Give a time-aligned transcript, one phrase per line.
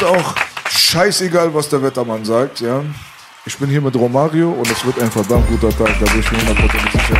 [0.00, 0.34] ist auch
[0.70, 2.82] scheißegal, was der Wettermann sagt, ja.
[3.44, 6.30] Ich bin hier mit Romario und es wird ein verdammt guter Tag, da bin ich
[6.30, 7.16] mir hundertprozentig sicher.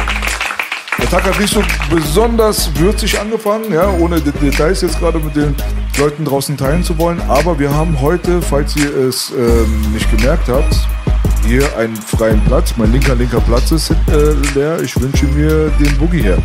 [0.98, 5.34] Der Tag hat nicht so besonders würzig angefangen, ja, ohne die Details jetzt gerade mit
[5.34, 5.56] den
[5.98, 7.20] Leuten draußen teilen zu wollen.
[7.28, 10.76] Aber wir haben heute, falls ihr es ähm, nicht gemerkt habt,
[11.48, 12.74] hier einen freien Platz.
[12.76, 13.94] Mein linker, linker Platz ist äh,
[14.54, 14.80] leer.
[14.82, 16.36] Ich wünsche mir den Boogie her.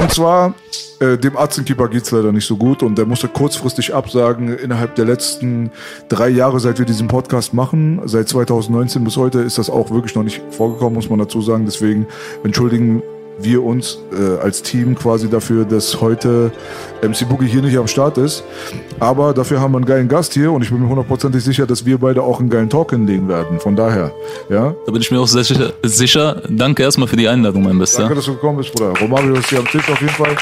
[0.00, 0.54] Und zwar,
[1.00, 4.56] äh, dem Arzenkeeper geht's leider nicht so gut und der musste kurzfristig absagen.
[4.56, 5.72] Innerhalb der letzten
[6.08, 10.14] drei Jahre, seit wir diesen Podcast machen, seit 2019 bis heute, ist das auch wirklich
[10.14, 11.64] noch nicht vorgekommen, muss man dazu sagen.
[11.66, 12.06] Deswegen
[12.44, 13.02] entschuldigen
[13.38, 16.50] wir uns äh, als Team quasi dafür, dass heute
[17.02, 18.44] MC Boogie hier nicht am Start ist.
[18.98, 21.84] Aber dafür haben wir einen geilen Gast hier und ich bin mir hundertprozentig sicher, dass
[21.84, 23.60] wir beide auch einen geilen Talk hinlegen werden.
[23.60, 24.12] Von daher,
[24.48, 24.74] ja.
[24.86, 25.72] Da bin ich mir auch sehr sicher.
[25.82, 26.42] sicher.
[26.48, 28.00] Danke erstmal für die Einladung, mein Bester.
[28.00, 28.98] Danke, dass du gekommen bist, Bruder.
[29.00, 30.36] Romario ist hier am Tisch auf jeden Fall.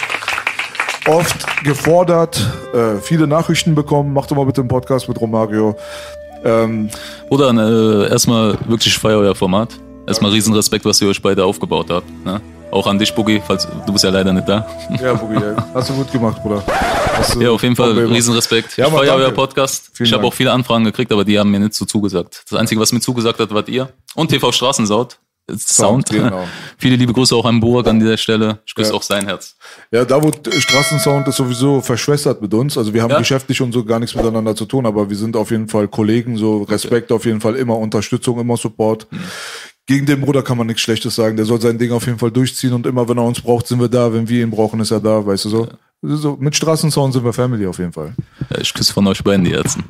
[1.07, 2.41] Oft gefordert,
[2.73, 4.13] äh, viele Nachrichten bekommen.
[4.15, 5.77] Mach doch mal bitte einen Podcast mit Romario.
[6.45, 6.89] Ähm,
[7.29, 9.71] Bruder, äh, erstmal wirklich feier euer Format.
[10.07, 12.07] Erstmal riesen Respekt, was ihr euch beide aufgebaut habt.
[12.25, 12.41] Ne?
[12.75, 14.67] Auch an dich, Boogie, falls du bist ja leider nicht da.
[15.01, 15.65] ja, Boogie, ja.
[15.75, 16.61] hast du gut gemacht, Bruder.
[17.39, 18.15] Ja, auf jeden Fall top gemacht.
[18.17, 18.77] riesen Respekt.
[18.77, 19.91] Ja, ich feiere euer Podcast.
[19.93, 22.43] Vielen ich habe auch viele Anfragen gekriegt, aber die haben mir nicht so zugesagt.
[22.51, 23.91] Das Einzige, was mir zugesagt hat, wart ihr.
[24.17, 25.19] Und TV Straßensaut.
[25.57, 26.09] Sound.
[26.09, 26.45] genau.
[26.79, 28.61] Viele liebe Grüße auch an Burg an dieser Stelle.
[28.67, 28.97] Ich küsse Ja.
[28.97, 29.55] auch sein Herz.
[29.93, 32.77] Ja, da wo Straßensound ist sowieso verschwestert mit uns.
[32.79, 33.19] Also wir haben Ja.
[33.19, 36.39] geschäftlich und so gar nichts miteinander zu tun, aber wir sind auf jeden Fall Kollegen,
[36.39, 39.07] so Respekt auf jeden Fall, immer Unterstützung, immer Support.
[39.13, 39.21] Mhm.
[39.87, 41.37] Gegen den Bruder kann man nichts Schlechtes sagen.
[41.37, 43.81] Der soll sein Ding auf jeden Fall durchziehen und immer, wenn er uns braucht, sind
[43.81, 44.13] wir da.
[44.13, 45.69] Wenn wir ihn brauchen, ist er da, weißt du so.
[46.03, 48.15] so mit Straßensound sind wir Family auf jeden Fall.
[48.51, 49.85] Ja, ich küsse von euch beiden die Herzen.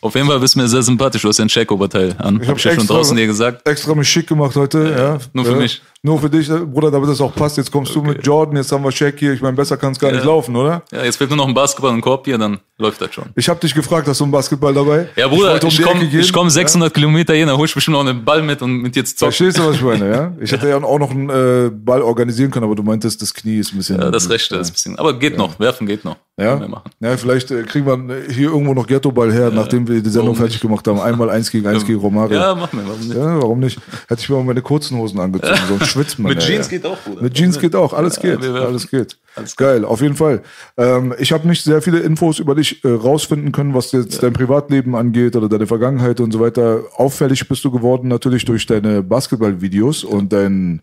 [0.00, 1.22] Auf jeden Fall bist du mir sehr sympathisch.
[1.22, 2.40] Du hast ja ein Check-Oberteil an.
[2.42, 3.66] Ich hab ich ja schon draußen dir gesagt.
[3.68, 5.18] Extra mich schick gemacht heute, ja.
[5.32, 5.58] nur für ja.
[5.58, 5.82] mich.
[6.02, 7.58] Nur für dich, Bruder, damit das auch passt.
[7.58, 9.34] Jetzt kommst du mit Jordan, jetzt haben wir Shaq hier.
[9.34, 10.26] Ich meine, besser kann es gar nicht Ja.
[10.26, 10.82] laufen, oder?
[10.90, 13.26] Ja, jetzt fehlt nur noch ein Basketball und ein Korb hier, dann läuft das schon.
[13.36, 15.10] Ich habe dich gefragt, hast du einen Basketball dabei?
[15.16, 18.06] Ja, Bruder, wollte um ich, komme komm 600 Kilometer hin, dann hol ich bestimmt noch
[18.06, 19.32] einen Ball mit und mit dir zu zocken.
[19.32, 20.32] Verstehst du, was ich meine, ja?
[20.40, 23.58] Ich hätte ja auch noch einen äh, Ball organisieren können, aber du meintest, das Knie
[23.58, 24.00] ist ein bisschen.
[24.00, 24.98] Ja, das Rechte ist ein bisschen.
[24.98, 26.16] Aber geht noch, werfen geht noch.
[26.38, 26.58] Ja,
[27.00, 30.36] ja vielleicht äh, kriegen wir hier irgendwo noch Ghettoball her, nachdem wir die Sendung warum
[30.36, 31.00] fertig gemacht haben.
[31.00, 32.38] Einmal eins gegen eins gegen Romario.
[32.38, 33.14] Ja, machen wir, warum nicht?
[33.14, 33.78] Ja, warum nicht?
[34.08, 36.32] Hätte ich mir mal meine kurzen Hosen angezogen, sonst schwitzt man.
[36.32, 36.78] Mit ja, Jeans ja.
[36.78, 37.22] geht auch, Bruder.
[37.22, 39.16] Mit Jeans geht auch, alles geht, alles geht.
[39.56, 40.42] Geil, auf jeden Fall.
[40.76, 44.32] Ähm, ich habe nicht sehr viele Infos über dich äh, rausfinden können, was jetzt dein
[44.32, 46.82] Privatleben angeht oder deine Vergangenheit und so weiter.
[46.96, 50.82] Auffällig bist du geworden natürlich durch deine Basketballvideos und dein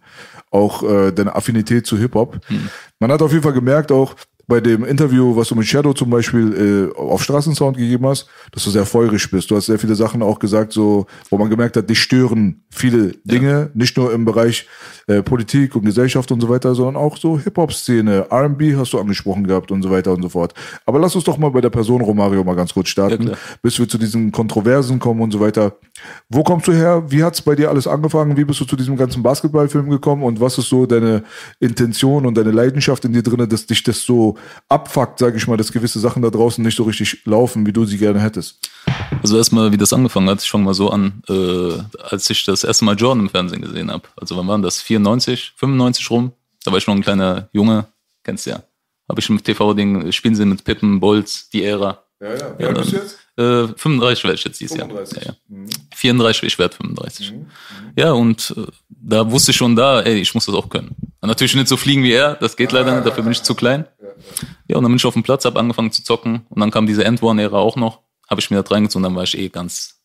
[0.49, 2.39] auch äh, deine Affinität zu Hip Hop.
[2.47, 2.69] Hm.
[2.99, 4.15] Man hat auf jeden Fall gemerkt auch
[4.47, 8.63] bei dem Interview, was du mit Shadow zum Beispiel äh, auf Straßensound gegeben hast, dass
[8.63, 9.51] du sehr feurig bist.
[9.51, 13.11] Du hast sehr viele Sachen auch gesagt, so wo man gemerkt hat, dich stören viele
[13.25, 14.65] Dinge, nicht nur im Bereich
[15.07, 19.45] äh, Politik und Gesellschaft und so weiter, sondern auch so Hip-Hop-Szene, R&B hast du angesprochen
[19.45, 20.53] gehabt und so weiter und so fort.
[20.85, 23.37] Aber lass uns doch mal bei der Person Romario mal ganz kurz starten, klar.
[23.61, 25.73] bis wir zu diesen Kontroversen kommen und so weiter.
[26.29, 27.03] Wo kommst du her?
[27.09, 28.37] Wie hat's bei dir alles angefangen?
[28.37, 31.23] Wie bist du zu diesem ganzen Basketballfilm gekommen und was ist so deine
[31.59, 34.36] Intention und deine Leidenschaft in dir drinne, dass dich das so
[34.69, 37.85] abfuckt, sage ich mal, dass gewisse Sachen da draußen nicht so richtig laufen, wie du
[37.85, 38.69] sie gerne hättest?
[39.21, 42.63] Also erstmal, wie das angefangen hat, ich fange mal so an, äh, als ich das
[42.63, 44.03] erste Mal Jordan im Fernsehen gesehen habe.
[44.15, 44.81] Also wann waren das?
[44.81, 46.31] 94, 95 rum?
[46.63, 47.85] Da war ich noch ein kleiner Junge,
[48.23, 48.63] kennst du ja.
[49.09, 52.03] Habe ich im TV-Ding spielen sehen mit Pippen, Bolz, die Ära.
[52.19, 52.55] Ja, ja.
[52.57, 53.19] Wie Ja, alt bist du jetzt?
[53.37, 55.23] Äh, 35 werde ich jetzt dieses 35.
[55.23, 55.35] Jahr.
[55.49, 55.65] Ja, ja.
[55.95, 57.33] 34, ich werde 35.
[57.95, 60.95] Ja, und äh, da wusste ich schon da, ey, ich muss das auch können.
[61.21, 63.85] Natürlich nicht so fliegen wie er, das geht leider nicht, dafür bin ich zu klein.
[64.67, 66.87] Ja, und dann bin ich auf dem Platz, habe angefangen zu zocken und dann kam
[66.87, 70.01] diese End One-Ära auch noch, habe ich mir da reingezogen, dann war ich eh ganz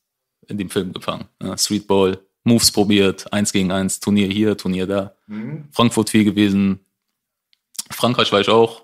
[0.49, 1.26] in dem Film gefangen.
[1.40, 5.14] Ja, Streetball, Moves probiert, eins gegen eins, Turnier hier, Turnier da.
[5.70, 6.81] Frankfurt viel gewesen,
[7.90, 8.81] Frankreich war ich auch,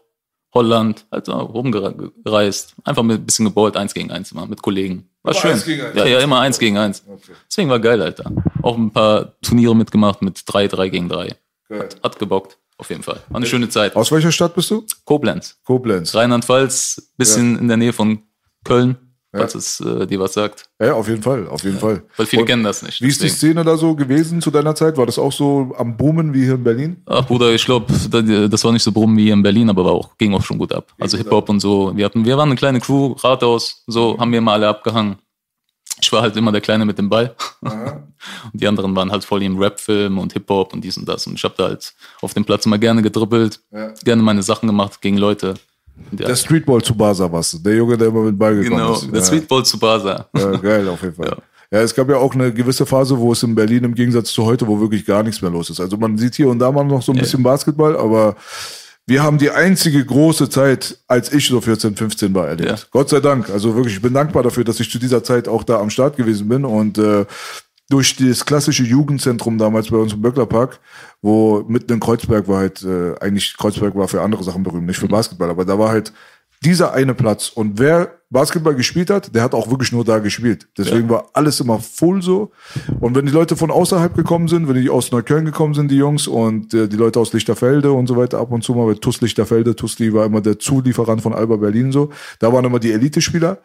[0.58, 5.08] Holland, also rumgereist, einfach mit ein bisschen geballt, eins gegen eins immer, mit Kollegen.
[5.22, 5.50] War Immer schön.
[5.52, 5.96] eins gegen eins.
[5.96, 7.04] Ja, ja, immer eins gegen eins.
[7.06, 7.32] Okay.
[7.48, 8.32] Deswegen war geil, Alter.
[8.62, 11.36] Auch ein paar Turniere mitgemacht mit drei, drei gegen drei.
[11.68, 11.80] Geil.
[11.80, 12.58] Hat, hat gebockt.
[12.76, 13.20] Auf jeden Fall.
[13.28, 13.94] War eine schöne Zeit.
[13.96, 14.84] Aus welcher Stadt bist du?
[15.04, 15.56] Koblenz.
[15.64, 16.14] Koblenz.
[16.14, 18.22] Rheinland-Pfalz, bisschen in der Nähe von
[18.64, 18.96] Köln,
[19.32, 20.68] falls es äh, dir was sagt.
[20.80, 22.02] Ja, auf jeden Fall, auf jeden Fall.
[22.16, 23.00] Weil viele Und kennen das nicht.
[23.02, 23.52] Wie ist die deswegen.
[23.54, 24.96] Szene da so gewesen zu deiner Zeit?
[24.96, 27.02] War das auch so am Boomen wie hier in Berlin?
[27.06, 27.86] Ach Bruder, ich glaube,
[28.48, 30.58] das war nicht so brummen wie hier in Berlin, aber war auch, ging auch schon
[30.58, 30.92] gut ab.
[30.98, 31.92] Also Hip-Hop und so.
[31.96, 35.16] Wir hatten, wir waren eine kleine Crew, Rathaus, so haben wir mal alle abgehangen.
[36.00, 37.34] Ich war halt immer der Kleine mit dem Ball.
[37.62, 41.26] Und die anderen waren halt voll im Rap-Film und Hip-Hop und dies und das.
[41.26, 43.92] Und ich habe da halt auf dem Platz immer gerne gedribbelt, Ja.
[44.04, 45.54] gerne meine Sachen gemacht gegen Leute.
[46.10, 47.58] Der Streetball zu Basa warst du.
[47.58, 49.06] Der Junge, der immer mit Ball gekommen genau, ist.
[49.06, 49.24] der ja.
[49.24, 50.26] Sweetball zu Basa.
[50.36, 51.28] Ja, geil, auf jeden Fall.
[51.28, 51.36] Ja.
[51.70, 51.80] Ja.
[51.80, 54.66] es gab ja auch eine gewisse Phase, wo es in Berlin im Gegensatz zu heute,
[54.66, 55.80] wo wirklich gar nichts mehr los ist.
[55.80, 58.36] Also man sieht hier und da mal noch so ein bisschen Basketball, aber
[59.06, 62.68] wir haben die einzige große Zeit, als ich so 14, 15 war, erlebt.
[62.68, 62.76] Ja.
[62.90, 63.48] Gott sei Dank.
[63.48, 66.18] Also wirklich, ich bin dankbar dafür, dass ich zu dieser Zeit auch da am Start
[66.18, 67.24] gewesen bin und äh,
[67.88, 70.78] durch das klassische Jugendzentrum damals bei uns im Böcklerpark,
[71.22, 74.98] wo mitten in Kreuzberg war halt, äh, eigentlich Kreuzberg war für andere Sachen berühmt, nicht
[74.98, 76.12] für Basketball, aber da war halt
[76.64, 77.48] dieser eine Platz.
[77.48, 80.68] Und wer Basketball gespielt hat, der hat auch wirklich nur da gespielt.
[80.76, 82.50] Deswegen war alles immer full so.
[83.00, 85.96] Und wenn die Leute von außerhalb gekommen sind, wenn die aus Neukölln gekommen sind, die
[85.96, 88.98] Jungs, und äh, die Leute aus Lichterfelde und so weiter, ab und zu mal, weil
[88.98, 92.92] TUS Lichterfelde, TUSli war immer der Zulieferant von Alba Berlin so, da waren immer die
[92.92, 93.58] Elite-Spieler.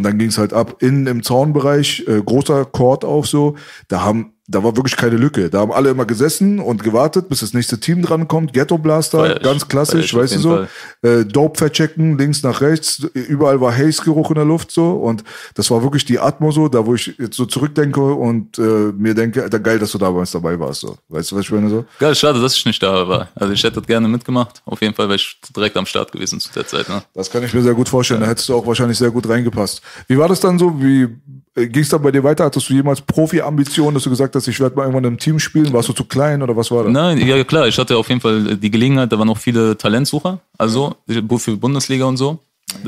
[0.00, 3.56] Und dann ging es halt ab innen im Zaunbereich, äh, großer Court auf so.
[3.88, 5.48] Da haben, da war wirklich keine Lücke.
[5.48, 8.52] Da haben alle immer gesessen und gewartet, bis das nächste Team drankommt.
[8.52, 9.42] Ghetto Blaster, ich.
[9.42, 10.66] ganz klassisch, weißt du so.
[11.02, 12.98] Äh, Dope verchecken, links nach rechts.
[13.14, 14.90] Überall war Haze-Geruch in der Luft so.
[14.92, 15.22] Und
[15.54, 19.14] das war wirklich die Atmo so, da wo ich jetzt so zurückdenke und äh, mir
[19.14, 20.80] denke, Alter, geil, dass du damals dabei warst.
[20.80, 20.98] So.
[21.08, 21.84] Weißt du, was ich meine so?
[21.98, 23.28] Geil, schade, dass ich nicht da war.
[23.34, 24.62] Also ich hätte das gerne mitgemacht.
[24.64, 26.88] Auf jeden Fall wäre ich direkt am Start gewesen zu der Zeit.
[26.88, 27.02] Ne?
[27.14, 28.20] Das kann ich mir sehr gut vorstellen.
[28.20, 29.80] Da hättest du auch wahrscheinlich sehr gut reingepasst.
[30.08, 30.82] Wie war das dann so?
[30.82, 31.08] Wie
[31.54, 32.44] ging es dann bei dir weiter?
[32.44, 35.72] Hattest du jemals Profi-Ambitionen, dass du gesagt hast, ich werde mal irgendwann im Team spielen?
[35.72, 36.92] Warst du zu klein oder was war das?
[36.92, 40.40] Nein, ja klar, ich hatte auf jeden Fall die Gelegenheit, da waren noch viele Talentsucher,
[40.58, 42.38] also für Bundesliga und so.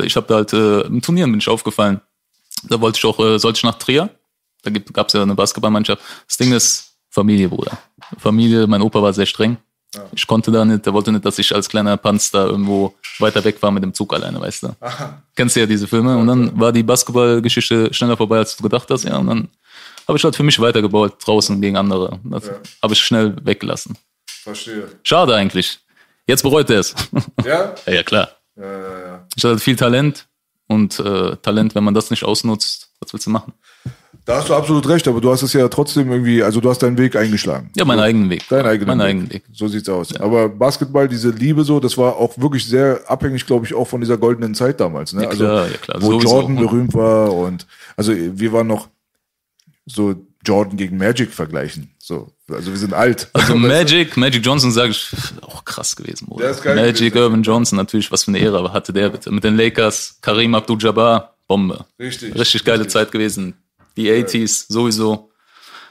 [0.02, 2.00] Ich habe da halt äh, im Turnieren bin ich aufgefallen.
[2.68, 4.10] Da wollte ich auch, äh, sollte ich nach Trier.
[4.62, 6.00] Da gab es ja eine Basketballmannschaft.
[6.28, 7.76] Das Ding ist Familie, Bruder.
[8.18, 9.56] Familie, mein Opa war sehr streng.
[10.12, 13.44] Ich konnte da nicht, der wollte nicht, dass ich als kleiner Panz da irgendwo weiter
[13.44, 14.76] weg war mit dem Zug alleine, weißt du.
[15.36, 16.16] Kennst du ja diese Filme.
[16.16, 19.16] Und dann war die Basketballgeschichte schneller vorbei, als du gedacht hast, ja.
[19.18, 19.48] Und dann
[20.08, 22.18] habe ich halt für mich weitergebaut, draußen gegen andere.
[22.24, 22.50] Das
[22.82, 23.96] habe ich schnell weggelassen.
[24.26, 24.88] Verstehe.
[25.02, 25.78] Schade eigentlich.
[26.26, 26.94] Jetzt bereut er es.
[27.44, 27.74] Ja?
[27.86, 28.28] ja, ja, klar.
[28.56, 29.26] Ja, ja, ja.
[29.34, 30.26] Ich hatte viel Talent
[30.68, 33.52] und äh, Talent, wenn man das nicht ausnutzt, was willst du machen?
[34.24, 36.78] Da hast du absolut recht, aber du hast es ja trotzdem irgendwie, also du hast
[36.78, 37.70] deinen Weg eingeschlagen.
[37.74, 38.48] Ja, meinen eigenen Weg.
[38.48, 39.04] Deinen eigenen Weg.
[39.04, 39.42] eigenen Weg.
[39.52, 40.14] So sieht's aus.
[40.16, 44.00] Aber Basketball, diese Liebe so, das war auch wirklich sehr abhängig, glaube ich, auch von
[44.00, 45.12] dieser goldenen Zeit damals.
[45.12, 45.24] Ne?
[45.24, 46.36] Ja, klar, also, ja, klar, wo sowieso.
[46.36, 47.66] Jordan berühmt war und
[47.96, 48.88] also wir waren noch
[49.86, 50.14] so
[50.44, 51.90] Jordan gegen Magic vergleichen.
[51.98, 53.28] So, also wir sind alt.
[53.32, 55.10] Also Magic, Magic Johnson, sage ich,
[55.40, 56.44] auch krass gewesen, Bruder.
[56.44, 57.24] Der ist geil Magic gewesen.
[57.24, 59.30] Urban Johnson, natürlich, was für eine Ära hatte der bitte.
[59.30, 61.86] Mit den Lakers, Karim Abdul-Jabbar, Bombe.
[61.98, 62.34] Richtig.
[62.34, 63.54] Richtig geile Zeit gewesen.
[63.96, 65.28] Die 80s, sowieso.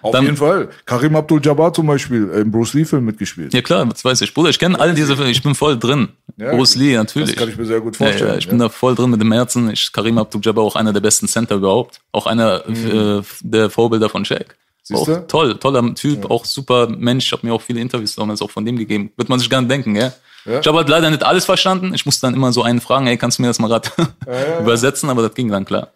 [0.03, 0.69] Auf Dann- jeden Fall.
[0.87, 3.53] Karim Abdul-Jabbar zum Beispiel im Bruce Lee-Film mitgespielt.
[3.53, 4.33] Ja klar, das weiß ich.
[4.33, 6.09] Bruder, ich kenne all diese Filme, ich bin voll drin.
[6.37, 7.29] Ja, Bruce Lee, natürlich.
[7.29, 8.31] Das kann ich mir sehr gut Ja, vorstellen.
[8.31, 9.69] ja, ich bin da voll drin mit dem Herzen.
[9.69, 11.99] Ich, Karim Abdul-Jabbar auch einer der besten Center überhaupt.
[12.11, 14.47] Auch einer äh, der Vorbilder von Shaq.
[14.47, 14.53] Mhm.
[14.81, 15.27] Siehst Auch du?
[15.27, 17.27] toll, toller Typ, auch super Mensch.
[17.27, 19.11] Ich habe mir auch viele Interviews damals auch von dem gegeben.
[19.17, 20.11] Wird man sich gar nicht denken, ja?
[20.45, 20.59] Ja.
[20.61, 21.93] Ich habe halt leider nicht alles verstanden.
[21.93, 23.87] Ich musste dann immer so einen fragen, ey, kannst du mir das mal gerade
[24.59, 25.09] übersetzen?
[25.11, 25.89] Aber das ging dann klar.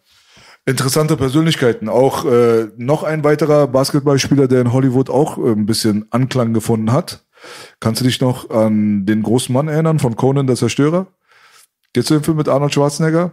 [0.68, 1.90] Interessante Persönlichkeiten.
[1.90, 6.92] Auch äh, noch ein weiterer Basketballspieler, der in Hollywood auch äh, ein bisschen Anklang gefunden
[6.92, 7.24] hat.
[7.80, 11.08] Kannst du dich noch an den großen Mann erinnern von Conan der Zerstörer?
[11.94, 13.32] Du den Film mit Arnold Schwarzenegger?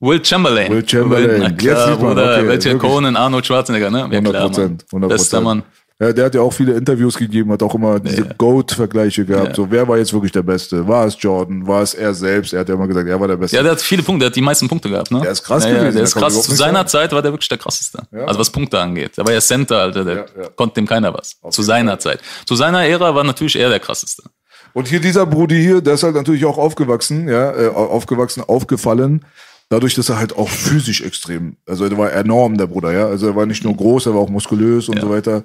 [0.00, 0.72] Will Chamberlain.
[0.72, 1.40] Will Chamberlain.
[1.40, 2.78] Na Jetzt klar, sieht man, okay, Welcher.
[2.78, 3.98] Conan, Arnold Schwarzenegger, ne?
[3.98, 4.52] Ja, 100 klar, Mann.
[4.52, 4.84] Prozent.
[4.90, 5.62] 100 Bester Mann.
[6.02, 8.32] Ja, der hat ja auch viele Interviews gegeben, hat auch immer diese Ja.
[8.36, 9.48] Goat-Vergleiche gehabt.
[9.50, 9.54] Ja.
[9.54, 10.86] So, wer war jetzt wirklich der Beste?
[10.88, 11.64] War es Jordan?
[11.66, 12.52] War es er selbst?
[12.52, 13.56] Er hat ja immer gesagt, er war der Beste.
[13.56, 15.20] Ja, der hat viele Punkte, der hat die meisten Punkte gehabt, ne?
[15.20, 16.42] Der ist krass ja, gewesen, Der da ist krass.
[16.42, 16.84] Zu seiner.
[16.86, 18.02] Zeit war der wirklich der krasseste.
[18.26, 19.16] Also was Punkte angeht.
[19.16, 21.36] Der war ja Center, Alter, der konnte dem keiner was.
[21.50, 21.98] Zu jeden seiner.
[22.00, 22.18] Zeit.
[22.46, 24.24] Zu seiner Ära war natürlich er der krasseste.
[24.72, 29.24] Und hier dieser Brudi hier, der ist halt natürlich auch aufgewachsen, ja, äh, aufgewachsen, aufgefallen,
[29.68, 33.06] dadurch, dass er halt auch physisch extrem, also der war enorm, der Bruder, ja.
[33.06, 35.02] Also er war nicht nur groß, er war auch muskulös und Ja.
[35.02, 35.44] so weiter.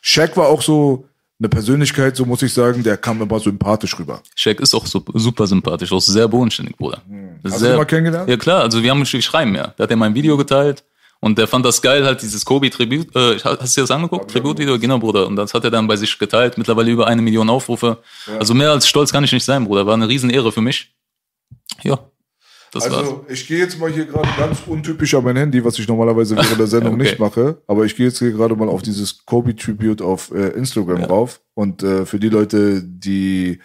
[0.00, 1.06] Shaq war auch so
[1.40, 4.20] eine Persönlichkeit, so muss ich sagen, der kam immer sympathisch rüber.
[4.34, 7.02] Shaq ist auch super, sympathisch, auch sehr bodenständig, Bruder.
[7.44, 8.28] Hast du sehr, ihn mal kennengelernt?
[8.28, 9.68] Ja klar, also wir haben uns schreiben ja.
[9.78, 10.84] Der hat ja mein Video geteilt
[11.20, 13.14] und der fand das geil, halt dieses Kobe-Tribut.
[13.14, 14.30] Äh, hast du dir das angeguckt?
[14.30, 14.78] Tribut-Video?
[14.78, 15.26] Genau, Bruder.
[15.26, 16.58] Und das hat er dann bei sich geteilt.
[16.58, 17.98] Mittlerweile über eine Million Aufrufe.
[18.38, 19.84] Also mehr als stolz kann ich nicht sein, Bruder.
[19.86, 20.94] War eine Riesenehre für mich.
[21.82, 21.98] Ja.
[22.72, 22.94] Das war's.
[22.94, 26.36] Also ich gehe jetzt mal hier gerade ganz untypisch an mein Handy, was ich normalerweise
[26.36, 27.02] während der Sendung Okay.
[27.02, 27.62] nicht mache.
[27.66, 31.40] Aber ich gehe jetzt hier gerade mal auf dieses Kobe Tribute auf äh, Instagram rauf.
[31.54, 33.60] Und äh, für die Leute, die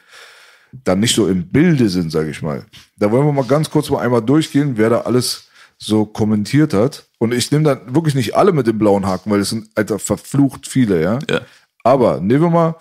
[0.71, 2.65] dann nicht so im Bilde sind, sage ich mal,
[2.97, 7.05] da wollen wir mal ganz kurz mal einmal durchgehen, wer da alles so kommentiert hat.
[7.19, 9.99] Und ich nehme dann wirklich nicht alle mit dem blauen Haken, weil es sind alter
[9.99, 11.19] verflucht viele, ja.
[11.29, 11.41] Ja.
[11.83, 12.75] Aber nehmen wir mal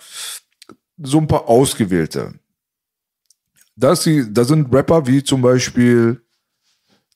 [0.97, 2.33] so ein paar ausgewählte.
[3.75, 6.21] Da, die, da sind Rapper wie zum Beispiel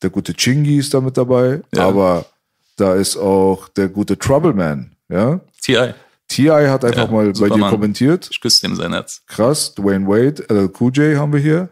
[0.01, 1.87] der gute Chingy ist da mit dabei, Ja.
[1.87, 2.25] aber
[2.75, 5.39] da ist auch der gute Troubleman, ja.
[5.61, 5.93] T.I.
[6.27, 6.67] T.I.
[6.67, 8.27] hat einfach Ja, mal bei dir kommentiert.
[8.31, 9.23] Ich küsse ihm sein Herz.
[9.27, 11.69] Krass, Dwayne Wade, LL Cool J haben wir hier.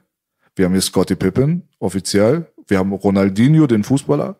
[0.56, 2.48] Wir haben hier Scottie Pippen, offiziell.
[2.68, 4.40] Wir haben Ronaldinho, den Fußballer.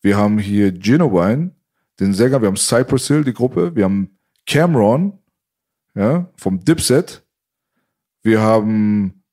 [0.00, 1.50] Wir haben hier Genuine,
[2.00, 2.40] den Sänger.
[2.40, 3.74] Wir haben Cypress Hill, die Gruppe.
[3.74, 4.16] Wir haben
[4.46, 5.18] Cameron,
[5.94, 7.22] ja, vom Dipset.
[8.22, 9.23] Wir haben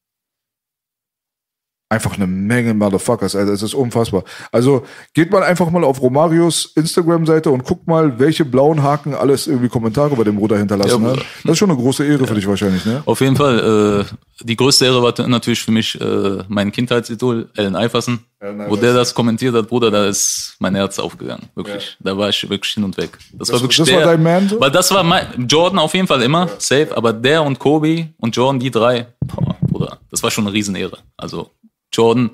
[1.91, 3.51] einfach eine Menge Motherfuckers, Alter.
[3.51, 4.23] Es ist unfassbar.
[4.51, 9.45] Also geht mal einfach mal auf Romarios Instagram-Seite und guckt mal, welche blauen Haken alles
[9.45, 11.19] irgendwie Kommentare bei dem Bruder hinterlassen Ja, hat.
[11.43, 13.03] Das ist schon eine große Ehre für dich wahrscheinlich, ne?
[13.05, 17.75] Auf jeden Fall, äh, die größte Ehre war natürlich für mich äh, mein Kindheitsidol, Allen
[17.75, 18.19] Iverson.
[18.39, 21.49] Allen Wo der das kommentiert hat, Bruder, da ist mein Herz aufgegangen.
[21.55, 21.97] Wirklich.
[21.99, 23.17] Da war ich wirklich hin und weg.
[23.33, 24.61] Das, war wirklich das der, war dein Man so?
[24.61, 28.33] Weil das war mein, Jordan auf jeden Fall immer, safe, aber der und Kobe und
[28.33, 30.97] Jordan, die drei, boah, Bruder, das war schon eine Riesenehre.
[31.17, 31.51] Also
[31.93, 32.31] Jordan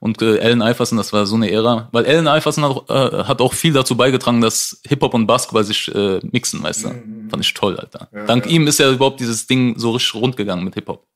[0.00, 1.88] und äh, Allen Iverson, das war so eine Ära.
[1.92, 5.64] Weil Allen Iverson hat, auch, äh, hat auch viel dazu beigetragen, dass Hip-Hop und Basketball
[5.64, 6.88] sich äh, mixen, weißt du.
[7.28, 8.08] Fand ich toll, Alter.
[8.26, 11.06] Dank ihm ist ja überhaupt dieses Ding so richtig rund gegangen mit Hip-Hop.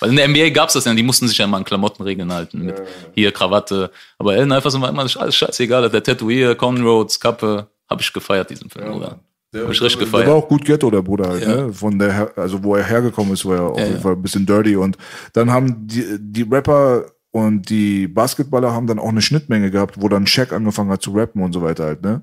[0.00, 2.64] Weil in der NBA gab's das ja, die mussten sich ja immer an Klamottenregeln halten,
[2.66, 2.80] mit
[3.16, 3.90] hier Krawatte.
[4.18, 8.70] Aber Allen Iverson war immer alles scheißegal, der Tätowier, Conroads, Kappe, habe ich gefeiert, diesen
[8.70, 9.18] Film, oder?
[9.56, 10.44] Hab ich richtig Der war gefeiert.
[10.44, 11.56] auch gut Ghetto, der Bruder halt, Ja.
[11.66, 11.72] ne?
[11.72, 14.00] Von der, also wo er hergekommen ist, war er auf Ja, jeden ja.
[14.02, 14.76] Fall ein bisschen dirty.
[14.76, 14.96] Und
[15.32, 20.08] dann haben die, die Rapper und die Basketballer haben dann auch eine Schnittmenge gehabt, wo
[20.08, 22.22] dann Shaq angefangen hat zu rappen und so weiter halt, ne?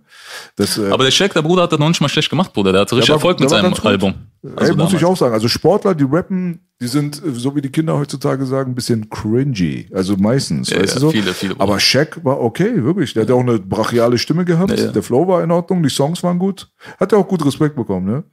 [0.56, 2.72] Das, äh, Aber der Shaq, der Bruder, hat das noch nicht mal schlecht gemacht, Bruder.
[2.72, 3.74] Der hatte richtig war- Erfolg mit der seinem.
[3.84, 4.14] Album.
[4.44, 5.34] ey, Also muss ich auch sagen.
[5.34, 9.10] Also Sportler, die rappen, die sind, äh, so wie die Kinder heutzutage sagen, ein bisschen
[9.10, 9.88] cringy.
[9.94, 11.12] Also meistens, Ja, weißt ja, du so?
[11.12, 11.56] viele, viele.
[11.60, 13.14] Aber Shaq war okay, wirklich.
[13.14, 14.78] Der hat ja auch eine brachiale Stimme gehabt.
[14.80, 14.88] Ja.
[14.92, 16.70] Der Flow war in Ordnung, die Songs waren gut.
[17.00, 18.24] Hat ja auch gut Respekt bekommen, ne?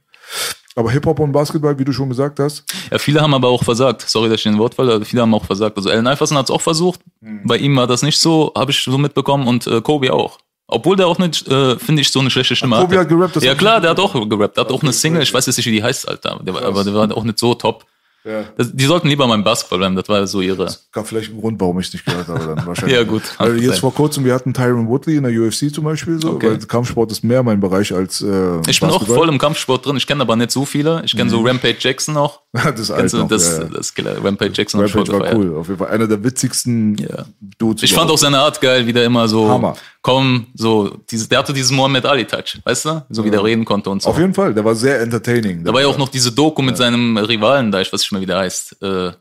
[0.75, 4.01] Aber Hip-Hop und Basketball, wie du schon gesagt hast, Ja, viele haben aber auch versagt.
[4.07, 5.77] Sorry, dass ich den Wort falle, aber viele haben auch versagt.
[5.77, 6.99] Also Allen Iverson hat es auch versucht.
[7.21, 7.41] Hm.
[7.45, 9.47] Bei ihm war das nicht so, habe ich so mitbekommen.
[9.47, 10.39] Und äh, Kobe auch.
[10.67, 12.99] Obwohl der auch nicht, äh, finde ich, so eine schlechte Stimme Kobe hatte.
[13.01, 14.57] hat gerappt, das ja klar, der hat auch gerappt.
[14.57, 16.39] Der hat auch eine Single, ich weiß jetzt nicht, wie die heißt, Alter.
[16.41, 17.85] Der, aber der war auch nicht so top.
[18.25, 18.43] Ja.
[18.57, 20.73] Das, die sollten lieber beim Basketball bleiben, das war so ihre.
[20.93, 22.95] gab vielleicht einen Grund, warum ich es nicht gehört habe dann wahrscheinlich.
[22.97, 23.23] Ja, gut.
[23.37, 23.79] Weil jetzt Sein.
[23.81, 26.51] vor kurzem, wir hatten Tyron Woodley in der UFC zum Beispiel so, Okay.
[26.51, 29.17] weil Kampfsport ist mehr mein Bereich als äh, Ich bin auch Basketball.
[29.17, 31.01] voll im Kampfsport drin, ich kenne aber nicht so viele.
[31.03, 32.41] Ich kenne so Rampage Jackson noch.
[32.53, 35.67] das ist alt Kennst noch, das, ja, das Killer Rampage Jackson Rampage war cool, auf
[35.67, 35.89] jeden Fall.
[35.89, 37.25] Einer der witzigsten Ja.
[37.57, 37.83] Dudes.
[37.83, 39.75] Ich fand auch seine Art geil, wie der immer so Hammer.
[40.03, 43.65] Komm, so diese, der hatte diesen Muhammad Ali Touch, weißt du, so wie der reden
[43.65, 44.09] konnte und so.
[44.09, 45.63] Auf jeden Fall, der war sehr entertaining.
[45.63, 48.21] Da war ja auch noch diese Doku mit seinem Rivalen da, ich weiß nicht mehr,
[48.21, 48.83] wie der heißt.
[48.83, 49.11] Äh,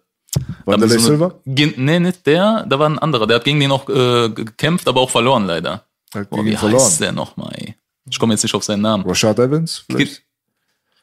[0.65, 1.35] Wanderlei sie so Silva?
[1.45, 3.27] Nee, nicht der, da war ein anderer.
[3.27, 5.85] Der hat gegen den auch äh, gekämpft, aber auch verloren leider.
[6.15, 6.81] Hat Boah, wie verloren.
[6.83, 7.75] heißt der nochmal, ey?
[8.11, 9.05] Ich komme jetzt nicht auf seinen Namen.
[9.07, 9.85] Rashad Evans?
[9.89, 10.23] Vielleicht?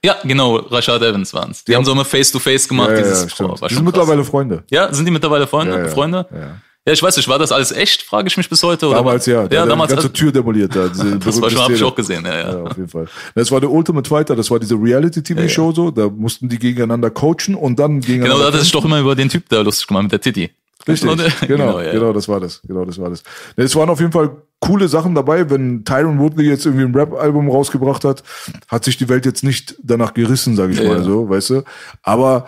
[0.03, 1.63] Ja, genau, Rashad Evans waren's.
[1.63, 2.89] Die haben so immer Face-to-Face gemacht.
[2.89, 3.81] Ja, ja, dieses, ja, boah, Die sind krass.
[3.85, 4.63] mittlerweile Freunde.
[4.71, 5.73] Ja, sind die mittlerweile Freunde?
[5.73, 5.89] Ja, ja.
[5.89, 6.25] Freunde?
[6.31, 6.61] Ja.
[6.89, 8.87] Ja, ich weiß nicht, war das alles echt, frage ich mich bis heute.
[8.87, 8.95] Oder?
[8.97, 9.47] Damals ja.
[9.47, 9.89] Der Ja, hat damals.
[9.91, 10.75] die ganze Tür demoliert.
[10.75, 12.49] Da, diese das war schon, hab ich auch gesehen, ja, ja.
[12.51, 13.05] Ja, auf jeden Fall.
[13.35, 17.53] Das war der Ultimate Fighter, das war diese Reality-TV-Show so, da mussten die gegeneinander coachen
[17.53, 18.39] und dann Genau, gegeneinander.
[18.39, 20.49] da hat er sich doch immer über den Typ da lustig gemacht mit der Titi.
[20.87, 21.09] Richtig,
[21.41, 21.91] Genau, genau, ja.
[21.91, 23.21] genau, das war das, genau, das war das.
[23.55, 27.49] Es waren auf jeden Fall coole Sachen dabei, wenn Tyron Woodley jetzt irgendwie ein Rap-Album
[27.49, 28.23] rausgebracht hat,
[28.67, 31.03] hat sich die Welt jetzt nicht danach gerissen, sage ich Ja, mal ja.
[31.03, 31.63] so, weißt du.
[32.01, 32.47] Aber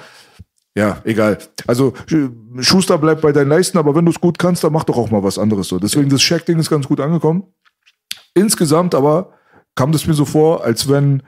[0.78, 1.38] ja, egal.
[1.68, 4.84] Also Sch- Schuster bleibt bei deinen Leisten, aber wenn du es gut kannst, dann mach
[4.86, 5.80] doch auch mal was anderes so.
[5.80, 7.44] Deswegen das Shaq-Ding ist ganz gut angekommen.
[8.34, 9.32] Insgesamt aber
[9.76, 11.24] kam das mir so vor, als wenn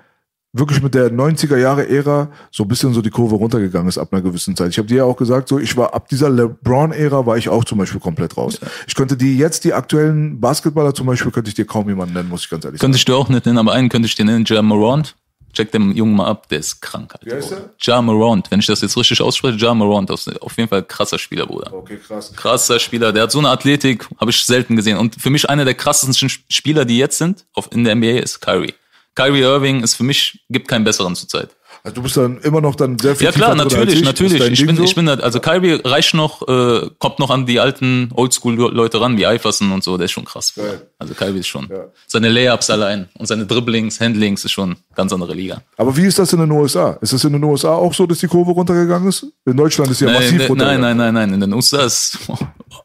[0.56, 4.10] wirklich mit der 90er Jahre Ära so ein bisschen so die Kurve runtergegangen ist ab
[4.14, 4.70] einer gewissen Zeit.
[4.70, 7.66] Ich habe dir ja auch gesagt, so ich war ab dieser LeBron-Ära war ich auch
[7.66, 8.60] zum Beispiel komplett raus.
[8.88, 12.30] Ich könnte dir jetzt die aktuellen Basketballer zum Beispiel könnte ich dir kaum jemanden nennen,
[12.30, 12.86] muss ich ganz ehrlich sagen.
[12.92, 15.16] Könnte ich dir auch nicht nennen, aber einen könnte ich dir nennen, Ja Morant.
[15.54, 17.26] Check dem Jungen mal ab, der ist krank, Alter.
[17.26, 17.70] Wie heißt der?
[17.82, 21.20] Ja Morant, wenn ich das jetzt richtig ausspreche, Ja Morant, auf auf jeden Fall krasser
[21.20, 21.74] Spieler, Bruder.
[21.74, 22.34] Okay, krass.
[22.36, 24.98] Krasser Spieler, der hat so eine Athletik, habe ich selten gesehen.
[24.98, 28.42] Und für mich einer der krassesten Spieler, die jetzt sind, auf, in der NBA, ist
[28.42, 28.74] Kyrie.
[29.16, 31.50] Kyrie Irving ist für mich, gibt keinen besseren zurzeit.
[31.86, 34.04] Also du bist dann immer noch dann sehr viel Ja klar, natürlich, ich.
[34.06, 34.40] natürlich.
[34.42, 34.84] Ich Ding bin, so?
[34.84, 39.18] ich bin, da- also Kyrie reicht noch, äh, kommt noch an die alten Oldschool-Leute ran,
[39.18, 40.54] wie Iverson und so, der ist schon krass.
[40.56, 40.88] Geil.
[40.98, 41.68] Also Kyrie ist schon.
[41.70, 41.86] Ja.
[42.08, 45.62] Seine Layups allein und seine Dribblings, Handlings ist schon ganz andere Liga.
[45.76, 46.98] Aber wie ist das in den USA?
[47.02, 49.26] Ist es in den USA auch so, dass die Kurve runtergegangen ist?
[49.46, 50.82] In Deutschland ist ja Nein, massiv ne- nein, runtergegangen.
[50.82, 51.34] nein, nein, nein.
[51.34, 52.18] In den USA ist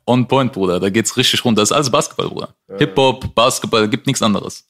[0.08, 0.80] on point, Bruder.
[0.80, 1.58] Da geht's richtig rund.
[1.58, 2.48] Das ist alles Basketball, Bruder.
[2.78, 4.68] Hip-Hop, Basketball, gibt nichts anderes.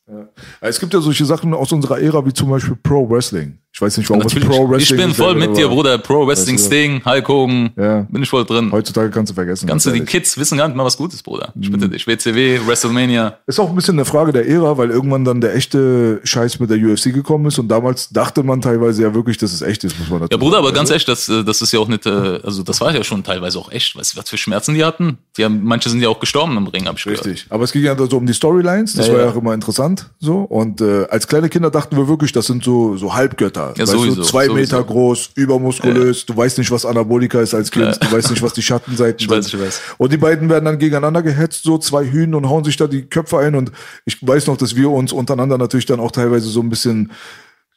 [0.61, 3.59] Es gibt ja solche Sachen aus unserer Ära, wie zum Beispiel Pro Wrestling.
[3.79, 4.49] Ich weiß nicht, warum Natürlich.
[4.49, 5.99] Pro Wrestling ich bin voll mit dir, Bruder.
[5.99, 6.75] Pro Wrestling, Weißt du.
[6.75, 7.71] Sting, Hulk Hogan.
[7.77, 8.01] Ja.
[8.11, 8.73] Bin ich voll drin.
[8.73, 9.69] Heutzutage kannst du vergessen.
[9.69, 10.05] Ganze, ganz die.
[10.05, 11.53] Kids wissen gar nicht mal, was gut ist, Bruder.
[11.61, 11.75] Ich Mhm.
[11.75, 12.05] bitte dich.
[12.05, 13.39] WCW, WrestleMania.
[13.47, 16.71] Ist auch ein bisschen eine Frage der Ära, weil irgendwann dann der echte Scheiß mit
[16.71, 19.97] der UFC gekommen ist und damals dachte man teilweise ja wirklich, dass es echt ist,
[19.97, 22.05] muss man dazu Ja, Bruder, aber ganz ehrlich, das, äh, das ist ja auch nicht,
[22.05, 22.11] äh,
[22.43, 23.95] also das war ja schon teilweise auch echt.
[23.97, 25.19] Weißt du, was für Schmerzen die hatten?
[25.37, 27.25] Die haben, manche sind ja auch gestorben im Ring, hab ich gehört.
[27.25, 27.47] Richtig.
[27.49, 29.33] Aber es ging ja so um die Storylines, das Ja, war ja ja.
[29.33, 30.07] auch immer interessant.
[30.19, 30.39] So.
[30.41, 33.68] Und äh, als kleine Kinder dachten wir wirklich, das sind so, so Halbgötter.
[33.77, 34.77] Ja, weißt sowieso, du, zwei sowieso.
[34.77, 38.53] Meter groß, übermuskulös, du weißt nicht, was Anabolika ist als Kind, du weißt nicht, was
[38.53, 39.61] die Schattenseiten Ich weiß, sind.
[39.61, 39.81] ich weiß.
[39.99, 43.03] Und die beiden werden dann gegeneinander gehetzt, so zwei Hühnen und hauen sich da die
[43.03, 43.55] Köpfe ein.
[43.55, 43.73] Und
[44.05, 47.13] ich weiß noch, dass wir uns untereinander natürlich dann auch teilweise so ein bisschen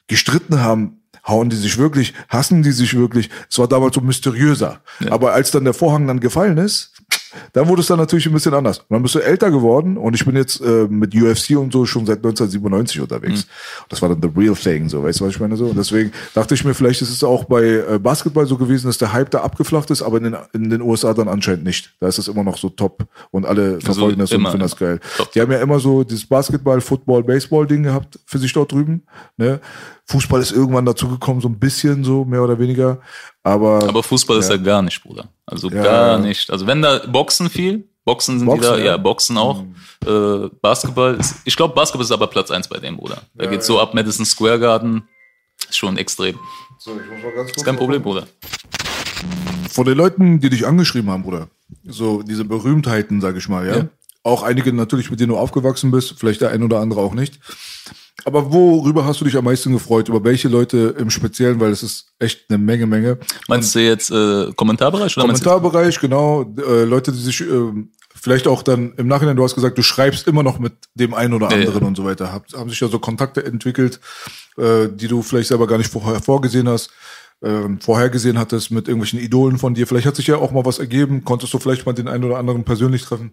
[0.08, 0.98] gestritten haben.
[1.26, 3.30] Hauen die sich wirklich, hassen die sich wirklich?
[3.48, 4.80] Es war damals so mysteriöser.
[5.08, 6.91] Aber als dann der Vorhang dann gefallen ist,
[7.52, 8.78] dann wurde es dann natürlich ein bisschen anders.
[8.78, 11.84] Und dann bist du älter geworden und ich bin jetzt äh, mit UFC und so
[11.86, 13.46] schon seit 1997 unterwegs.
[13.88, 15.56] Das war dann the real thing, so, weißt du, was ich meine?
[15.56, 15.66] So.
[15.66, 18.98] Und deswegen dachte ich mir, vielleicht ist es auch bei äh, Basketball so gewesen, dass
[18.98, 21.94] der Hype da abgeflacht ist, aber in den, in den USA dann anscheinend nicht.
[22.00, 24.76] Da ist es immer noch so top und alle verfolgen das und immer, finden das
[24.76, 25.00] geil.
[25.16, 25.32] Top.
[25.32, 29.04] Die haben ja immer so dieses Basketball, Football, Baseball-Ding gehabt für sich dort drüben.
[29.36, 29.60] Ne?
[30.06, 33.00] Fußball ist irgendwann dazugekommen, so ein bisschen so, mehr oder weniger.
[33.42, 35.28] Aber, Aber Fußball ist ja gar nicht, Bruder.
[35.46, 35.82] Also Ja.
[35.82, 36.50] gar nicht.
[36.50, 38.84] Also wenn da Boxen viel, Boxen sind Boxen, die da, ja.
[38.92, 39.64] ja, Boxen auch.
[40.04, 43.22] Äh, Basketball ist, ich glaube, Basketball ist aber Platz eins bei dem, Bruder.
[43.34, 45.04] Da geht so ab Madison Square Garden.
[45.68, 46.36] Ist schon extrem.
[46.78, 48.26] so, ich muss mal ganz kurz Ist kein Problem, Bruder.
[49.70, 51.48] von den Leuten, die dich angeschrieben haben, Bruder,
[51.86, 53.76] so diese Berühmtheiten, sag ich mal, ja.
[53.76, 53.88] Ja.
[54.24, 57.40] Auch einige natürlich, mit denen du aufgewachsen bist, vielleicht der ein oder andere auch nicht.
[58.24, 60.08] Aber worüber hast du dich am meisten gefreut?
[60.08, 61.58] Über welche Leute im Speziellen?
[61.60, 63.18] Weil es ist echt eine Menge, Menge.
[63.48, 66.42] Meinst du jetzt äh, Kommentarbereich oder Kommentarbereich, genau.
[66.58, 70.28] Äh, Leute, die sich ähm, vielleicht auch dann im Nachhinein, du hast gesagt, du schreibst
[70.28, 71.66] immer noch mit dem einen oder Ja, ja.
[71.66, 72.32] anderen und so weiter.
[72.32, 73.98] Hab, haben sich ja so Kontakte entwickelt,
[74.56, 76.90] äh, die du vielleicht selber gar nicht vorher vorgesehen hast,
[77.44, 79.88] ähm, vorhergesehen hattest mit irgendwelchen Idolen von dir.
[79.88, 81.24] Vielleicht hat sich ja auch mal was ergeben.
[81.24, 83.32] Konntest du vielleicht mal den einen oder anderen persönlich treffen?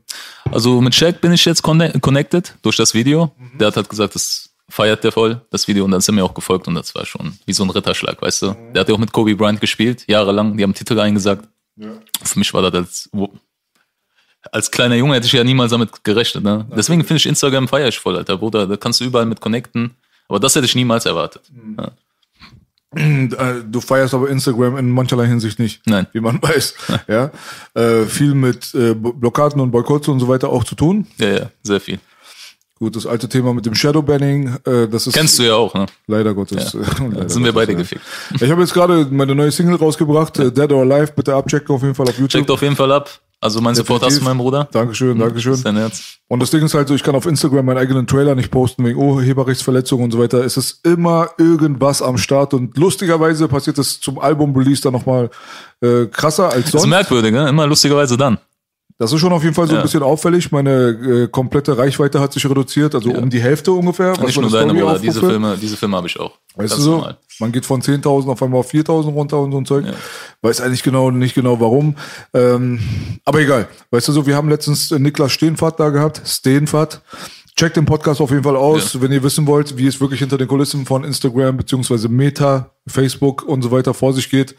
[0.51, 3.31] Also mit Shaq bin ich jetzt conne- connected durch das Video.
[3.59, 6.33] Der hat halt gesagt, das feiert der voll, das Video, und dann sind mir auch
[6.33, 8.55] gefolgt und das war schon wie so ein Ritterschlag, weißt du.
[8.73, 11.47] Der hat ja auch mit Kobe Bryant gespielt, jahrelang, die haben Titel eingesagt.
[12.23, 13.09] Für mich war das als,
[14.51, 16.65] als kleiner Junge hätte ich ja niemals damit gerechnet, ne?
[16.75, 19.95] Deswegen finde ich Instagram feier ich voll, Alter, Bruder, da kannst du überall mit connecten.
[20.27, 21.41] Aber das hätte ich niemals erwartet.
[21.77, 21.91] Ja.
[22.91, 25.81] Und, äh, Du feierst aber Instagram in mancherlei Hinsicht nicht.
[25.87, 26.07] Nein.
[26.11, 26.75] Wie man weiß.
[27.07, 27.31] ja.
[27.73, 31.07] Äh, viel mit äh, Blockaden und Boykotts und so weiter auch zu tun.
[31.17, 31.99] ja, ja, sehr viel.
[32.79, 35.85] Gut, das alte Thema mit dem Shadowbanning, äh, das ist Kennst du ja auch, ne?
[36.07, 36.71] leider Gottes.
[36.73, 36.79] Ja.
[37.11, 37.77] leider Sind wir Gottes, beide ja.
[37.79, 38.01] gefickt.
[38.39, 41.81] Ich habe jetzt gerade meine neue Single rausgebracht, äh, Dead or Alive, bitte abchecken auf
[41.81, 42.29] jeden Fall auf YouTube.
[42.29, 43.09] Checkt auf jeden Fall ab.
[43.41, 44.67] Also mein Support hast du, mein Bruder.
[44.69, 45.51] Dankeschön, Dankeschön.
[45.51, 46.03] Das ist dein Herz.
[46.27, 48.83] Und das Ding ist halt so, ich kann auf Instagram meinen eigenen Trailer nicht posten
[48.83, 50.43] wegen Urheberrechtsverletzungen und so weiter.
[50.43, 55.29] Es ist immer irgendwas am Start und lustigerweise passiert es zum Album-Release dann nochmal
[55.81, 56.87] äh, krasser als Das ist sonst.
[56.87, 57.47] merkwürdig, ne?
[57.47, 58.39] Immer lustigerweise dann.
[58.99, 59.81] Das ist schon auf jeden Fall so ein Ja.
[59.81, 60.51] bisschen auffällig.
[60.51, 64.11] Meine äh, komplette Reichweite hat sich reduziert, also um die Hälfte ungefähr.
[64.21, 64.99] Nicht nur eine deine, Bruder.
[64.99, 65.31] Diese aufrufe.
[65.31, 66.31] Filme, diese Filme habe ich auch.
[66.55, 66.91] Weißt Ganz du so?
[66.97, 67.17] normal.
[67.39, 69.85] Man geht von 10.000 auf einmal auf 4.000 runter und so ein Zeug.
[70.41, 71.95] Weiß eigentlich genau, nicht genau warum.
[72.33, 72.81] Ähm,
[73.23, 73.69] aber egal.
[73.91, 76.21] Weißt du so, wir haben letztens äh, Niklas Steenfahrt da gehabt.
[76.25, 77.01] Steenfahrt.
[77.59, 80.37] Checkt den Podcast auf jeden Fall aus, wenn ihr wissen wollt, wie es wirklich hinter
[80.37, 84.55] den Kulissen von Instagram beziehungsweise Meta, Facebook und so weiter vor sich geht.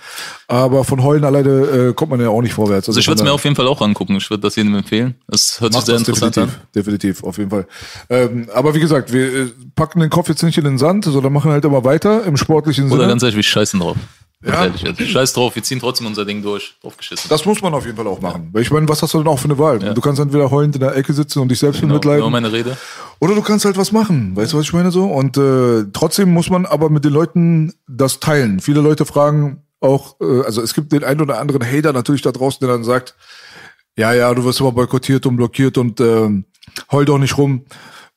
[0.48, 2.90] Aber von Heulen alleine äh, kommt man ja auch nicht vorwärts.
[2.90, 4.16] Also ich von würde es mir auf jeden Fall auch angucken.
[4.16, 5.14] Ich würde das jedem empfehlen.
[5.28, 6.68] Es hört sich sehr interessant definitiv, an.
[6.76, 7.66] definitiv, auf jeden Fall.
[8.10, 11.32] Ähm, aber wie gesagt, wir äh, packen den Kopf jetzt nicht in den Sand, sondern
[11.32, 13.08] machen halt immer weiter im sportlichen Oder Sinne.
[13.08, 13.96] ganz ehrlich, wir scheißen drauf.
[14.42, 14.72] Ja.
[14.74, 16.74] Scheiß drauf, wir ziehen trotzdem unser Ding durch.
[16.80, 17.28] Draufgeschissen.
[17.28, 18.48] Das muss man auf jeden Fall auch machen.
[18.52, 19.82] Weil ich meine, was hast du denn auch für eine Wahl?
[19.82, 19.92] Ja.
[19.92, 22.20] Du kannst entweder heulend in der Ecke sitzen und dich selbst genau, mitleiden.
[22.20, 22.78] genau meine Rede.
[23.18, 24.34] Oder du kannst halt was machen.
[24.34, 25.04] Weißt du, was ich meine so?
[25.04, 28.60] Und äh, trotzdem muss man aber mit den Leuten das teilen.
[28.60, 32.32] Viele Leute fragen auch, äh, also es gibt den einen oder anderen Hater natürlich da
[32.32, 33.16] draußen, der dann sagt,
[33.98, 36.46] ja, ja, du wirst immer boykottiert und blockiert und ähm,
[36.90, 37.66] heul doch nicht rum.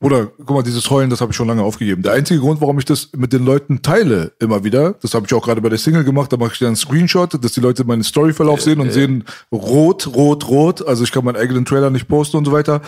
[0.00, 2.02] Oder guck mal, dieses Heulen, das habe ich schon lange aufgegeben.
[2.02, 5.34] Der einzige Grund, warum ich das mit den Leuten teile, immer wieder, das habe ich
[5.34, 7.84] auch gerade bei der Single gemacht, da mache ich dann einen Screenshot, dass die Leute
[7.84, 10.86] meinen Storyverlauf sehen und sehen rot, rot, rot.
[10.86, 12.82] Also ich kann meinen eigenen Trailer nicht posten und so weiter.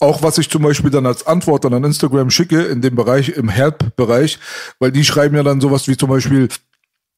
[0.00, 3.30] Auch was ich zum Beispiel dann als Antwort dann an Instagram schicke, in dem Bereich,
[3.30, 4.38] im Help-Bereich,
[4.78, 6.48] weil die schreiben ja dann sowas wie zum Beispiel,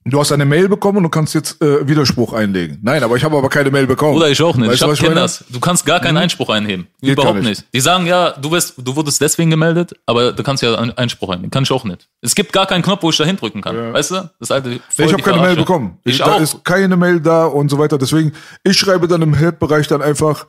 [0.05, 2.79] Du hast eine Mail bekommen und du kannst jetzt äh, Widerspruch einlegen.
[2.83, 4.17] Nein, aber ich habe aber keine Mail bekommen.
[4.17, 4.67] Oder ich auch nicht.
[4.67, 5.21] Weißt ich du, hab, was ich kenn meine?
[5.21, 5.45] das.
[5.49, 6.89] Du kannst gar keinen Einspruch einheben.
[7.01, 7.49] Geht Überhaupt nicht.
[7.49, 7.65] nicht.
[7.73, 11.29] Die sagen ja, du wirst, du wurdest deswegen gemeldet, aber du kannst ja einen Einspruch
[11.31, 11.53] einlegen.
[11.53, 12.09] Kann ich auch nicht.
[12.21, 13.93] Es gibt gar keinen Knopf, wo ich da hindrücken kann.
[13.93, 14.29] Weißt du?
[14.41, 14.81] Das alte.
[14.91, 15.99] voll Ich habe keine Mail bekommen.
[16.03, 16.41] Ich da auch.
[16.41, 17.97] ist keine Mail da und so weiter.
[17.97, 18.33] Deswegen,
[18.65, 20.47] ich schreibe dann im Help-Bereich dann einfach,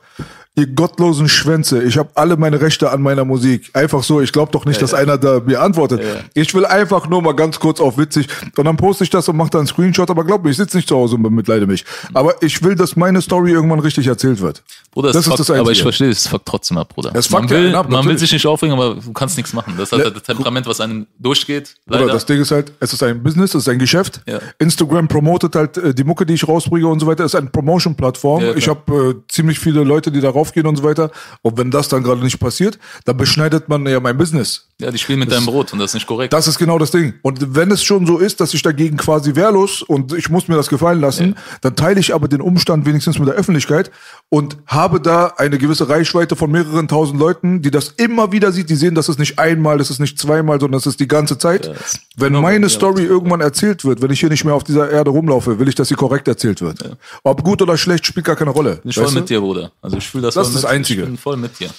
[0.56, 3.70] ihr gottlosen Schwänze, ich habe alle meine Rechte an meiner Musik.
[3.72, 6.00] Einfach so, ich glaube doch nicht, dass einer da mir antwortet.
[6.34, 9.36] Ich will einfach nur mal ganz kurz auf witzig und dann poste ich das und
[9.36, 11.84] mache da einen Screenshot, aber glaub mir, ich sitze nicht zu Hause und bemitleide mich.
[12.12, 14.62] Aber ich will, dass meine Story irgendwann richtig erzählt wird.
[14.92, 15.60] Bruder, das ist fuckt, das Einzige.
[15.60, 17.10] aber ich verstehe, es fuckt trotzdem ab, Bruder.
[17.14, 19.52] Es man fuckt ja will, ab, man will sich nicht aufregen, aber du kannst nichts
[19.52, 19.74] machen.
[19.76, 21.74] Das ist halt das Temperament, was einem durchgeht.
[21.86, 22.06] Leider.
[22.06, 24.20] das Ding ist halt, es ist ein Business, es ist ein Geschäft.
[24.26, 24.38] Ja.
[24.60, 27.24] Instagram promotet halt äh, die Mucke, die ich rausbringe und so weiter.
[27.24, 28.44] Es ist eine Promotion-Plattform.
[28.44, 31.10] Ja, ich habe äh, ziemlich viele Leute, die darauf gehen und so weiter.
[31.42, 34.68] Und wenn das dann gerade nicht passiert, dann beschneidet man ja mein Business.
[34.80, 36.32] Ja, die spielen mit deinem Brot und das ist nicht korrekt.
[36.32, 37.14] Das ist genau das Ding.
[37.22, 40.56] Und wenn es schon so ist, dass ich dagegen quasi wehrlos und ich muss mir
[40.56, 43.92] das gefallen lassen, dann teile ich aber den Umstand wenigstens mit der Öffentlichkeit
[44.30, 48.68] und habe da eine gewisse Reichweite von mehreren tausend Leuten, die das immer wieder sieht.
[48.68, 51.38] Die sehen, das ist nicht einmal, das ist nicht zweimal, sondern das ist die ganze
[51.38, 51.66] Zeit.
[51.68, 54.62] das- wenn genau, meine ja, Story irgendwann erzählt wird, wenn ich hier nicht mehr auf
[54.64, 56.78] dieser Erde rumlaufe, will ich, dass sie korrekt erzählt wird.
[57.24, 58.76] Ob gut oder schlecht, spielt gar keine Rolle.
[58.76, 59.20] bin ich voll weißt du?
[59.20, 59.72] mit dir, Bruder.
[59.82, 60.70] Also ich fühle das, Das voll ist das.
[60.70, 61.02] Einzige.
[61.02, 61.70] Ich bin voll mit dir.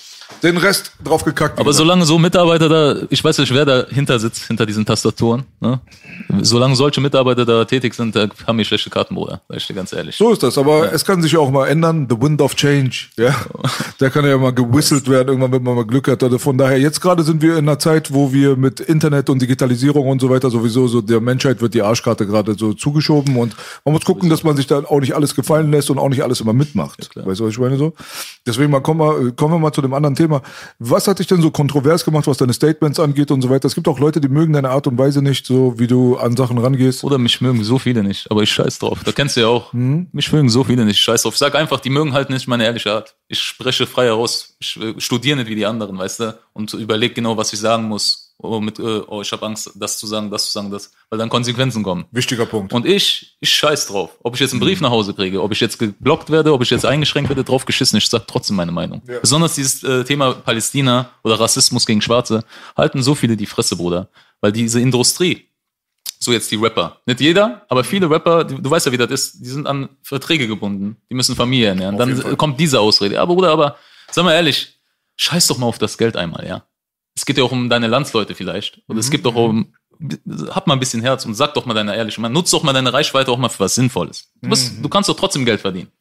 [0.44, 1.60] Den Rest drauf gekackt.
[1.60, 5.80] Aber solange so Mitarbeiter da, ich weiß nicht, wer dahinter sitzt, hinter diesen Tastaturen, ne?
[6.42, 9.42] Solange solche Mitarbeiter da tätig sind, da haben wir schlechte Karten, Bruder.
[9.48, 10.16] Sag ich dir ganz ehrlich.
[10.16, 12.08] So ist das, aber es kann sich ja auch mal ändern.
[12.10, 13.36] The Wind of Change, ja.
[14.00, 16.24] Der kann ja mal gewhisselt werden, irgendwann, wenn man mal Glück hat.
[16.24, 19.42] Also von daher, jetzt gerade sind wir in einer Zeit, wo wir mit Internet und
[19.42, 23.56] Digitalisierung und so weiter sowieso so der Menschheit wird die Arschkarte gerade so zugeschoben und
[23.84, 26.24] man muss gucken, dass man sich dann auch nicht alles gefallen lässt und auch nicht
[26.24, 27.10] alles immer mitmacht.
[27.16, 27.94] weißt du, was ich meine so?
[28.46, 30.42] Deswegen mal kommen wir, kommen wir mal zu dem anderen Thema.
[30.80, 33.68] Was hat dich denn so kontrovers gemacht, was deine Statements angeht und so weiter?
[33.68, 36.36] Es gibt auch Leute, die mögen deine Art und Weise nicht, so wie du an
[36.36, 37.04] Sachen rangehst.
[37.04, 39.02] Oder mich mögen so viele nicht, aber ich scheiß drauf.
[39.04, 39.74] Da kennst du ja auch.
[39.74, 40.08] Mhm.
[40.12, 41.34] Mich mögen so viele nicht, ich scheiß drauf.
[41.34, 43.16] Ich sag einfach, die mögen halt nicht meine ehrliche Art.
[43.28, 44.56] Ich spreche frei heraus.
[44.60, 46.40] Ich äh, studiere nicht wie die anderen, weißt du?
[46.54, 48.25] Und überleg genau, was ich sagen muss.
[48.38, 50.92] Oh, mit, äh, oh ich habe Angst, das zu sagen, das zu sagen, das.
[51.10, 52.06] Weil dann Konsequenzen kommen.
[52.12, 52.74] Wichtiger Punkt.
[52.74, 54.18] Und ich, ich scheiß drauf.
[54.24, 56.70] Ob ich jetzt einen Brief nach Hause kriege, ob ich jetzt geblockt werde, ob ich
[56.70, 57.98] jetzt eingeschränkt werde, drauf geschissen.
[57.98, 59.02] Ich sag trotzdem meine Meinung.
[59.22, 62.44] Besonders dieses äh, Thema Palästina oder Rassismus gegen Schwarze
[62.76, 64.10] halten so viele die Fresse, Bruder.
[64.42, 65.48] Weil diese Industrie,
[66.20, 69.12] so jetzt die Rapper, nicht jeder, aber viele Rapper, die, du weißt ja, wie das
[69.12, 70.98] ist, die sind an Verträge gebunden.
[71.10, 71.98] Die müssen Familie ernähren.
[71.98, 72.14] Fall.
[72.16, 73.22] Dann kommt diese Ausrede.
[73.22, 73.78] Aber Bruder, aber
[74.12, 74.78] sag mal ehrlich,
[75.16, 76.66] scheiß doch mal auf das Geld einmal, ja.
[77.16, 78.82] Es geht ja auch um deine Landsleute vielleicht.
[78.88, 79.00] Und Mhm.
[79.00, 79.74] es gibt doch um,
[80.50, 82.34] hab mal ein bisschen Herz und sag doch mal deine ehrliche Meinung.
[82.34, 84.30] Nutz doch mal deine Reichweite auch mal für was Sinnvolles.
[84.42, 85.92] Du, bist, du kannst doch trotzdem Geld verdienen.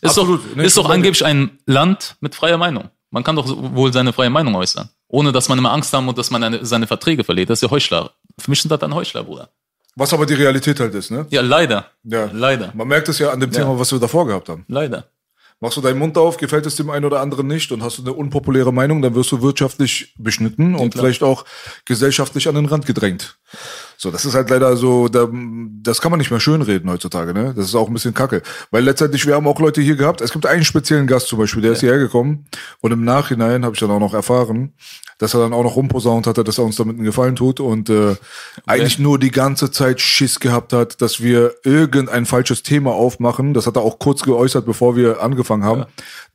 [0.00, 0.08] Ist Mhm.
[0.22, 0.40] Absolut.
[0.50, 2.90] doch, Nee, ist doch angeblich ein Land mit freier Meinung.
[3.10, 4.88] Man kann doch wohl seine freie Meinung äußern.
[5.08, 7.50] Ohne dass man immer Angst haben und dass man eine, seine Verträge verliert.
[7.50, 8.12] Das ist ja Heuchler.
[8.38, 9.50] Für mich sind das dann Heuchler, Bruder.
[9.96, 11.24] Was aber die Realität halt ist, ne?
[11.30, 11.90] Ja, leider.
[12.02, 12.28] Ja.
[12.32, 12.72] Leider.
[12.74, 14.64] Man merkt es ja an dem Thema, was wir davor gehabt haben.
[14.66, 15.08] Leider.
[15.64, 18.02] Machst du deinen Mund auf, gefällt es dem einen oder anderen nicht und hast du
[18.02, 21.46] eine unpopuläre Meinung, dann wirst du wirtschaftlich beschnitten und vielleicht auch
[21.86, 23.38] gesellschaftlich an den Rand gedrängt.
[23.96, 25.28] So, das ist halt leider so, da,
[25.82, 27.54] das kann man nicht mehr schönreden heutzutage, ne?
[27.56, 28.42] Das ist auch ein bisschen kacke.
[28.70, 31.62] Weil letztendlich, wir haben auch Leute hier gehabt, es gibt einen speziellen Gast zum Beispiel,
[31.62, 32.46] der ist hierher gekommen
[32.80, 34.72] und im Nachhinein habe ich dann auch noch erfahren,
[35.18, 37.88] dass er dann auch noch rumposaunt hatte, dass er uns damit einen Gefallen tut und
[37.88, 38.16] äh,
[38.66, 43.54] eigentlich nur die ganze Zeit Schiss gehabt hat, dass wir irgendein falsches Thema aufmachen.
[43.54, 45.84] Das hat er auch kurz geäußert, bevor wir angefangen haben,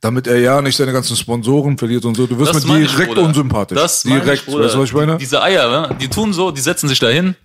[0.00, 2.26] damit er ja nicht seine ganzen Sponsoren verliert und so.
[2.26, 3.26] Du wirst Das mir ich, direkt Bruder.
[3.26, 3.78] unsympathisch.
[3.78, 5.12] Das direkt, ich, weißt du, was ich meine?
[5.12, 5.96] Die, diese Eier, ne?
[6.00, 7.36] die tun so, die setzen sich da hin.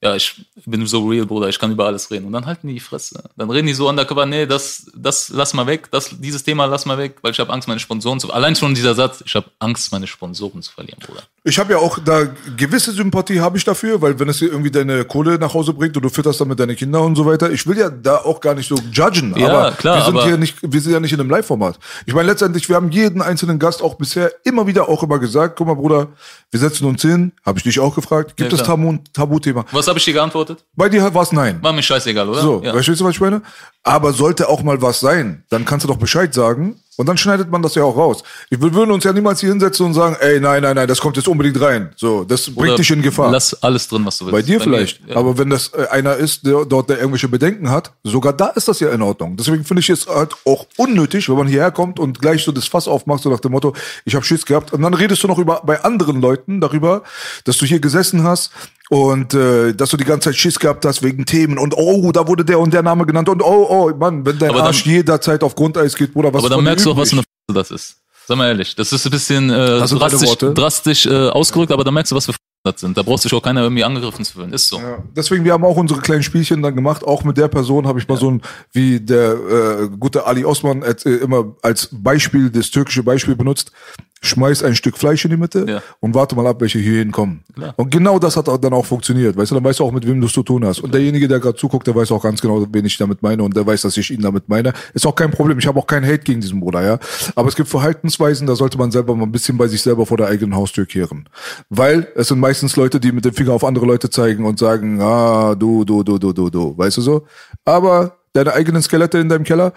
[0.00, 2.26] Ja, ich bin so real, Bruder, ich kann über alles reden.
[2.26, 3.20] Und dann halten die die Fresse.
[3.36, 6.86] Dann reden die so undercover, nee, das, das lass mal weg, das, dieses Thema lass
[6.86, 9.46] mal weg, weil ich habe Angst, meine Sponsoren zu Allein schon dieser Satz, ich habe
[9.58, 11.22] Angst, meine Sponsoren zu verlieren, Bruder.
[11.42, 14.70] Ich habe ja auch da gewisse Sympathie habe ich dafür, weil wenn es dir irgendwie
[14.70, 17.66] deine Kohle nach Hause bringt und du fütterst damit deine Kinder und so weiter, ich
[17.66, 20.36] will ja da auch gar nicht so judgen, Ja, aber klar, wir sind aber- hier
[20.36, 21.76] nicht, wir sind ja nicht in einem Live-Format.
[22.06, 25.56] Ich meine letztendlich, wir haben jeden einzelnen Gast auch bisher immer wieder auch immer gesagt,
[25.56, 26.08] guck mal Bruder,
[26.50, 28.64] wir setzen uns hin, habe ich dich auch gefragt, gibt Ja, es.
[28.64, 29.64] Tabu, Tabuthema?
[29.88, 30.66] Was habe ich dir geantwortet?
[30.76, 31.62] Bei dir war es nein.
[31.62, 32.42] War mir scheißegal, oder?
[32.42, 32.72] So, ja.
[32.72, 33.40] verstehst du, was ich meine?
[33.82, 37.50] Aber sollte auch mal was sein, dann kannst du doch Bescheid sagen und dann schneidet
[37.50, 38.24] man das ja auch raus.
[38.50, 41.16] Wir würden uns ja niemals hier hinsetzen und sagen, ey, nein, nein, nein, das kommt
[41.16, 41.90] jetzt unbedingt rein.
[41.96, 43.30] So, das bringt Oder dich in Gefahr.
[43.30, 44.32] Lass alles drin, was du willst.
[44.32, 45.00] Bei dir mir, vielleicht.
[45.08, 45.16] ja.
[45.16, 48.66] Aber wenn das äh, einer ist, der dort der irgendwelche Bedenken hat, sogar da ist
[48.66, 49.36] das ja in Ordnung.
[49.36, 52.66] Deswegen finde ich es halt auch unnötig, wenn man hierher kommt und gleich so das
[52.66, 54.72] Fass aufmacht, so nach dem Motto, ich habe Schiss gehabt.
[54.72, 57.04] Und dann redest du noch über bei anderen Leuten darüber,
[57.44, 58.50] dass du hier gesessen hast
[58.90, 62.26] und äh, dass du die ganze Zeit Schiss gehabt hast wegen Themen und oh, da
[62.26, 64.84] wurde der und der Name genannt und oh, oh, Mann, wenn dein Aber dann- Arsch
[64.86, 67.54] jederzeit auf Grundeis geht, Bruder, was Aber dann merkst du auch, was für eine F
[67.54, 67.96] das ist.
[68.26, 72.12] Sag mal ehrlich, das ist ein bisschen äh, drastisch, drastisch äh, ausgerückt, aber dann merkst
[72.12, 72.96] du, was für das sind.
[72.96, 74.52] Da brauchst du dich auch keiner irgendwie angegriffen zu fühlen.
[74.52, 74.78] Ist so.
[74.78, 77.04] Ja, deswegen, wir haben auch unsere kleinen Spielchen dann gemacht.
[77.04, 80.82] Auch mit der Person habe ich mal so ein, wie der äh, gute Ali Osman
[80.82, 83.72] äh, immer als Beispiel, das türkische Beispiel benutzt.
[84.20, 85.82] Schmeiß ein Stück Fleisch in die Mitte Ja.
[86.00, 87.44] und warte mal ab, welche hier hinkommen.
[87.54, 87.74] Klar.
[87.76, 89.36] Und genau das hat dann auch funktioniert.
[89.36, 90.80] Weißt du, dann weißt du auch, mit wem du es zu tun hast.
[90.80, 93.54] Und derjenige, der gerade zuguckt, der weiß auch ganz genau, wen ich damit meine und
[93.56, 94.72] der weiß, dass ich ihn damit meine.
[94.94, 95.58] Ist auch kein Problem.
[95.58, 96.98] Ich habe auch keinen Hate gegen diesen Bruder, ja.
[97.34, 100.16] Aber es gibt Verhaltensweisen, da sollte man selber mal ein bisschen bei sich selber vor
[100.16, 101.28] der eigenen Haustür kehren.
[101.68, 105.00] Weil es sind meistens Leute, die mit dem Finger auf andere Leute zeigen und sagen,
[105.00, 106.76] ah, du, du, du, du, du, du.
[106.76, 107.26] Weißt du so?
[107.64, 109.72] Aber deine eigenen Skelette in deinem Keller,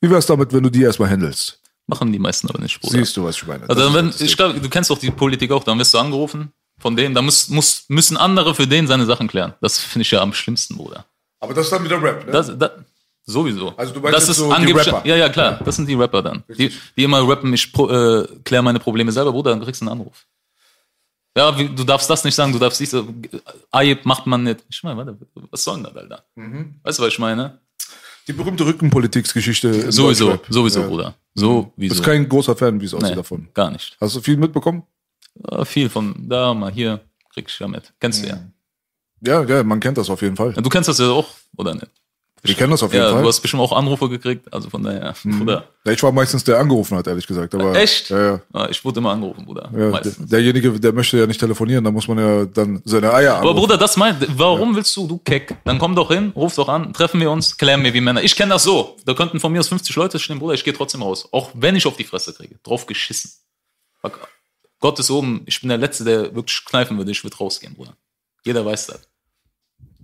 [0.00, 1.60] wie wär's damit, wenn du die erstmal handelst?
[1.86, 2.98] Machen die meisten aber nicht, Bruder.
[2.98, 3.68] Siehst du, was ich meine?
[3.68, 6.52] Also dann, wenn, ich glaube, du kennst doch die Politik auch, dann wirst du angerufen
[6.78, 9.54] von denen, da muss, muss, müssen andere für den seine Sachen klären.
[9.60, 11.04] Das finde ich ja am schlimmsten, Bruder.
[11.40, 12.32] Aber das ist dann wieder Rap, ne?
[12.32, 12.70] Das, das,
[13.24, 13.74] sowieso.
[13.76, 15.06] Also du meinst das ist so die angeblich, Rapper?
[15.06, 15.60] Ja, ja, klar.
[15.64, 16.42] Das sind die Rapper dann.
[16.48, 20.00] Die, die immer rappen, ich äh, kläre meine Probleme selber, Bruder, dann kriegst du einen
[20.00, 20.26] Anruf.
[21.36, 23.08] Ja, wie, du darfst das nicht sagen, du darfst nicht so,
[23.72, 24.64] Ayeb macht man nicht.
[24.68, 25.16] Ich meine, warte,
[25.50, 26.24] was soll denn das, Alter?
[26.36, 26.76] Mhm.
[26.82, 27.58] Weißt du, was ich meine?
[28.26, 29.92] Die berühmte Rückenpolitiksgeschichte.
[29.92, 30.86] Sowieso, sowieso, Ja.
[30.86, 31.14] Bruder.
[31.34, 31.72] Du Sowieso.
[31.94, 33.48] bist kein großer Fan, wie es aussieht nee, davon.
[33.54, 33.96] gar nicht.
[34.00, 34.84] Hast du viel mitbekommen?
[35.50, 37.00] Ja, viel von da, mal hier,
[37.32, 37.92] krieg ich ja mit.
[38.00, 38.38] Kennst du ja.
[39.26, 40.52] Ja, ja, man kennt das auf jeden Fall.
[40.52, 41.88] Du kennst das ja auch, oder nicht?
[42.46, 43.22] Wir kennen das auf jeden Ja, Fall.
[43.22, 45.64] du hast bestimmt auch Anrufe gekriegt, also von daher, Bruder.
[45.86, 47.54] ja, ich war meistens der angerufen hat, ehrlich gesagt.
[47.54, 48.10] Aber, Echt?
[48.10, 48.40] Ja, ja.
[48.52, 49.70] Ah, Ich wurde immer angerufen, Bruder.
[49.74, 53.32] ja der, derjenige, der möchte ja nicht telefonieren, da muss man ja dann seine Eier
[53.36, 53.60] Aber anrufen.
[53.60, 55.56] Bruder, das meint, warum willst du, du Keck?
[55.64, 58.22] Dann komm doch hin, ruf doch an, treffen wir uns, klären wir wie Männer.
[58.22, 58.96] Ich kenne das so.
[59.06, 61.26] Da könnten von mir aus 50 Leute stehen, Bruder, ich gehe trotzdem raus.
[61.32, 62.56] Auch wenn ich auf die Fresse kriege.
[62.62, 63.30] Drauf geschissen.
[64.02, 64.20] Fuck.
[64.80, 67.94] Gott ist oben, ich bin der Letzte, der wirklich kneifen würde, ich würde rausgehen, Bruder.
[68.44, 69.00] Jeder weiß das.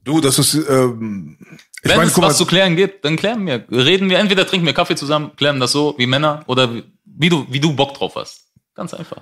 [0.04, 1.36] Du, das ist, ähm,
[1.82, 3.64] ich Wenn meine, es mal, was zu klären gibt, dann klären wir.
[3.70, 7.28] Reden wir, entweder trinken wir Kaffee zusammen, klären das so wie Männer oder wie, wie
[7.28, 8.44] du, wie du Bock drauf hast.
[8.74, 9.18] Ganz einfach.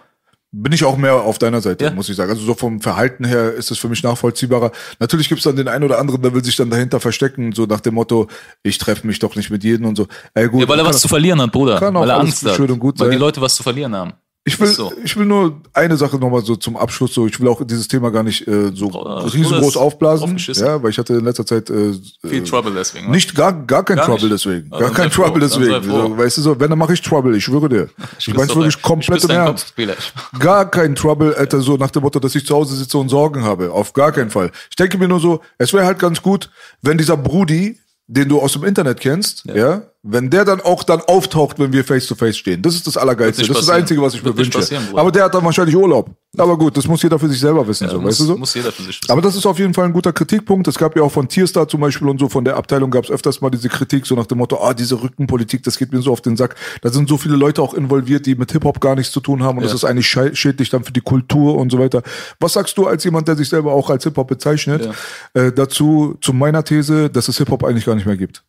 [0.51, 1.91] bin ich auch mehr auf deiner Seite, Ja.
[1.91, 2.31] muss ich sagen.
[2.31, 4.73] Also so vom Verhalten her ist es für mich nachvollziehbarer.
[4.99, 7.81] Natürlich gibt's dann den einen oder anderen, der will sich dann dahinter verstecken, so nach
[7.81, 8.29] dem Motto,
[8.63, 10.07] ich treffe mich doch nicht mit jedem und so.
[10.33, 11.79] Ey, gut, Ja, weil er was zu verlieren hat, Bruder.
[11.79, 12.55] kann auch Weil er Angst hat.
[12.57, 13.21] schön und gut weil die sein.
[13.21, 14.13] Leute was zu verlieren haben.
[14.49, 14.93] Ich will, so.
[15.05, 17.27] ich will nur eine Sache nochmal so zum Abschluss so.
[17.27, 20.83] Ich will auch dieses Thema gar nicht äh, so Bruder, riesengroß Bruder ist aufblasen, ja,
[20.83, 21.93] weil ich hatte in letzter Zeit äh,
[22.27, 23.07] Viel äh, Trouble deswegen.
[23.07, 23.13] ne?
[23.13, 24.45] nicht gar gar kein Gar Trouble nicht?
[24.45, 25.83] deswegen, Ah, gar dann kein froh, Trouble sei deswegen.
[25.85, 26.01] froh.
[26.09, 27.89] So, weißt du so, wenn dann mache ich Trouble, ich schwöre dir.
[28.19, 29.75] Ich, meine küsse wirklich komplett ich im Ernst.
[30.39, 33.45] Gar kein Trouble, Alter, so nach dem Motto, dass ich zu Hause sitze und Sorgen
[33.45, 33.71] habe.
[33.73, 34.51] Auf gar keinen Fall.
[34.71, 36.51] Ich denke mir nur so, es wäre halt ganz gut,
[36.83, 39.83] wenn dieser Brudi, den du aus dem Internet kennst, ja.
[40.11, 42.63] Wenn der dann auch dann auftaucht, wenn wir face to face stehen.
[42.63, 43.43] Das ist das Allergeilste.
[43.43, 43.75] Das ist das.
[43.75, 44.81] Einzige, was ich Wird mir wünsche.
[44.95, 46.11] Aber der hat dann wahrscheinlich Urlaub.
[46.37, 48.37] Aber gut, das muss jeder für sich selber wissen, so, muss, weißt du so?
[48.37, 49.11] muss jeder für sich wissen.
[49.11, 50.67] Aber das ist auf jeden Fall ein guter Kritikpunkt.
[50.69, 53.11] Es gab ja auch von Tierstar zum Beispiel und so, von der Abteilung gab es
[53.11, 56.13] öfters mal diese Kritik, so nach dem Motto, ah, diese Rückenpolitik, das geht mir so
[56.13, 56.55] auf den Sack.
[56.83, 59.59] Da sind so viele Leute auch involviert, die mit Hip-Hop gar nichts zu tun haben
[59.59, 62.03] und das ist eigentlich schädlich dann für die Kultur und so weiter.
[62.41, 64.89] Was sagst du als jemand, der sich selber auch als Hip-Hop bezeichnet,
[65.35, 68.43] äh, dazu, zu meiner These, dass es Hip-Hop eigentlich gar nicht mehr gibt?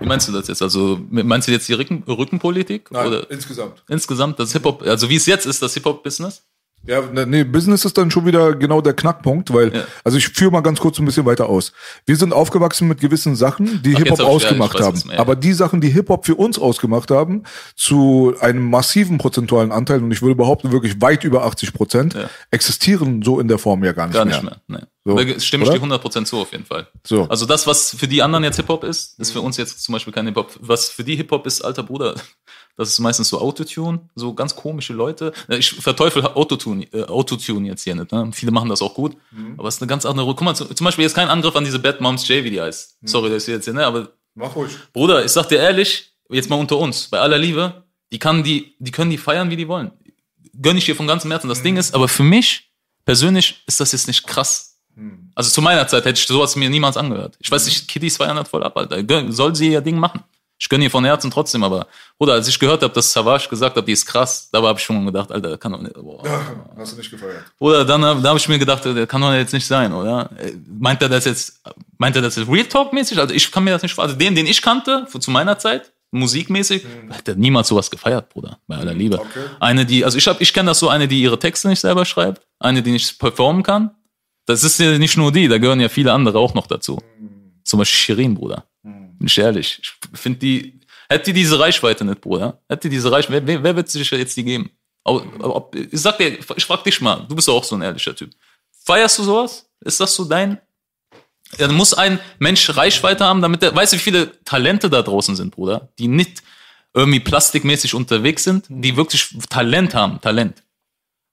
[0.00, 0.62] Wie meinst du das jetzt?
[0.62, 2.90] Also meinst du jetzt die Rücken, Rückenpolitik?
[2.90, 3.82] oder insgesamt.
[3.88, 6.42] insgesamt das Hip-Hop, also wie es jetzt ist, das Hip-Hop-Business?
[6.86, 9.84] Ja, ne, nee, Business ist dann schon wieder genau der Knackpunkt, weil, Ja.
[10.04, 11.72] also ich führe mal ganz kurz ein bisschen weiter aus.
[12.06, 15.10] Wir sind aufgewachsen mit gewissen Sachen, die Hip-Hop hab ja, ausgemacht was haben.
[15.16, 15.40] Aber ja.
[15.40, 17.44] die Sachen, die Hip-Hop für uns ausgemacht haben,
[17.74, 22.28] zu einem massiven prozentualen Anteil, und ich würde behaupten, wirklich weit über 80 Prozent, Ja.
[22.50, 24.40] existieren so in der Form ja gar nicht Gar mehr.
[24.42, 24.80] nicht mehr.
[24.80, 24.86] Nee.
[25.06, 26.86] So, stimme ich dir 100% zu auf jeden Fall.
[27.06, 27.24] So.
[27.28, 30.12] Also das, was für die anderen jetzt Hip-Hop ist, ist für uns jetzt zum Beispiel
[30.12, 30.56] kein Hip-Hop.
[30.60, 32.14] Was für die Hip-Hop ist, alter Bruder,
[32.76, 35.32] das ist meistens so Autotune, so ganz komische Leute.
[35.48, 38.10] Ich verteufel Autotune, äh, Autotune jetzt hier nicht.
[38.12, 38.30] Ne?
[38.32, 39.54] Viele machen das auch gut, Mhm.
[39.58, 40.26] aber es ist eine ganz andere.
[40.26, 43.02] Guck mal, zum Beispiel jetzt kein Angriff an diese Bad Moms J, wie die heißt.
[43.02, 43.06] Mhm.
[43.06, 43.86] Sorry, dass ich jetzt hier, ne?
[43.86, 44.72] Aber Mach ruhig.
[44.92, 48.74] Bruder, ich sag dir ehrlich, jetzt mal unter uns, bei aller Liebe, die kann die,
[48.80, 49.92] die können die feiern, wie die wollen.
[50.60, 51.48] Gönn ich dir von ganzem Herzen.
[51.48, 52.72] Das Ding ist, aber für mich
[53.04, 54.80] persönlich ist das jetzt nicht krass.
[55.34, 57.36] Also zu meiner Zeit hätte ich sowas mir niemals angehört.
[57.40, 59.32] Ich weiß nicht, feiern das voll ab, Alter.
[59.32, 60.22] Soll sie ihr Ding machen.
[60.58, 61.86] Ich gönne ihr von Herzen trotzdem, aber,
[62.16, 64.84] Bruder, als ich gehört habe, dass Savage gesagt hat, die ist krass, da habe ich
[64.84, 66.22] schon gedacht, Alter, kann doch nicht, boah.
[66.76, 67.44] Hast du nicht gefeiert?
[67.58, 70.30] Oder dann da habe ich mir gedacht, der kann doch jetzt nicht sein, oder?
[70.38, 71.60] Äh, Meint er das jetzt,
[71.98, 73.18] meint er das jetzt Real Talk mäßig?
[73.18, 74.18] Also ich kann mir das nicht vorstellen.
[74.18, 78.76] Also den, den ich kannte, zu meiner Zeit, musikmäßig, hätte niemals sowas gefeiert, Bruder, bei
[78.76, 79.18] aller Liebe.
[79.18, 79.46] Okay.
[79.58, 82.04] Eine, die, also ich habe, ich kenne das so, eine, die ihre Texte nicht selber
[82.04, 83.90] schreibt, eine, die nicht performen kann.
[84.46, 87.00] Das ist ja nicht nur die, da gehören ja viele andere auch noch dazu.
[87.64, 88.64] Zum Beispiel Shirin, Bruder.
[89.18, 89.80] Bin ich ehrlich.
[89.82, 93.76] Ich finde die, hätte die diese Reichweite nicht, Bruder, hätte die diese Reichweite, wer, wer
[93.76, 94.70] wird sich jetzt die geben?
[95.04, 98.30] Ob, ich sag dir, ich frag dich mal, du bist auch so ein ehrlicher Typ.
[98.84, 99.68] Feierst du sowas?
[99.80, 100.58] Ist das so dein?
[101.58, 105.02] Ja, dann muss ein Mensch Reichweite haben, damit er, weißt du, wie viele Talente da
[105.02, 106.42] draußen sind, Bruder, die nicht
[106.94, 110.63] irgendwie plastikmäßig unterwegs sind, die wirklich Talent haben, Talent.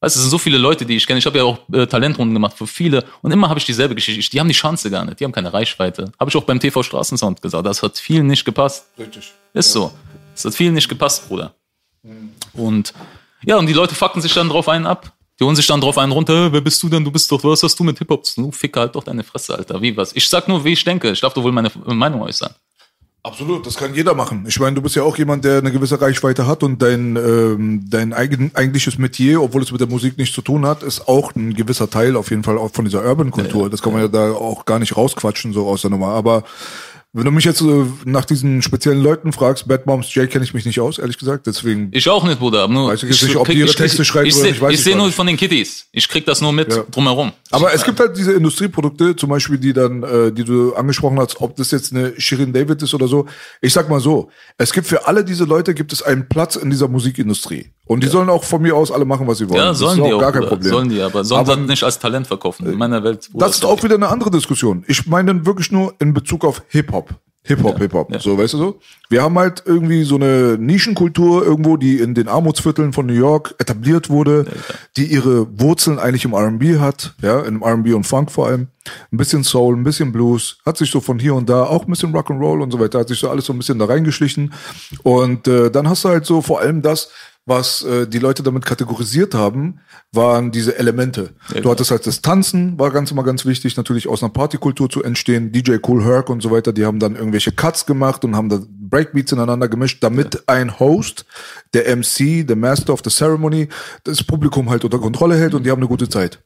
[0.02, 1.20] Weißt du, es sind so viele Leute, die ich kenne.
[1.20, 4.32] Ich habe ja auch äh, Talentrunden gemacht für viele und immer habe ich dieselbe Geschichte.
[4.32, 6.12] Die haben die Chance gar nicht, die haben keine Reichweite.
[6.20, 7.66] Habe ich auch beim TV Straßensound gesagt.
[7.66, 8.88] Das hat vielen nicht gepasst.
[8.98, 9.32] Richtig.
[9.54, 9.94] Ist so.
[10.34, 11.54] Das hat vielen nicht gepasst, Bruder.
[12.54, 12.94] Und
[13.46, 15.14] ja, und die Leute fucken sich dann drauf einen ab.
[15.40, 17.04] Die holen sich dann drauf einen runter, "Äh, wer bist du denn?
[17.04, 18.44] Du bist doch, was hast du mit Hip-Hop zu tun?
[18.46, 19.82] Du Ficker, halt doch deine Fresse, Alter.
[19.82, 20.14] Wie was?
[20.16, 21.12] Ich sag nur, wie ich denke.
[21.12, 22.54] Ich darf doch wohl meine Meinung äußern.
[23.24, 24.46] Absolut, das kann jeder machen.
[24.48, 27.86] Ich meine, du bist ja auch jemand, der eine gewisse Reichweite hat und dein, ähm,
[27.88, 31.36] dein eigen, eigentliches Metier, obwohl es mit der Musik nichts zu tun hat, ist auch
[31.36, 33.70] ein gewisser Teil auf jeden Fall auch von dieser Urban-Kultur.
[33.70, 36.08] Das kann man ja da auch gar nicht rausquatschen, so aus der Nummer.
[36.08, 36.44] Aber
[37.14, 40.54] wenn du mich jetzt äh, nach diesen speziellen Leuten fragst, Bad Moms J kenne ich
[40.54, 41.46] mich nicht aus, ehrlich gesagt.
[41.46, 42.68] Deswegen Ich auch nicht, Bruder.
[42.70, 44.80] Nur, Weiß ich jetzt nicht, ob die ihre Texte schreiben ich oder nicht, weiß Ich
[44.80, 45.88] ich sehe nur von den Kitties.
[45.92, 46.84] Ich krieg das nur mit Ja.
[46.90, 47.34] drumherum.
[47.52, 51.42] Aber es gibt halt diese Industrieprodukte, zum Beispiel die dann, äh, die du angesprochen hast,
[51.42, 53.26] ob das jetzt eine Shirin David ist oder so.
[53.60, 56.70] Ich sag mal so, es gibt für alle diese Leute gibt es einen Platz in
[56.70, 57.72] dieser Musikindustrie.
[57.86, 59.58] Und die sollen auch von mir aus alle machen, was sie wollen.
[59.60, 60.52] Ja, das sollen ist die auch gar kein Bruder.
[60.56, 60.72] Problem.
[60.72, 62.66] Sollen die, aber sollen Aber- das nicht als Talent verkaufen.
[62.68, 63.30] In meiner Welt.
[63.34, 64.84] Das ist auch wieder eine andere Diskussion.
[64.88, 67.10] Ich meine dann wirklich nur in Bezug auf Hip-Hop.
[67.44, 68.12] Hip-Hop, Hip-Hop.
[68.12, 68.20] ja.
[68.20, 68.80] So, weißt du so?
[69.10, 73.56] Wir haben halt irgendwie so eine Nischenkultur irgendwo, die in den Armutsvierteln von New York
[73.58, 74.46] etabliert wurde,
[74.96, 78.68] die ihre Wurzeln eigentlich im R&B hat, ja, im R&B und Funk vor allem.
[79.12, 81.90] Ein bisschen Soul, ein bisschen Blues, hat sich so von hier und da auch ein
[81.90, 84.54] bisschen Rock'n'Roll und so weiter, hat sich so alles so ein bisschen da reingeschlichen.
[85.02, 87.10] Und äh, dann hast du halt so vor allem das,
[87.46, 89.80] was äh, die Leute damit kategorisiert haben,
[90.12, 91.32] waren diese Elemente.
[91.62, 95.04] Du hattest halt das Tanzen, war ganz immer ganz wichtig, natürlich aus einer Partykultur zu
[95.04, 95.52] entstehen.
[95.52, 98.60] DJ Cool Herc und so weiter, die haben dann irgendwelche Cuts gemacht und haben da
[98.70, 101.26] Breakbeats ineinander gemischt, damit ein Host,
[101.74, 103.70] der MC, der Master of the Ceremony,
[104.04, 106.44] das Publikum halt unter Kontrolle hält und die haben eine gute Zeit.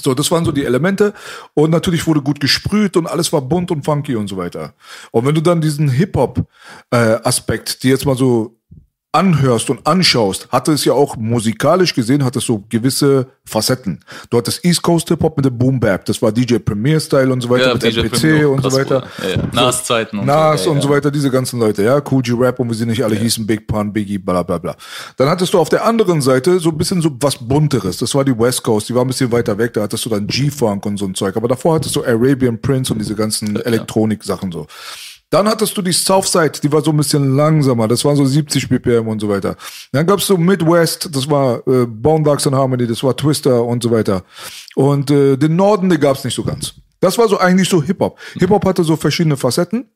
[0.00, 1.12] So, das waren so die Elemente.
[1.52, 4.74] Und natürlich wurde gut gesprüht und alles war bunt und funky und so weiter.
[5.10, 8.58] Und wenn du dann diesen Hip-Hop-Aspekt, die jetzt mal so
[9.12, 14.00] anhörst und anschaust, hatte es ja auch musikalisch gesehen, hat es so gewisse Facetten.
[14.30, 17.42] Du hattest East Coast Hip-Hop mit dem Boom Bap, das war DJ Premier Style und
[17.42, 19.06] so weiter, Ja, mit DJ MPC und so weiter.
[19.22, 19.42] Ja, ja.
[19.52, 22.70] Nas-Zeiten und Nas so, und so weiter, diese ganzen Leute, ja, Cool G Rap und
[22.70, 24.76] wie sie nicht alle hießen, Big Pun, Biggie, bla bla bla.
[25.18, 27.98] Dann hattest du auf der anderen Seite so ein bisschen so was bunteres.
[27.98, 30.26] Das war die West Coast, die war ein bisschen weiter weg, da hattest du dann
[30.26, 31.36] G-Funk und so ein Zeug.
[31.36, 34.66] Aber davor hattest du Arabian Prince und diese ganzen Elektronik-Sachen so.
[35.32, 38.68] Dann hattest du die Southside, die war so ein bisschen langsamer, das war so 70
[38.68, 39.56] BPM und so weiter.
[39.90, 43.82] Dann gab's so Midwest, das war äh, Bone Thugs and Harmony, das war Twister und
[43.82, 44.24] so weiter.
[44.74, 46.74] Und äh, den Norden, den gab's nicht so ganz.
[47.00, 48.18] Das war so eigentlich so Hip-Hop.
[48.34, 49.88] Hip-Hop hatte so verschiedene Facetten.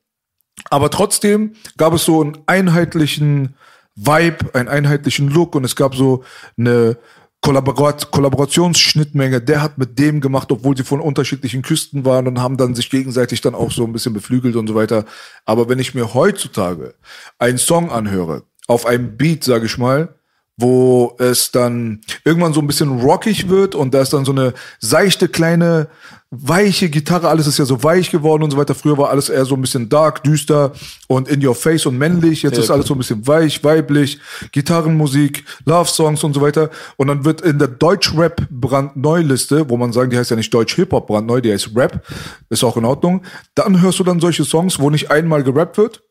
[0.71, 3.53] Aber trotzdem gab es so einen einheitlichen
[3.93, 6.23] Vibe, einen einheitlichen Look und es gab so
[6.57, 6.97] eine
[7.41, 9.41] Kollaborat Kollaborationsschnittmenge.
[9.41, 12.89] Der hat mit dem gemacht, obwohl sie von unterschiedlichen Küsten waren und haben dann sich
[12.89, 15.05] gegenseitig dann auch so ein bisschen beflügelt und so weiter.
[15.45, 16.95] Aber wenn ich mir heutzutage
[17.39, 20.16] einen Song anhöre, auf einem Beat, sage ich mal,
[20.57, 24.53] wo es dann irgendwann so ein bisschen rockig wird und da ist dann so eine
[24.79, 25.87] seichte kleine
[26.29, 28.75] weiche Gitarre, alles ist ja so weich geworden und so weiter.
[28.75, 30.73] Früher war alles eher so ein bisschen dark, düster
[31.07, 32.43] und in your face und männlich.
[32.43, 34.19] Jetzt ist alles so ein bisschen weich, weiblich,
[34.51, 36.69] Gitarrenmusik, Love Songs und so weiter.
[36.97, 41.07] Und dann wird in der Deutsch-Rap Brandneuliste, wo man sagen, die heißt ja nicht Deutsch-Hip-Hop
[41.07, 42.05] brandneu, die heißt Rap,
[42.49, 43.23] ist auch in Ordnung.
[43.55, 46.03] Dann hörst du dann solche Songs, wo nicht einmal gerappt wird,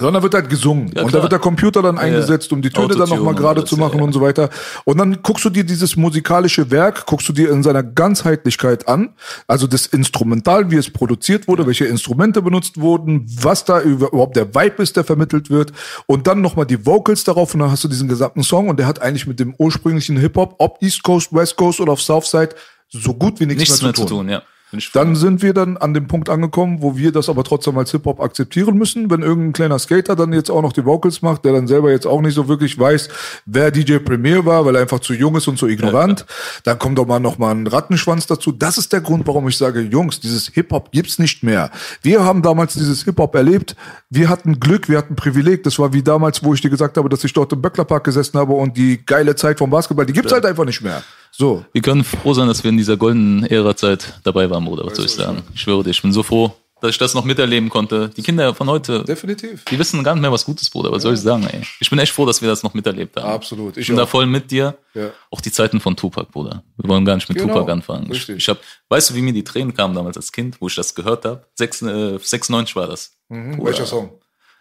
[0.00, 0.92] sondern wird halt gesungen.
[0.98, 3.64] und da wird der Computer dann eingesetzt, um die Töne dann Autotune nochmal und gerade
[3.64, 4.04] zu machen ja, ja.
[4.04, 4.48] und so weiter.
[4.84, 9.10] Und dann guckst du dir dieses musikalische Werk, guckst du dir in seiner Ganzheitlichkeit an,
[9.46, 14.36] also das Instrumental, wie es produziert wurde, welche Instrumente benutzt wurden, was da über- überhaupt
[14.36, 15.72] der Vibe ist, der vermittelt wird
[16.06, 18.86] und dann nochmal die Vocals darauf und dann hast du diesen gesamten Song und der
[18.86, 22.50] hat eigentlich mit dem ursprünglichen Hip-Hop, ob East Coast, West Coast oder auf Southside,
[22.88, 24.38] so gut wie nichts, Nichts mehr zu tun, ja.
[24.38, 24.59] Bin ich
[24.92, 28.20] dann sind wir dann an dem Punkt angekommen, wo wir das aber trotzdem als Hip-Hop
[28.20, 29.10] akzeptieren müssen.
[29.10, 32.06] Wenn irgendein kleiner Skater dann jetzt auch noch die Vocals macht, der dann selber jetzt
[32.06, 33.08] auch nicht so wirklich weiß,
[33.46, 36.24] wer DJ Premier war, weil er einfach zu jung ist und zu ignorant,
[36.64, 38.52] dann kommt doch mal noch mal ein Rattenschwanz dazu.
[38.52, 41.70] Das ist der Grund, warum ich sage, Jungs, dieses Hip-Hop gibt's nicht mehr.
[42.02, 43.74] Wir haben damals dieses Hip-Hop erlebt.
[44.08, 45.64] Wir hatten Glück, wir hatten Privileg.
[45.64, 48.38] Das war wie damals, wo ich dir gesagt habe, dass ich dort im Böcklerpark gesessen
[48.38, 51.02] habe und die geile Zeit vom Basketball, die gibt's halt einfach nicht mehr.
[51.40, 51.64] So.
[51.72, 54.84] Wir können froh sein, dass wir in dieser goldenen Ära-Zeit dabei waren, Bruder.
[54.84, 55.42] Was soll ich sagen?
[55.54, 58.10] Ich schwöre dir, ich bin so froh, dass ich das noch miterleben konnte.
[58.14, 59.64] Die Kinder von heute, Definitiv.
[59.64, 60.92] die wissen gar nicht mehr, was Gutes, Bruder.
[60.92, 61.62] Was soll ich sagen, ey?
[61.80, 63.24] Ich bin echt froh, dass wir das noch miterlebt haben.
[63.30, 63.78] Absolut.
[63.78, 64.08] Ich Ich bin da auch.
[64.10, 64.76] voll mit dir.
[64.92, 65.08] Ja.
[65.30, 66.62] Auch die Zeiten von Tupac, Bruder.
[66.76, 67.54] Wir wollen gar nicht mit Genau.
[67.54, 68.04] Tupac anfangen.
[68.10, 68.36] Ich, Richtig.
[68.36, 68.58] ich hab,
[68.90, 71.42] weißt du, wie mir die Tränen kamen damals als Kind, wo ich das gehört habe?
[71.54, 73.12] Sechs- äh, 96 war das.
[73.30, 73.64] Mhm.
[73.64, 74.10] Welcher Song?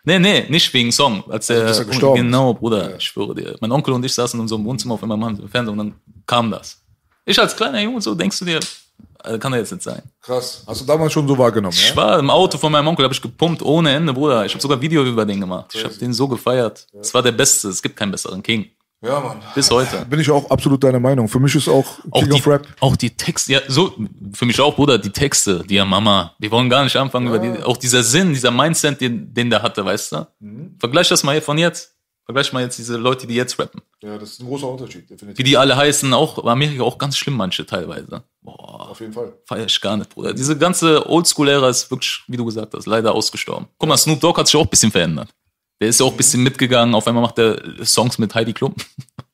[0.09, 1.23] Nee, nee, nicht wegen Song.
[1.29, 3.55] Als dass er gestorben genau, Bruder, ich schwöre dir.
[3.61, 5.93] Mein Onkel und ich saßen in unserem Wohnzimmer auf einmal im Fernseher und dann
[6.25, 6.81] kam das.
[7.25, 8.59] Ich als kleiner Junge, so denkst du dir,
[9.39, 10.01] kann er jetzt nicht sein.
[10.21, 10.63] Krass.
[10.65, 11.95] Hast du damals schon so wahrgenommen, Ich ja?
[11.95, 14.45] war im Auto von meinem Onkel, habe ich gepumpt ohne Ende, Bruder.
[14.45, 15.75] Ich habe sogar Video über den gemacht.
[15.75, 16.87] Ich habe den so gefeiert.
[16.99, 17.67] Es war der Beste.
[17.67, 18.65] Es gibt keinen besseren King.
[19.02, 19.41] Ja, Mann.
[19.56, 20.06] Bis heute.
[20.10, 21.29] Bin ich auch absolut deiner Meinung.
[21.29, 22.67] Für mich ist auch Auch King die, of Rap.
[22.81, 23.93] auch die Texte, ja, so,
[24.33, 27.39] für mich auch, Bruder, die Texte, die ja Mama, wir wollen gar nicht anfangen über
[27.39, 30.27] die, auch dieser Sinn, dieser Mindset, den, den der hatte, weißt du?
[30.41, 30.75] Mhm.
[30.79, 31.95] Vergleich das mal von jetzt.
[32.25, 33.81] Vergleich mal jetzt diese Leute, die jetzt rappen.
[34.04, 35.45] Ja, das ist ein großer Unterschied, Wie definitiv.
[35.45, 38.23] die alle heißen, auch, Amerika auch ganz schlimm, manche teilweise.
[38.41, 39.33] Boah, Auf jeden Fall.
[39.45, 40.33] feier ich gar nicht, Bruder.
[40.33, 43.67] Diese ganze Oldschool-Ära ist wirklich, wie du gesagt hast, leider ausgestorben.
[43.79, 45.29] Guck mal, Snoop Dogg hat sich auch ein bisschen verändert.
[45.80, 48.75] Der ist ja auch ein bisschen mitgegangen, auf einmal macht er Songs mit Heidi Klum.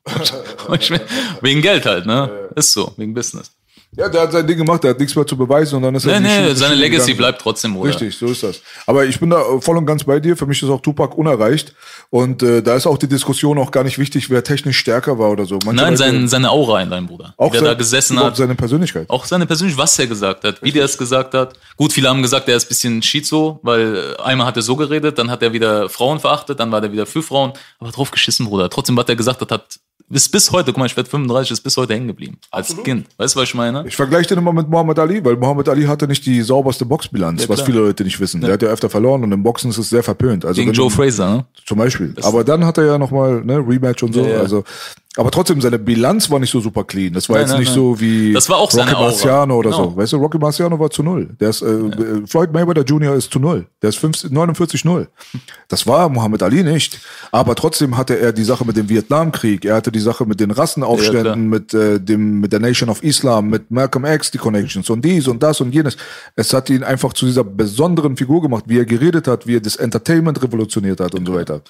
[1.41, 2.49] wegen Geld halt, ne?
[2.55, 3.54] Ist so, wegen Business.
[3.97, 6.05] Ja, der hat sein Ding gemacht, der hat nichts mehr zu beweisen und dann ist
[6.05, 7.17] er Nee, die nee, Schiene- seine Legacy gegangen.
[7.17, 7.89] bleibt trotzdem, Bruder.
[7.89, 8.61] Richtig, so ist das.
[8.85, 10.35] Aber ich bin da voll und ganz bei dir.
[10.35, 11.73] Für mich ist auch Tupac unerreicht.
[12.09, 15.31] Und äh, da ist auch die Diskussion auch gar nicht wichtig, wer technisch stärker war
[15.31, 15.59] oder so.
[15.65, 17.33] Manche Nein, sein, seine Aura in deinem Bruder.
[17.37, 18.35] auch sein- da gesessen hat.
[18.35, 19.09] seine Persönlichkeit.
[19.09, 21.53] Auch seine persönlich, was er gesagt hat, wie der es gesagt hat.
[21.77, 24.75] Gut, viele haben gesagt, er ist ein bisschen Schizo, weil äh, einmal hat er so
[24.75, 27.53] geredet, dann hat er wieder Frauen verachtet, dann war er wieder für Frauen.
[27.79, 28.69] Aber drauf geschissen, Bruder.
[28.69, 29.79] Trotzdem, was er gesagt hat, hat
[30.09, 32.37] ist bis heute, guck mal, ich werde 35, ist bis heute hängen geblieben.
[32.51, 32.85] Als Absolut.
[32.85, 33.07] Kind.
[33.17, 33.85] Weißt du, was ich meine?
[33.87, 37.43] Ich vergleiche den immer mit Muhammad Ali, weil Muhammad Ali hatte nicht die sauberste Boxbilanz,
[37.43, 38.41] Ja, was viele Leute nicht wissen.
[38.41, 40.45] Der hat ja öfter verloren und im Boxen ist es sehr verpönt.
[40.45, 41.45] Also Gegen Joe Fraser, ne?
[41.65, 42.13] Zum Beispiel.
[42.21, 44.21] Aber dann hat er ja nochmal ne, Rematch und so.
[44.21, 44.39] Ja, ja.
[44.39, 44.63] Also,
[45.17, 47.13] aber trotzdem, seine Bilanz war nicht so super clean.
[47.13, 47.75] Das war Nein, jetzt nein, nicht nein.
[47.75, 49.05] so wie Das war auch Rocky seine Aura.
[49.07, 49.83] Marciano oder Genau.
[49.91, 49.95] so.
[49.97, 51.29] Weißt du, Rocky Marciano war zu null.
[51.39, 53.15] Der ist, äh, äh, Floyd Mayweather Jr.
[53.15, 53.67] ist zu null.
[53.81, 55.07] Der ist 50 49-0.
[55.69, 56.99] Das war Muhammad Ali nicht.
[57.31, 59.63] Aber trotzdem hatte er die Sache mit dem Vietnamkrieg.
[59.65, 60.55] Er hatte die Sache mit den Ja.
[60.57, 65.03] Rassenaufständen, mit, äh, dem, mit der Nation of Islam, mit Malcolm X, die Connections und
[65.05, 65.95] dies und das und jenes.
[66.35, 69.61] Es hat ihn einfach zu dieser besonderen Figur gemacht, wie er geredet hat, wie er
[69.61, 71.61] das Entertainment revolutioniert hat und so weiter.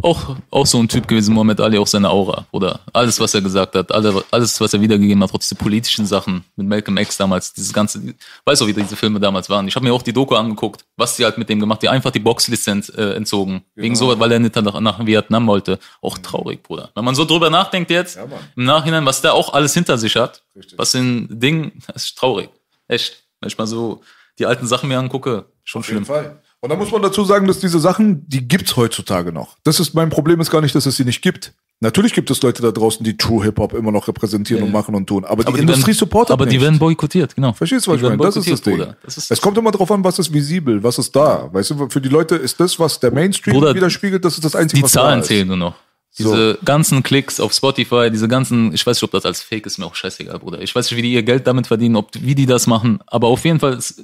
[0.00, 2.80] Auch, auch so ein Typ gewesen, Muhammad Ali, auch seine Aura, oder?
[2.92, 6.44] Alles, was er gesagt hat, alle, alles, was er wiedergegeben hat, auch diese politischen Sachen
[6.54, 9.66] mit Malcolm X damals, dieses ganze, weißt du, wie diese Filme damals waren.
[9.66, 12.12] Ich habe mir auch die Doku angeguckt, was die halt mit dem gemacht, die einfach
[12.12, 13.64] die Boxlizenz äh, entzogen.
[13.74, 14.12] Wegen Genau.
[14.12, 15.80] so, weil er nicht nach, nach Vietnam wollte.
[16.00, 16.90] Auch traurig, Bruder.
[16.94, 18.30] Wenn man so drüber nachdenkt jetzt, Mann.
[18.54, 20.78] im Nachhinein, was der auch alles hinter sich hat, Richtig.
[20.78, 22.50] was in Ding, das ist traurig.
[22.86, 23.24] Echt.
[23.40, 24.00] Wenn ich mal so
[24.38, 26.16] die alten Sachen mir angucke, schon Auf jeden schlimm.
[26.16, 26.38] Fall.
[26.60, 29.56] Und da muss man dazu sagen, dass diese Sachen, die gibt's heutzutage noch.
[29.62, 31.54] Das ist mein Problem ist gar nicht, dass es sie nicht gibt.
[31.80, 34.96] Natürlich gibt es Leute da draußen, die True Hip Hop immer noch repräsentieren und machen
[34.96, 35.24] und tun.
[35.24, 36.56] Aber, die, Industrie werden, supportet Aber nicht.
[36.56, 37.52] die werden boykottiert, genau.
[37.52, 38.22] Verstehst du, was Die ich meine?
[38.22, 38.84] Das ist das Ding.
[39.04, 41.48] Das ist es kommt immer darauf an, was ist visibel, was ist da.
[41.52, 44.56] Weißt du, für die Leute ist das, was der Mainstream Bruder, widerspiegelt, das ist das
[44.56, 45.28] Einzige, die was Zahlen da ist.
[45.28, 45.74] zählen nur noch.
[46.18, 49.78] Diese ganzen Klicks auf Spotify, diese ganzen, ich weiß nicht, ob das als Fake ist,
[49.78, 50.60] mir auch scheißegal, Bruder.
[50.60, 53.28] Ich weiß nicht, wie die ihr Geld damit verdienen, ob, wie die das machen, aber
[53.28, 54.02] auf jeden Fall ist,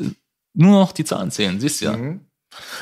[0.52, 1.96] nur noch die Zahlen zählen, siehst du ja.
[1.96, 2.20] Mhm.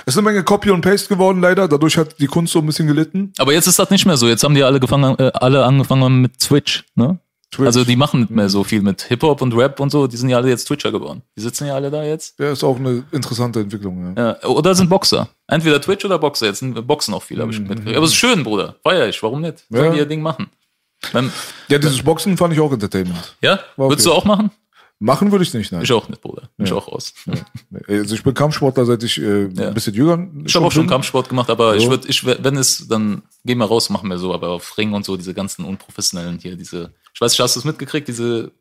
[0.07, 1.69] Es ist eine Menge Copy und Paste geworden, leider.
[1.69, 3.33] Dadurch hat die Kunst so ein bisschen gelitten.
[3.39, 4.29] Aber jetzt ist das nicht mehr so.
[4.29, 7.19] Jetzt haben die alle gefangen, äh, alle angefangen mit Twitch, ne?
[7.51, 7.67] Twitch.
[7.67, 10.31] Also die machen nicht mehr so viel mit Hip-Hop und Rap und so, die sind
[10.31, 11.21] ja alle jetzt Twitcher geworden.
[11.37, 12.39] Die sitzen ja alle da jetzt.
[12.39, 14.15] Ja, ist auch eine interessante Entwicklung.
[14.17, 14.39] Ja.
[14.43, 15.29] Ja, oder sind Boxer.
[15.49, 16.47] Entweder Twitch oder Boxer.
[16.47, 17.67] Jetzt sind Boxen auch viele, habe ich Mhm.
[17.67, 17.95] mitgekriegt.
[17.97, 18.77] Aber es ist schön, Bruder.
[18.83, 19.23] Feier ich.
[19.23, 19.65] Warum nicht?
[19.69, 19.91] Sollen Ja.
[19.93, 20.47] die ihr Ding machen?
[21.13, 21.31] Wenn,
[21.69, 23.37] ja, dieses Boxen fand ich auch Entertainment.
[23.43, 23.59] ja?
[23.77, 24.17] War Würdest okay.
[24.17, 24.51] du auch machen?
[25.05, 25.83] Machen würde ich nicht, nein.
[25.83, 26.49] Ich auch nicht, Bruder.
[26.59, 27.13] Ich auch raus.
[27.27, 29.69] Nee, Also ich bin Kampfsportler, seit ich äh, Ja.
[29.69, 30.87] ein bisschen jünger Ich habe auch schon.
[30.87, 31.91] Kampfsport gemacht, aber ich So.
[31.91, 35.05] würde, ich, wenn es, dann gehen wir raus, machen wir so, aber auf Ring und
[35.05, 38.53] so, diese ganzen unprofessionellen hier, diese, ich weiß nicht, hast du es mitgekriegt, diese,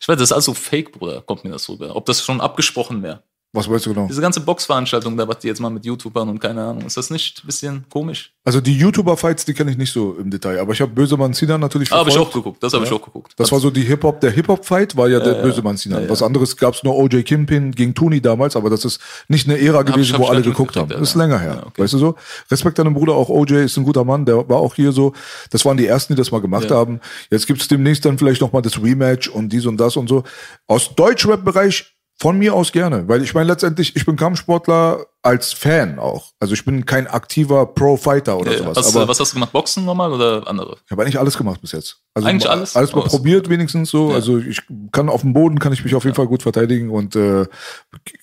[0.00, 1.96] ich weiß, das ist also fake, Bruder, kommt mir das rüber.
[1.96, 3.22] Ob das schon abgesprochen wäre.
[3.56, 4.06] Was weißt du genau?
[4.06, 7.10] Diese ganze Boxveranstaltung, da was die jetzt mal mit YouTubern und keine Ahnung, ist das
[7.10, 8.32] nicht ein bisschen komisch?
[8.44, 11.32] Also die YouTuber-Fights, die kenne ich nicht so im Detail, aber ich habe Böse Mann
[11.32, 12.34] Sinan natürlich Ah, habe ich auch verfolgt.
[12.44, 13.32] geguckt, das habe ich auch geguckt.
[13.36, 15.98] Das war so die Hip-Hop, der Hip-Hop-Fight war ja der böse Mann Sinan.
[16.00, 16.10] Ja, ja.
[16.10, 19.82] Was anderes gab's nur OJ Kimpin gegen Tuni damals, aber das ist nicht eine Ära
[19.82, 20.90] gewesen, ich- hab wo alle geguckt haben.
[20.92, 21.22] ist ja.
[21.22, 21.54] länger her.
[21.62, 21.82] Ja, okay.
[21.82, 22.14] Weißt du so?
[22.50, 25.12] Respekt an den Bruder, auch OJ ist ein guter Mann, der war auch hier so.
[25.50, 26.76] Das waren die ersten, die das mal gemacht Ja.
[26.76, 27.00] haben.
[27.30, 30.22] Jetzt gibt's demnächst dann vielleicht nochmal das Rematch und dies und das und so.
[30.68, 35.98] Aus Deutschrap-Bereich von mir aus gerne, weil ich meine letztendlich, ich bin Kampfsportler als Fan
[35.98, 36.32] auch.
[36.40, 38.76] Also ich bin kein aktiver Pro-Fighter oder Ja, sowas.
[38.78, 39.52] was, aber was hast du gemacht?
[39.52, 40.78] Boxen normal oder andere?
[40.86, 41.98] ich habe eigentlich alles gemacht bis jetzt.
[42.14, 42.74] Also Eigentlich alles?
[42.74, 44.12] Alles mal Oh, probiert wenigstens so.
[44.12, 44.62] Also ich
[44.92, 47.44] kann auf dem Boden kann ich mich auf jeden Fall gut verteidigen und äh,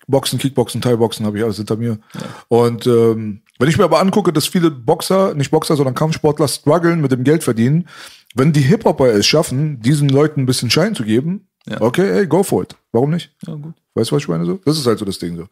[0.07, 1.99] Boxen, Kickboxen, Thai-Boxen habe ich alles hinter mir.
[2.47, 6.99] Und ähm, wenn ich mir aber angucke, dass viele Boxer, nicht Boxer, sondern Kampfsportler strugglen
[6.99, 7.87] mit dem Geld verdienen,
[8.33, 11.79] wenn die Hip-Hopper es schaffen, diesen Leuten ein bisschen Schein zu geben, Ja.
[11.81, 12.75] okay, hey, go for it.
[12.91, 13.31] Warum nicht?
[13.45, 13.73] Ja, gut.
[13.95, 14.43] Weißt du, was ich meine?
[14.43, 14.59] So?
[14.65, 15.45] Das ist halt so das Ding so.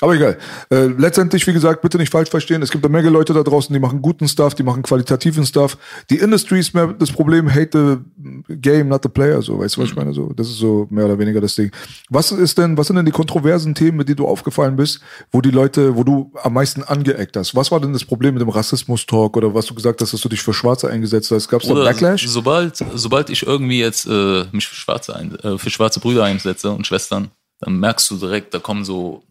[0.00, 0.38] Aber egal.
[0.70, 2.62] Äh, letztendlich, wie gesagt, bitte nicht falsch verstehen.
[2.62, 5.76] Es gibt eine Menge Leute da draußen, die machen guten Stuff, die machen qualitativen Stuff.
[6.08, 8.02] Die Industry ist mehr das Problem, hate
[8.46, 9.42] the game, not the player.
[9.42, 10.12] So, weißt du, was ich meine?
[10.12, 11.72] So, das ist so mehr oder weniger das Ding.
[12.08, 15.00] Was ist denn, was sind denn die kontroversen Themen, mit denen du aufgefallen bist,
[15.32, 17.56] wo die Leute, wo du am meisten angeeckt hast?
[17.56, 20.28] Was war denn das Problem mit dem Rassismus-Talk oder was du gesagt hast, dass du
[20.28, 21.48] dich für Schwarze eingesetzt hast?
[21.48, 22.28] Gab es da Backlash?
[22.28, 26.70] Sobald, sobald ich irgendwie jetzt äh, mich für schwarze, ein, äh, für schwarze Brüder einsetze
[26.70, 27.32] und Schwestern,
[27.62, 29.22] dann merkst du direkt, da kommen so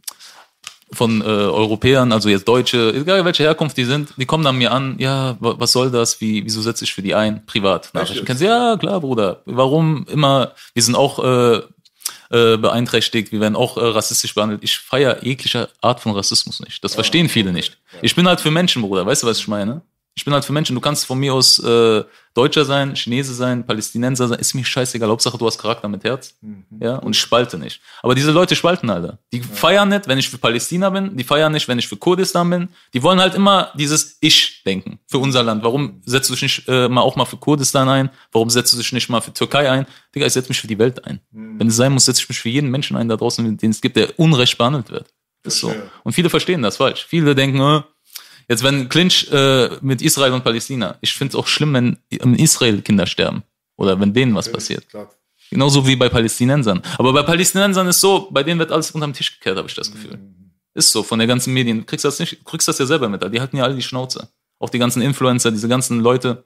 [0.94, 4.72] von äh, Europäern, also jetzt Deutsche, egal welche Herkunft die sind, die kommen dann mir
[4.74, 6.20] an, ja, wa- was soll das?
[6.20, 7.46] Wie, wieso setze ich für die ein?
[7.46, 7.94] Privat.
[7.94, 8.26] Nachrichten.
[8.26, 8.48] Kennst du?
[8.48, 9.42] Ja, klar, Bruder.
[9.46, 11.62] Warum immer, wir sind auch äh,
[12.32, 14.64] äh, beeinträchtigt, wir werden auch äh, rassistisch behandelt.
[14.66, 16.84] Ich feiere jegliche Art von Rassismus nicht.
[16.84, 17.78] Das verstehen viele nicht.
[18.02, 19.06] Ich bin halt für Menschen, Bruder.
[19.06, 19.82] Weißt du, was ich meine?
[20.14, 20.76] Ich bin halt für Menschen.
[20.76, 22.04] Du kannst von mir aus äh,
[22.34, 25.10] Deutscher sein, Chinese sein, Palästinenser sein, ist mir scheißegal.
[25.10, 26.36] Hauptsache, du hast Charakter mit Herz.
[26.80, 27.82] Ja, und ich spalte nicht.
[28.02, 29.20] Aber diese Leute spalten, Alter.
[29.32, 31.16] Die feiern nicht, wenn ich für Palästina bin.
[31.16, 32.70] Die feiern nicht, wenn ich für Kurdistan bin.
[32.94, 35.64] Die wollen halt immer dieses Ich-Denken für unser Land.
[35.64, 38.10] Warum setzt du dich nicht äh, mal auch mal für Kurdistan ein?
[38.32, 39.86] Warum setzt du dich nicht mal für Türkei ein?
[40.14, 41.22] Digga, ich setze mich für die Welt ein.
[41.32, 43.82] Wenn es sein muss, setze ich mich für jeden Menschen ein da draußen, den es
[43.82, 45.08] gibt, der unrecht behandelt wird.
[45.44, 45.74] Ist so.
[46.04, 47.06] Und viele verstehen das falsch.
[47.08, 47.82] Viele denken, äh,
[48.52, 52.36] Jetzt, wenn Clinch äh, mit Israel und Palästina, ich finde es auch schlimm, wenn in
[52.36, 53.44] Israel Kinder sterben.
[53.78, 54.90] Oder wenn denen was passiert.
[54.90, 55.10] Klar.
[55.50, 56.82] Genauso wie bei Palästinensern.
[56.98, 59.90] Aber bei Palästinensern ist so, bei denen wird alles unterm Tisch gekehrt, habe ich das
[59.90, 60.20] Gefühl.
[60.74, 61.80] Ist so, von der ganzen Medien.
[61.80, 63.24] Du kriegst das nicht, kriegst das ja selber mit.
[63.34, 64.28] Die halten ja alle die Schnauze.
[64.60, 66.44] Auch die ganzen Influencer, diese ganzen Leute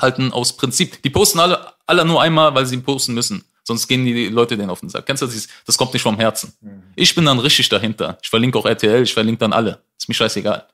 [0.00, 1.04] halten aus Prinzip.
[1.04, 3.44] Die posten alle, alle nur einmal, weil sie posten müssen.
[3.66, 5.06] Sonst gehen die Leute denen auf den Sack.
[5.06, 5.48] Kennst du das?
[5.66, 6.52] Das kommt nicht vom Herzen.
[6.96, 8.18] Ich bin dann richtig dahinter.
[8.22, 9.82] Ich verlinke auch RTL, ich verlinke dann alle.
[9.98, 10.66] Ist mir scheißegal.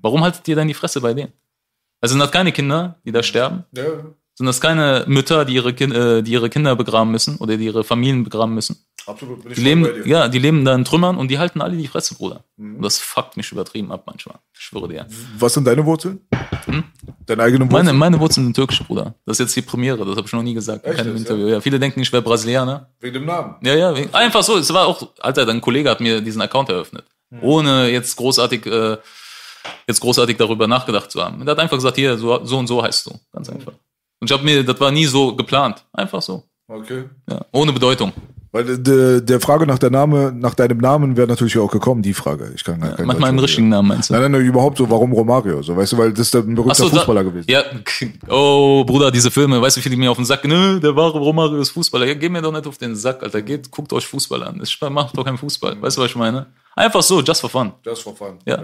[0.00, 1.32] Warum haltet ihr dann die Fresse bei denen?
[2.00, 3.64] Also sind das keine Kinder, die da sterben?
[3.72, 3.84] Ja.
[4.34, 7.66] Sind das keine Mütter, die ihre, kind, äh, die ihre Kinder begraben müssen oder die
[7.66, 8.76] ihre Familien begraben müssen?
[9.08, 9.42] Absolut.
[9.42, 11.86] Bin ich Die leben, ja, die leben da in Trümmern und die halten alle die
[11.88, 12.44] Fresse, Bruder.
[12.58, 14.36] Und das fuckt mich übertrieben ab manchmal.
[14.52, 15.06] Ich schwöre dir.
[15.38, 16.20] Was sind deine Wurzeln?
[17.26, 17.96] Deine eigenen Meine, Wurzeln?
[17.98, 19.14] meine Wurzeln sind türkisch, Bruder.
[19.24, 21.20] Das ist jetzt die Premiere, das habe ich noch nie gesagt in Echt keinem jetzt,
[21.28, 21.48] Interview.
[21.48, 21.60] Ja?
[21.60, 22.90] viele denken, ich wäre Brasilianer.
[23.00, 23.56] Wegen dem Namen.
[23.62, 24.56] Ja, ja, wegen- einfach so.
[24.58, 27.04] Es war auch, Alter, ein Kollege hat mir diesen Account eröffnet.
[27.42, 28.96] Ohne jetzt großartig, äh,
[29.86, 31.40] jetzt großartig darüber nachgedacht zu haben.
[31.40, 33.18] Und er hat einfach gesagt, hier, so, so und so heißt du.
[33.32, 33.72] Ganz einfach.
[34.20, 35.84] Und ich habe mir, das war nie so geplant.
[35.92, 36.42] Einfach so.
[36.66, 37.04] Okay.
[37.30, 37.44] Ja.
[37.52, 38.12] Ohne Bedeutung.
[38.58, 42.12] Weil der, der Frage nach der Name, nach deinem Namen wäre natürlich auch gekommen, die
[42.12, 42.50] Frage.
[42.56, 44.14] Ich kann gar Mach mal einen Deutsch richtigen Namen, meinst du?
[44.14, 45.62] Nein, nein, nein, überhaupt so, warum Romario?
[45.62, 47.48] So, weißt du, weil das ist ein berühmter so, Fußballer da, gewesen.
[47.48, 47.62] Ja,
[48.28, 51.18] oh, Bruder, diese Filme, weißt du, wie viele mir auf den Sack, nö, der wahre
[51.18, 52.06] Romario ist Fußballer.
[52.06, 53.42] Ja, geh mir doch nicht auf den Sack, Alter.
[53.42, 54.58] Geht, guckt euch Fußball an.
[54.58, 55.80] Das macht doch keinen Fußball.
[55.80, 56.46] Weißt du, was ich meine?
[56.78, 57.72] Einfach so, just for fun.
[57.82, 58.38] Das war fun.
[58.46, 58.58] Ja.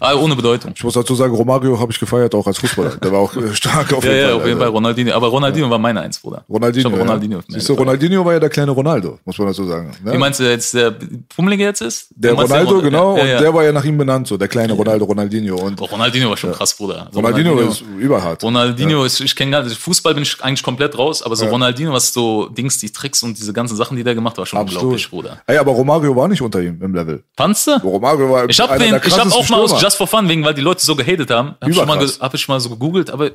[0.00, 0.72] Ah, ohne Bedeutung.
[0.74, 2.96] Ich muss dazu sagen, Romario habe ich gefeiert, auch als Fußballer.
[2.96, 4.36] Der war auch äh, stark auf Ja, jeden ja, Fall.
[4.40, 4.68] auf jeden Fall.
[4.68, 5.14] Ronaldinho.
[5.14, 6.44] Aber Ronaldinho war meine Eins, Bruder.
[6.48, 6.88] Ronaldinho.
[6.88, 7.38] Ich habe Ronaldinho.
[7.38, 7.44] Ja.
[7.48, 9.92] Siehst du, Ronaldinho war ja der kleine Ronaldo, muss man dazu sagen.
[10.02, 10.14] Ne?
[10.14, 10.94] Wie meinst du jetzt, der
[11.36, 12.08] Pummelige jetzt ist?
[12.16, 13.36] der Ronaldo, Ron- genau, Ja, ja.
[13.36, 15.56] und der war ja nach ihm benannt, so der kleine Ronaldo, Ronaldinho.
[15.56, 17.06] Und Oh, Ronaldinho war schon krass, Bruder.
[17.06, 18.42] Also Ronaldinho, ist überhart.
[18.42, 21.92] Ronaldinho ist, ich kenne gar nicht, Fußball bin ich eigentlich komplett raus, aber so Ronaldinho,
[21.92, 24.58] was so Dings, die Tricks und diese ganzen Sachen, die der gemacht hat, war schon
[24.60, 25.42] unglaublich, Bruder.
[25.46, 27.22] Ey, aber Romario war nicht unter ihm im Level.
[27.54, 27.88] Fandst du?
[27.88, 29.80] Romario war Ich habe ich hab auch mal aus.
[29.80, 32.34] Just for Fun, wegen, weil die Leute so gehatet haben, habe ich, schon mal hab
[32.34, 33.30] ich mal so gegoogelt, aber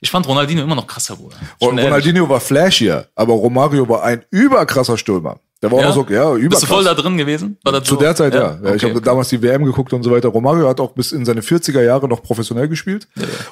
[0.00, 1.36] ich fand Ronaldinho immer noch krasser, Bruder.
[1.58, 1.66] Ich.
[1.66, 5.38] Ronaldinho war flashier, aber Romario war ein überkrasser Stürmer.
[5.62, 5.90] Der war Ja?
[5.90, 6.48] auch so, ja, überkrass.
[6.48, 7.58] Bist du voll da drin gewesen?
[7.62, 8.00] War das Zu so?
[8.00, 8.58] der Zeit ja.
[8.62, 8.74] ja.
[8.74, 10.28] ich Okay, habe damals die WM geguckt und so weiter.
[10.28, 13.06] Romario hat auch bis in seine 40er Jahre noch professionell gespielt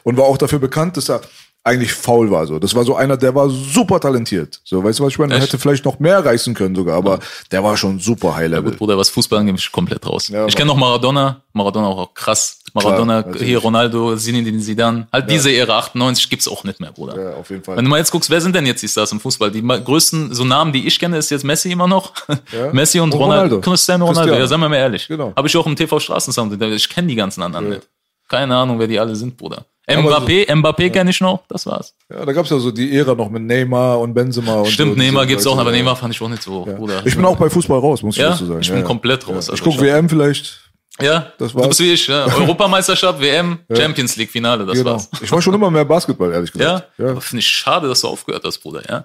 [0.04, 1.20] und war auch dafür bekannt, dass er
[1.68, 2.46] eigentlich faul war.
[2.46, 4.60] So, das war so einer, der war super talentiert.
[4.64, 5.34] So, weißt du was ich meine?
[5.34, 7.20] Er hätte vielleicht noch mehr reißen können sogar, aber
[7.52, 8.70] der war schon super High Level.
[8.70, 10.28] Gut, Bruder, was Fußball angeht, ich komplett raus.
[10.28, 12.58] Ja, ich kenne noch Maradona, Maradona auch krass.
[12.74, 13.48] Maradona, natürlich.
[13.48, 15.08] hier Ronaldo, Zinedine Zidane.
[15.12, 17.18] Halt diese Ära 98 gibt's auch nicht mehr, Bruder.
[17.30, 17.76] Ja, auf jeden Fall.
[17.76, 19.50] Wenn du mal jetzt guckst, wer sind denn jetzt die Stars im Fußball?
[19.50, 22.12] Die größten, so Namen, die ich kenne, ist jetzt Messi immer noch.
[22.52, 22.72] Ja.
[22.72, 23.56] Messi und, Und Ronaldo.
[23.56, 23.60] Ronaldo.
[23.60, 24.20] Cristiano Ronaldo.
[24.30, 24.42] Cristiano.
[24.42, 25.06] Ja, seien wir mal ehrlich.
[25.06, 25.32] Genau.
[25.36, 26.60] Habe ich auch im TV Straßensound.
[26.62, 27.74] Ich kenne die ganzen anderen Ja.
[27.76, 27.88] nicht.
[28.28, 29.64] Keine Ahnung, wer die alle sind, Bruder.
[29.88, 31.40] Mbappé, Mbappé kenne ich noch.
[31.48, 31.94] Das war's.
[32.12, 34.98] Ja, da gab's ja so die Ära noch mit Neymar und Benzema und Stimmt, so.
[34.98, 35.76] Neymar Diese gibt's auch, aber ja.
[35.78, 36.74] Neymar fand ich auch nicht so, Ja.
[36.74, 37.02] Bruder.
[37.06, 38.30] Ich bin auch bei Fußball raus, muss ich Ja?
[38.30, 38.60] dazu sagen.
[38.60, 39.34] Ich bin ja, komplett ja.
[39.34, 39.46] raus.
[39.46, 40.60] Ich Also guck ich- WM vielleicht.
[41.00, 41.68] Ja, Das du war's.
[41.68, 42.24] bist wie ich, ja.
[42.36, 44.92] Europameisterschaft, WM, Champions League Finale, das Genau.
[44.92, 45.08] war's.
[45.22, 46.90] Ich war schon immer mehr Basketball, ehrlich Ja, gesagt.
[46.98, 49.04] Ja, aber finde ich schade, dass du aufgehört hast, Bruder, ja.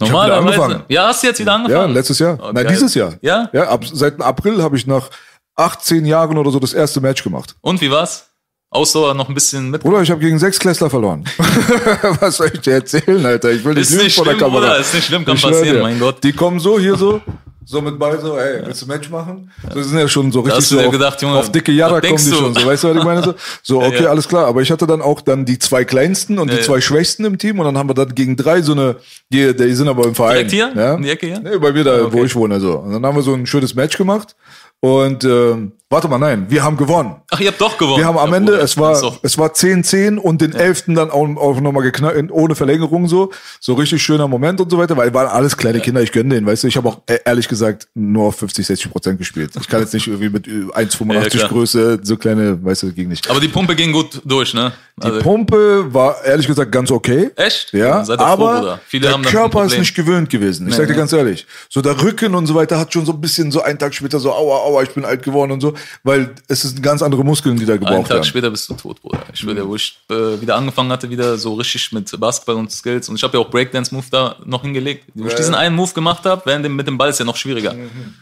[0.00, 0.84] Normalerweise.
[0.88, 1.92] Ja, hast du jetzt wieder ja angefangen?
[1.94, 2.38] letztes Jahr.
[2.40, 2.66] Oh, Nein, geil.
[2.68, 3.14] dieses Jahr.
[3.20, 3.48] Ja?
[3.52, 5.10] Ja, ab, seit April habe ich nach
[5.56, 7.56] 18 Jahren oder so das erste Match gemacht.
[7.60, 8.27] Und wie war's?
[8.70, 9.82] Ausdauer noch ein bisschen mit.
[9.82, 11.24] Bruder, ich habe gegen sechs Klässler verloren.
[12.20, 13.50] Was soll ich dir erzählen, Alter?
[13.50, 14.60] Ich will nicht Ist lügen nicht vor der schlimm, Kamera.
[14.60, 15.82] Bruder, ist nicht schlimm, kann Ich passieren, dir.
[15.82, 16.22] mein Gott.
[16.22, 17.22] Die kommen so hier so,
[17.64, 19.50] so mit Ball so, ey, willst du ein Match machen?
[19.72, 21.72] So, die sind ja schon so richtig hast du so auf, gedacht, Junge, auf dicke
[21.72, 22.36] Jara was kommen die du?
[22.36, 23.22] schon so, weißt du, was ich meine?
[23.22, 24.10] So, so okay, ja.
[24.10, 24.46] alles klar.
[24.46, 26.80] Aber ich hatte dann auch dann die zwei kleinsten und die Ja, zwei ja.
[26.82, 28.96] schwächsten im Team und dann haben wir dann gegen drei so eine,
[29.30, 30.46] die, die sind aber im Verein.
[30.46, 30.72] Direkt hier?
[30.76, 30.94] Ja?
[30.94, 31.40] In die Ecke hier?
[31.40, 32.08] Nee, bei mir da, Okay.
[32.12, 32.76] wo ich wohne, so.
[32.80, 34.36] Und dann haben wir so ein schönes Match gemacht
[34.80, 37.16] und, ähm, warte mal, nein, wir haben gewonnen.
[37.30, 37.98] Ach, ihr habt doch gewonnen.
[37.98, 41.10] Wir haben am Ja, Ende, Bruder, es war, es war 10-10 und den elften dann
[41.10, 43.32] auch, auch nochmal geknallt, ohne Verlängerung so.
[43.60, 46.46] So richtig schöner Moment und so weiter, weil waren alles kleine Kinder, ich gönne denen,
[46.46, 46.68] weißt du.
[46.68, 49.52] Ich habe auch e- ehrlich gesagt nur auf 50, 60 Prozent gespielt.
[49.60, 51.48] Ich kann jetzt nicht irgendwie mit äh, 1,85 Ja, klar.
[51.48, 53.28] Größe, so kleine, weißt du, ging nicht.
[53.30, 54.72] Aber die Pumpe ging gut durch, ne?
[55.02, 57.30] Die Pumpe war ehrlich gesagt ganz okay.
[57.36, 57.72] Echt?
[57.72, 58.80] Ja, froh, aber.
[58.86, 60.68] Viele der Körper ist nicht gewöhnt gewesen.
[60.68, 61.46] Ich sag dir ganz ehrlich.
[61.68, 64.18] So der Rücken und so weiter hat schon so ein bisschen so einen Tag später
[64.18, 65.74] so, aua, aua, ich bin alt geworden und so.
[66.02, 68.24] Weil es sind ganz andere Muskeln, die da Einen gebraucht Tag werden.
[68.24, 69.22] später bist du tot, Bruder.
[69.32, 72.70] Ich schwöre, dir, wo ich äh, wieder angefangen hatte, wieder so richtig mit Basketball und
[72.72, 73.08] Skills.
[73.08, 75.04] Und ich habe ja auch Breakdance-Move da noch hingelegt.
[75.14, 75.60] Wo ich Ja, diesen ja.
[75.60, 77.74] einen Move gemacht habe, während dem, mit dem Ball ist ja noch schwieriger.
[77.74, 78.14] Mhm.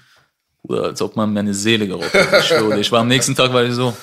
[0.62, 2.44] Bruder, als ob man meine Seele geraubt hat.
[2.44, 3.96] Ich ich war am nächsten Tag, weil ich so.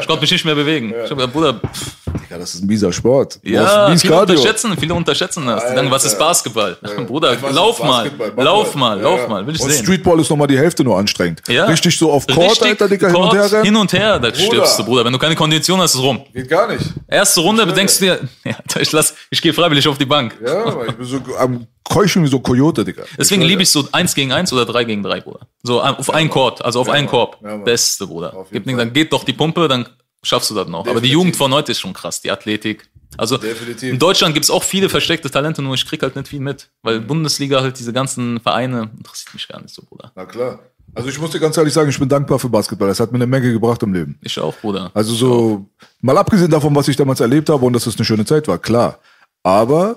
[0.00, 0.90] Ich konnte mich nicht mehr bewegen.
[1.04, 1.92] Ich hab gesagt, Bruder, pff,
[2.30, 3.38] Ja, das ist ein mieser Sport.
[3.42, 4.36] Du ja, viele Cardio.
[4.36, 5.68] unterschätzen, viele unterschätzen das.
[5.68, 6.78] Die denken, was ist Basketball?
[7.06, 9.28] Bruder, Was ist lauf mal, lauf mal, Ja, lauf ja.
[9.28, 9.84] mal, will ich Und sehen.
[9.84, 11.42] Streetball ist nochmal die Hälfte nur anstrengend.
[11.48, 11.66] Ja.
[11.66, 13.64] Richtig so auf Court, Richtig, Alter, Dicker, hin und Court, her rennen.
[13.64, 14.34] Hin und her, da Bruder.
[14.44, 15.04] stirbst du, Bruder.
[15.04, 16.22] Wenn du keine Kondition hast, ist rum.
[16.32, 16.84] Geht gar nicht.
[17.06, 20.36] Erste Runde, denkst du dir, ja, ich lass, ich gehe freiwillig auf die Bank.
[20.42, 23.02] Ja, aber ich bin so am Keuchen wie so Coyote, Digga.
[23.18, 25.40] Deswegen liebe ich so eins gegen eins oder drei gegen drei, Bruder.
[25.62, 27.10] So auf einen Court, also auf einen Mann.
[27.10, 27.38] Korb.
[27.42, 27.56] Ja.
[27.56, 28.46] Beste, Bruder.
[28.52, 29.88] Gibt nichts, dann geht doch die Pumpe, dann
[30.22, 30.80] schaffst du das noch.
[30.80, 31.12] Aber die Definitiv.
[31.12, 32.88] Jugend von heute ist schon krass, die Athletik.
[33.16, 33.92] Also Definitiv.
[33.92, 36.70] in Deutschland gibt's auch viele versteckte Talente, nur ich krieg halt nicht viel mit.
[36.82, 40.12] Weil Bundesliga halt diese ganzen Vereine interessiert mich gar nicht so, Bruder.
[40.14, 40.60] Na klar.
[40.94, 42.88] Also ich muss dir ganz ehrlich sagen, ich bin dankbar für Basketball.
[42.88, 44.18] Das hat mir eine Menge gebracht im Leben.
[44.22, 44.90] Ich auch, Bruder.
[44.94, 45.66] Also so,
[46.00, 48.58] mal abgesehen davon, was ich damals erlebt habe und dass es eine schöne Zeit war,
[48.58, 48.98] klar.
[49.42, 49.96] Aber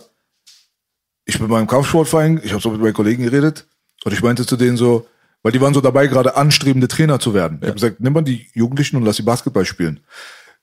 [1.44, 3.68] bin beim Kampfsportverein, ich habe so mit meinen Kollegen geredet
[4.04, 5.08] und ich meinte zu denen so,
[5.42, 7.60] weil die waren so dabei, gerade anstrebende Trainer zu werden.
[7.62, 10.00] Ich habe gesagt, nimm mal die Jugendlichen und lass sie Basketball spielen.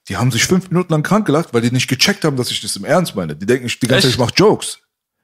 [0.09, 2.61] Die haben sich fünf Minuten lang krank gelacht, weil die nicht gecheckt haben, dass ich
[2.61, 3.35] das im Ernst meine.
[3.35, 4.15] Die denken, ich die ganze Zeit, Echt?
[4.15, 4.79] ich mache Jokes.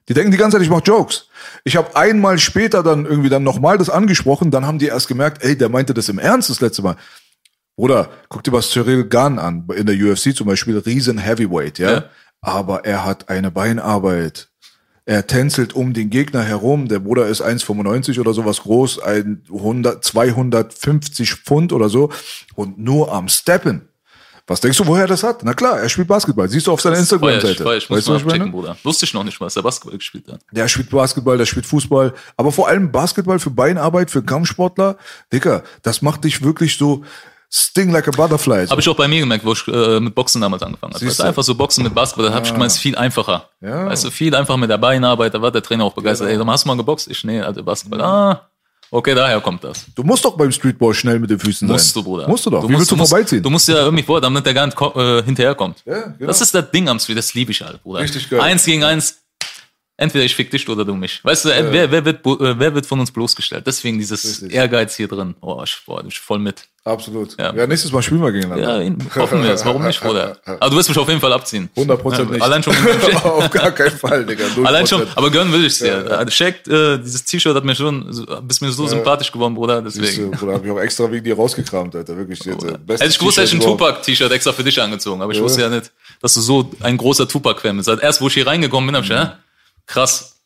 [0.08, 1.26] Die denken die ganze Zeit, ich mache Jokes.
[1.64, 5.42] Ich habe einmal später dann irgendwie dann nochmal das angesprochen, dann haben die erst gemerkt,
[5.44, 6.96] ey, der meinte das im Ernst das letzte Mal.
[7.76, 11.92] Bruder, guck dir was Cyril Gahn an, in der UFC zum Beispiel, riesen Heavyweight, ja?
[11.92, 12.04] Ja.
[12.40, 14.48] Aber er hat eine Beinarbeit.
[15.08, 16.86] Er tänzelt um den Gegner herum.
[16.86, 22.12] Der Bruder ist 1,95 oder sowas groß, ein 100, 250 Pfund oder so
[22.56, 23.88] und nur am Steppen.
[24.46, 25.42] Was denkst du, woher er das hat?
[25.44, 26.46] Na klar, er spielt Basketball.
[26.50, 27.76] Siehst du auf seiner Instagram-Seite.
[27.78, 28.50] ich, Weißt du, mal was ich meine?
[28.50, 28.76] Bruder.
[28.82, 30.42] Wusste ich noch nicht mal, dass er Basketball gespielt hat.
[30.52, 34.98] Der spielt Basketball, der spielt Fußball, aber vor allem Basketball für Beinarbeit, für Kampfsportler.
[35.32, 37.02] Dicker, das macht dich wirklich so
[37.50, 38.66] sting like a butterfly.
[38.66, 41.04] Habe ich auch bei mir gemerkt, wo ich äh, mit Boxen damals angefangen habe.
[41.06, 41.28] Weißt du, du?
[41.28, 43.48] einfach so Boxen mit Basketball, da habe ich gemeint, es ist viel einfacher.
[43.60, 43.86] Ja.
[43.86, 46.28] Weißt du, viel einfacher mit der Beinarbeit, da war der Trainer auch begeistert.
[46.28, 47.08] Ey, sag mal, hast du mal geboxt?
[47.08, 48.00] Ich, nee, also Basketball.
[48.02, 48.48] Ah,
[48.90, 49.86] okay, daher kommt das.
[49.94, 52.02] Du musst doch beim Streetball schnell mit den Füßen Musst sein.
[52.02, 52.28] du, Bruder.
[52.28, 52.62] Musst du doch.
[52.62, 53.42] Wie musst, willst du, musst, vorbeiziehen?
[53.42, 55.82] Du musst ja irgendwie vor, damit der gar nicht äh, hinterherkommt.
[55.86, 56.26] Ja, genau.
[56.26, 58.00] Das ist das Ding am Street, das liebe ich halt, Bruder.
[58.00, 58.40] Richtig geil.
[58.40, 59.20] Eins gegen eins.
[60.00, 61.18] Entweder ich fick dich oder du mich.
[61.24, 63.66] Weißt du, äh, wer, wer, wird, äh, wer wird von uns bloßgestellt?
[63.66, 64.54] Deswegen dieses Richtig.
[64.54, 65.34] Ehrgeiz hier drin.
[65.40, 66.68] Oh, ich, boah, ich voll mit.
[66.84, 67.36] Absolut.
[67.36, 67.52] Ja.
[67.52, 67.66] Ja.
[67.66, 68.80] nächstes Mal spielen wir gegeneinander.
[68.80, 69.64] Ja, hoffen wir es.
[69.64, 70.38] Warum nicht, Bruder?
[70.44, 71.68] Aber du wirst mich auf jeden Fall abziehen.
[71.76, 72.40] 100% nicht.
[72.40, 72.76] Allein schon,
[73.24, 74.44] Auf gar keinen Fall, Digga.
[74.44, 74.64] 0%.
[74.64, 76.06] allein schon, aber gönnen will ich's dir.
[76.08, 76.30] Ja.
[76.30, 79.96] Shaq, äh, dieses T-Shirt hat mir schon, so- bist mir so sympathisch geworden, Bruder, Siehst
[79.96, 80.30] du, deswegen.
[80.30, 82.16] Bruder, hab ich auch extra wegen dir rausgekramt, Alter.
[82.16, 82.38] Wirklich.
[82.44, 83.60] Jetzt, äh, Hätte ich gewusst, hätte ich ein.
[83.60, 85.90] Tupac-T-Shirt extra für dich angezogen, aber ich wusste ja nicht,
[86.22, 87.88] dass du so ein großer Tupac-Fan bist.
[87.88, 89.38] Also erst, wo ich hier reingekommen bin, hab ich, ja,
[89.88, 90.36] krass.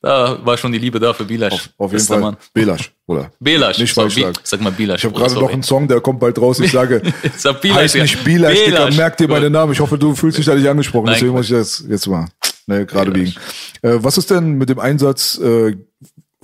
[0.00, 1.70] Da war schon die Liebe da für Bilasch.
[1.78, 2.20] Auf jeden Bester Fall.
[2.20, 2.36] Mann.
[2.52, 3.30] Belasch, Bruder.
[3.40, 3.78] Belasch.
[3.78, 4.26] Nicht So, falsch Bi-.
[4.42, 5.00] Sag mal Bilasch.
[5.00, 6.60] Ich habe gerade noch einen Song, der kommt bald raus.
[6.60, 7.00] Ich sage,
[7.38, 8.22] Sag Bilasch, heißt nicht.
[8.22, 8.96] Bilasch, Digga, Bilasch.
[8.98, 9.72] merk dir meinen Namen.
[9.72, 11.06] Ich hoffe, du fühlst dich da nicht angesprochen.
[11.06, 12.26] Nein, Deswegen muss ich das jetzt mal
[12.66, 13.34] ne, gerade biegen.
[13.80, 15.74] Äh, was ist denn mit dem Einsatz, äh,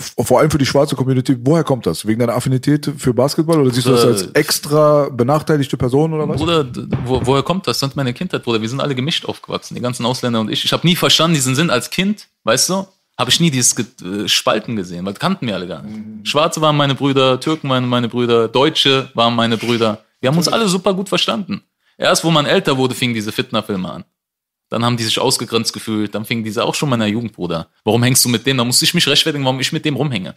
[0.00, 2.06] vor allem für die schwarze Community, woher kommt das?
[2.06, 6.38] Wegen deiner Affinität für Basketball oder siehst du das als extra benachteiligte Person oder was?
[6.38, 6.66] Bruder,
[7.04, 7.78] wo, woher kommt das?
[7.78, 8.60] Das ist meine Kindheit, Bruder.
[8.60, 10.64] Wir sind alle gemischt aufgewachsen, die ganzen Ausländer und ich.
[10.64, 12.86] Ich habe nie verstanden diesen Sinn als Kind, weißt du?
[13.18, 16.28] Habe ich nie dieses äh, Spalten gesehen, weil das kannten wir alle gar nicht.
[16.28, 20.04] Schwarze waren meine Brüder, Türken waren meine Brüder, Deutsche waren meine Brüder.
[20.20, 21.62] Wir haben uns alle super gut verstanden.
[21.98, 24.04] Erst, wo man älter wurde, fingen diese Fitner-Filme an.
[24.70, 27.68] Dann haben die sich ausgegrenzt gefühlt, dann fingen diese auch schon meiner Jugend, Bruder.
[27.84, 28.56] Warum hängst du mit dem?
[28.56, 30.34] Da musste ich mich rechtfertigen, warum ich mit dem rumhänge.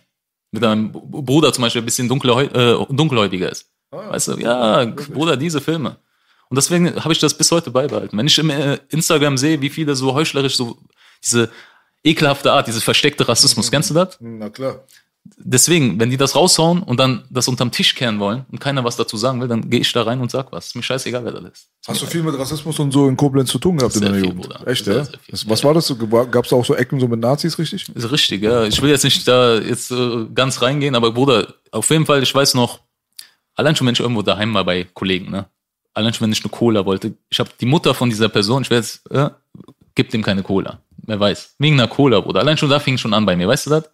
[0.52, 3.70] Mit einem B- Bruder zum Beispiel, der ein bisschen dunkelhäu äh, dunkelhäutiger ist.
[3.92, 5.98] Weißt du, ja, Bruder, diese Filme.
[6.50, 8.18] Und deswegen habe ich das bis heute beibehalten.
[8.18, 10.78] Wenn ich im äh, Instagram sehe, wie viele so heuchlerisch, so
[11.24, 11.50] diese
[12.04, 14.18] ekelhafte Art, diese versteckte Rassismus, kennst du das?
[14.20, 14.84] Na klar.
[15.38, 18.98] Deswegen, wenn die das raushauen und dann das unterm Tisch kehren wollen und keiner was
[18.98, 20.68] dazu sagen will, dann gehe ich da rein und sag was.
[20.68, 21.70] Ist mir scheißegal, wer das ist.
[21.88, 24.20] Hast du viel mit Rassismus und so in Koblenz zu tun gehabt in Sehr deiner
[24.22, 24.50] viel, Jugend?
[24.50, 24.68] Bruder.
[24.68, 25.04] Echt, Sehr, ja?
[25.06, 25.14] sehr.
[25.30, 25.94] Das- Was war das?
[26.32, 27.88] Gab es da auch so Ecken so mit Nazis, richtig?
[27.96, 28.66] Ist richtig, ja.
[28.66, 32.36] Ich will jetzt nicht da jetzt äh, ganz reingehen, aber Bruder, auf jeden Fall, ich
[32.36, 32.82] weiß noch,
[33.56, 35.46] allein schon, wenn ich irgendwo daheim war bei Kollegen, ne?
[35.94, 37.14] Allein schon, wenn ich eine Cola wollte.
[37.30, 39.30] Ich habe die Mutter von dieser Person, ich werde jetzt, äh,
[39.96, 40.80] gib dem keine Cola.
[41.06, 41.56] Wer weiß.
[41.60, 42.40] Wegen einer Cola, Bruder.
[42.40, 43.90] Allein schon da fing schon an bei mir, weißt du das?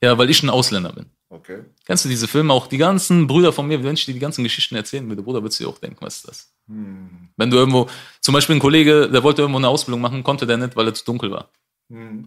[0.00, 1.06] Ja, weil ich ein Ausländer bin.
[1.28, 1.64] Okay.
[1.86, 2.66] Kennst du diese Filme auch?
[2.66, 5.58] Die ganzen Brüder von mir, wenn ich dir die ganzen Geschichten erzählen würde, Bruder, würdest
[5.60, 6.54] du dir auch denken, was ist das?
[6.66, 7.88] Wenn du irgendwo,
[8.20, 10.94] zum Beispiel ein Kollege, der wollte irgendwo eine Ausbildung machen, konnte der nicht, weil er
[10.94, 11.48] zu dunkel war.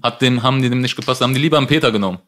[0.03, 2.19] Hat dem, haben die dem nicht gepasst, haben die lieber einen Peter genommen.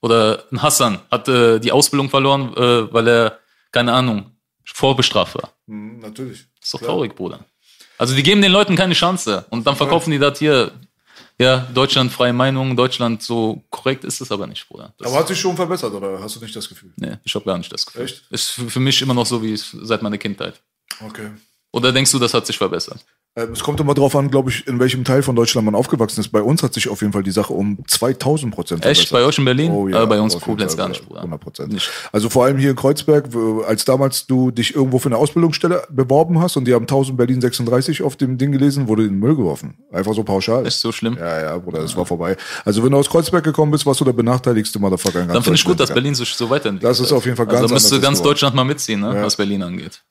[0.00, 3.38] Oder ein Hassan hat äh, die Ausbildung verloren, äh, weil er,
[3.70, 4.32] keine Ahnung,
[4.64, 5.52] vorbestraft war.
[5.68, 6.46] Hm, natürlich.
[6.60, 6.90] ist doch Klar.
[6.90, 7.44] traurig, Bruder.
[7.98, 10.72] Also die geben den Leuten keine Chance und dann verkaufen die das hier.
[11.38, 14.92] ja, Deutschland freie Meinung, Deutschland so korrekt ist es aber nicht, Bruder.
[14.98, 16.92] Das, Aber hat sich schon verbessert, oder hast du nicht das Gefühl?
[16.96, 18.04] nee, ich habe gar nicht das Gefühl.
[18.04, 18.24] Echt?
[18.30, 20.60] Ist für für mich immer noch so wie es seit meiner Kindheit.
[21.00, 21.30] Okay.
[21.72, 22.98] Oder denkst du, das hat sich verbessert?
[23.34, 26.20] Ähm, Es kommt immer drauf an, glaube ich, in welchem Teil von Deutschland man aufgewachsen
[26.20, 26.28] ist.
[26.28, 29.10] Bei uns hat sich auf jeden Fall die Sache um 2000 Prozent Echt?
[29.10, 29.72] Bei euch in Berlin?
[29.72, 31.20] Oh, ja, äh, bei uns jeden Koblenz gar ja, nicht, Bruder.
[31.20, 31.90] 100 Prozent.
[32.12, 33.30] Also vor allem hier in Kreuzberg,
[33.66, 37.40] als damals du dich irgendwo für eine Ausbildungsstelle beworben hast und die haben 1000 Berlin
[37.40, 39.78] 36 auf dem Ding gelesen, wurde in den Müll geworfen.
[39.90, 40.66] Einfach so pauschal.
[40.66, 41.16] Ist so schlimm?
[41.18, 42.36] Ja, ja, Bruder, das war vorbei.
[42.66, 45.42] Also wenn du aus Kreuzberg gekommen bist, warst du der benachteiligste Motherfucker in ganz Dann
[45.42, 46.90] finde ich gut, dass Berlin sich so weiterentwickelt.
[46.90, 48.20] Das ist auf jeden Fall Also ganz da müsste ganz.
[48.20, 49.44] Deutschland mal mitziehen, ne, was Digga.
[49.44, 50.02] Berlin angeht.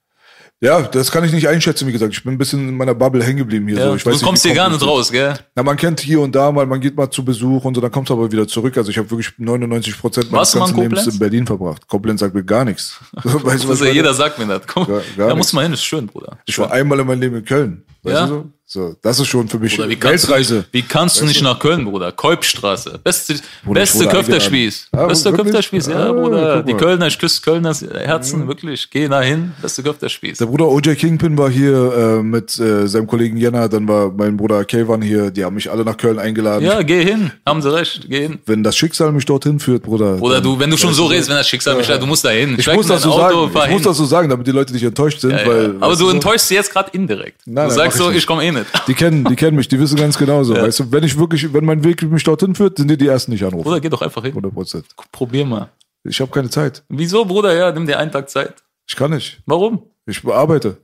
[0.64, 2.14] Ja, das kann ich nicht einschätzen, wie gesagt.
[2.14, 3.78] Ich bin ein bisschen in meiner Bubble hängen geblieben hier.
[3.80, 3.96] Ja, so.
[3.96, 5.34] ich du weiß kommst hier gar nicht raus, gell?
[5.56, 7.92] Na, man kennt hier und da mal, man geht mal zu Besuch und so, dann
[7.92, 8.78] kommst du aber wieder zurück.
[8.78, 11.88] Also ich habe wirklich 99 Prozent meines ganzen Lebens in Berlin verbracht.
[11.88, 13.00] Koblenz sagt mir gar nichts.
[13.24, 14.68] weißt du, was Also jeder sagt mir das.
[14.68, 15.38] Komm, Gar- gar da nichts.
[15.38, 16.38] muss man hin, ist schön, Bruder.
[16.46, 17.84] Ich war einmal in meinem Leben in Köln.
[18.04, 18.26] Weißt Ja?
[18.28, 18.46] du so?
[18.74, 20.56] So, das ist schon für mich Bruder, wie du Weltreise.
[20.60, 22.14] nicht, wie kannst du nicht nach Köln, Bruder?
[22.14, 23.02] Kolbstraße.
[23.04, 23.36] Beste,
[23.66, 24.88] Bruder, beste Köfterspieß.
[24.94, 25.24] Ja, wirklich?
[25.36, 26.64] Köfterspieß, ja, Ah, Bruder.
[26.64, 26.74] Die.
[26.76, 28.90] Kölner, ich küsse Kölners Herzen, wirklich.
[28.90, 29.52] Geh da hin.
[29.62, 30.38] Beste Köfterspieß.
[30.38, 34.38] Der Bruder OJ Kingpin war hier äh, mit äh, seinem Kollegen Jenna, dann war mein
[34.38, 36.64] Bruder Kayvan hier, die haben mich alle nach Köln eingeladen.
[36.66, 37.30] Ja, geh hin.
[37.46, 38.06] Haben sie recht.
[38.08, 38.40] Geh hin.
[38.46, 40.22] Wenn das Schicksal mich dorthin führt, Bruder.
[40.22, 42.56] Oder du, wenn du schon so redest, wenn das Schicksal mich du musst da hin.
[42.58, 43.52] Ich Steig muss das so sagen.
[43.52, 43.90] fahr Ich muss hin.
[43.90, 45.48] das so sagen, damit die Leute nicht enttäuscht sind, Ja, ja.
[45.48, 45.76] weil.
[45.82, 47.42] Aber du enttäuschst sie jetzt gerade indirekt.
[47.46, 48.18] Nein, du nein, ich so, nicht.
[48.20, 48.66] ich komme eh nicht.
[48.88, 50.56] Die kennen, die kennen mich, die wissen ganz genauso.
[50.58, 50.64] Ja.
[50.64, 53.32] Weißt du, wenn ich wirklich, wenn mein Weg mich dorthin führt, sind die die ersten,
[53.32, 53.64] die ich anrufe.
[53.64, 54.32] Bruder, geh doch einfach hin.
[54.32, 54.86] 100 Prozent.
[55.12, 55.70] Probier mal.
[56.04, 56.84] Ich habe keine Zeit.
[56.90, 57.54] Wieso, Bruder?
[57.56, 58.56] Ja, nimm dir einen Tag Zeit.
[58.88, 59.40] Ich kann nicht.
[59.46, 59.84] Warum?
[60.08, 60.78] Ich bearbeite.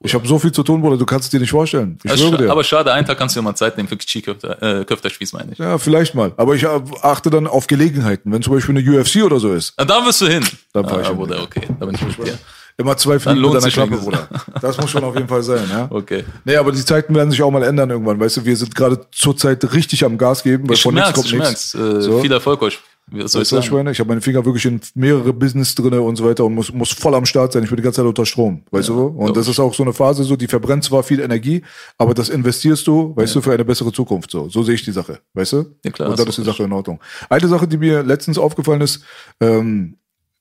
[0.00, 1.98] Ich habe so viel zu tun, Bruder, du kannst es dir nicht vorstellen.
[2.04, 2.50] Ich Also, schwöre dir.
[2.52, 5.52] aber schade, einen Tag kannst du dir mal Zeit nehmen für Chi-Köfter, äh, Köfterspieß, meine
[5.52, 5.58] ich.
[5.58, 6.32] ja, vielleicht mal.
[6.36, 8.30] Aber ich äh, achte dann auf Gelegenheiten.
[8.30, 10.44] Wenn zum Beispiel eine UFC oder so ist, Ah, Da wirst du hin.
[10.74, 11.42] Dann fahr ich ah, hin, Bruder, ja.
[11.42, 11.62] okay.
[11.80, 12.38] Da bin ich mit dir.
[12.78, 13.96] Immer zwei Fliegen mit einer Klappe.
[13.96, 14.28] Bruder.
[14.60, 15.88] Das muss schon auf jeden Fall sein, ja.
[15.90, 16.24] Okay.
[16.44, 18.20] Nee, aber die Zeiten werden sich auch mal ändern irgendwann.
[18.20, 21.26] Weißt du, wir sind gerade zurzeit richtig am Gas geben, weil Ich von nichts kommt
[21.26, 21.74] ich nichts.
[21.74, 22.20] Äh, So.
[22.20, 22.78] Viel Erfolg euch.
[23.08, 23.86] Was soll ich sagen?
[23.86, 26.90] Ich habe meine Finger wirklich in mehrere Business drinne und so weiter und muss, muss
[26.92, 27.62] voll am Start sein.
[27.62, 29.06] Ich bin die ganze Zeit unter Strom, weißt du?
[29.06, 31.62] Und das ist auch so eine Phase, so die verbrennt zwar viel Energie,
[31.98, 34.32] aber das investierst du, weißt du, für eine bessere Zukunft.
[34.32, 35.66] So, so sehe ich die Sache, weißt du?
[35.84, 36.98] Ja, klar, und dann ist ist die Sache in Ordnung.
[37.28, 39.04] Eine Sache, die mir letztens aufgefallen ist,
[39.40, 39.94] ähm,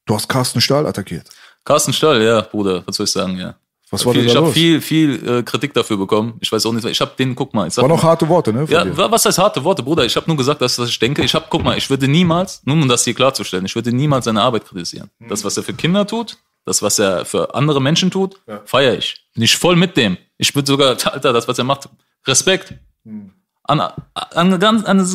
[0.08, 1.30] du hast Carsten Stahl attackiert.
[1.66, 3.56] Carsten Stall, ja, Bruder, was soll ich sagen, ja.
[3.92, 4.54] Was war viel, denn ich da habe los?
[4.56, 6.34] viel, viel äh, Kritik dafür bekommen.
[6.40, 8.28] Ich weiß auch nicht, ich habe den, guck mal, ich sag War mal, noch harte
[8.28, 8.66] Worte, ne?
[8.68, 8.98] Ja, dir.
[8.98, 10.04] wa- was heißt harte Worte, Bruder?
[10.06, 11.24] Ich habe nur gesagt, dass was ich denke.
[11.24, 14.26] Ich habe, guck mal, ich würde niemals, nur um das hier klarzustellen, ich würde niemals
[14.26, 15.10] seine Arbeit kritisieren.
[15.20, 15.28] Mhm.
[15.28, 19.24] Das, was er für Kinder tut, das, was er für andere Menschen tut, feiere ich.
[19.36, 20.18] Bin ich voll mit dem.
[20.38, 21.88] Ich würde sogar, Alter, das, was er macht,
[22.26, 22.74] Respekt.
[23.04, 23.32] Mhm.
[23.64, 23.82] An,
[24.14, 25.06] an, ganz- an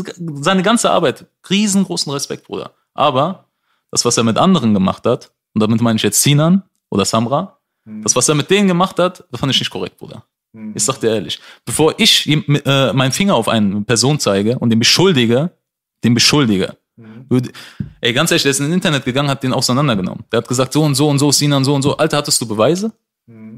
[0.42, 2.70] seine ganze Arbeit, riesengroßen Respekt, Bruder.
[2.94, 3.46] Aber
[3.90, 7.56] das, was er mit anderen gemacht hat, und damit meine ich jetzt Sinan oder Samra,
[7.86, 8.02] Mhm.
[8.02, 10.22] das, was er mit denen gemacht hat, das fand ich nicht korrekt, Bruder.
[10.74, 14.78] Ich sag dir ehrlich, bevor ich äh, meinen Finger auf eine Person zeige und den
[14.80, 15.50] beschuldige,
[16.04, 16.76] den beschuldige,
[17.30, 17.50] würde,
[18.02, 20.24] ey, ganz ehrlich, der ist ins Internet gegangen, hat den auseinandergenommen.
[20.30, 21.96] Der hat gesagt, so und so und so, Sinan, so und so.
[21.96, 22.92] Alter, hattest du Beweise?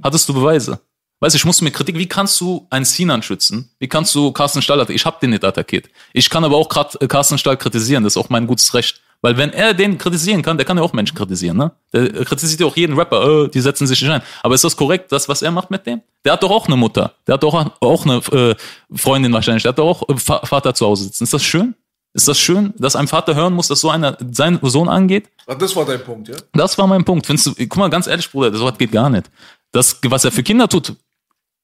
[0.05, 0.79] Hattest du Beweise?
[1.19, 3.71] Weißt du, ich musste mir Kritik, wie kannst du einen Sinan schützen?
[3.79, 4.97] Wie kannst du Carsten Stahl attackieren?
[4.97, 5.89] Ich hab den nicht attackiert.
[6.13, 6.69] Ich kann aber auch
[7.01, 9.01] äh, Carsten Stahl kritisieren, das ist auch mein gutes Recht.
[9.25, 11.71] Weil wenn er den kritisieren kann, der kann ja auch Menschen kritisieren, ne?
[11.93, 14.21] Der kritisiert ja auch jeden Rapper, äh, die setzen sich nicht ein.
[14.43, 16.01] Aber ist das korrekt, das, was er macht mit dem?
[16.25, 17.13] Der hat doch auch eine Mutter.
[17.27, 18.55] Der hat doch auch eine äh,
[18.95, 19.63] Freundin wahrscheinlich.
[19.63, 21.23] Der hat doch auch äh, Va- Vater zu Hause sitzen.
[21.25, 21.75] Ist das schön?
[22.15, 25.31] Ist das schön, dass ein Vater hören muss, dass so einer seinen Sohn angeht?
[25.59, 26.37] Das war dein Punkt, ja?
[26.53, 27.25] Das war mein Punkt.
[27.25, 29.31] Findest du, guck mal, ganz ehrlich, Bruder, das geht gar nicht.
[29.71, 30.95] Das, was er für Kinder tut,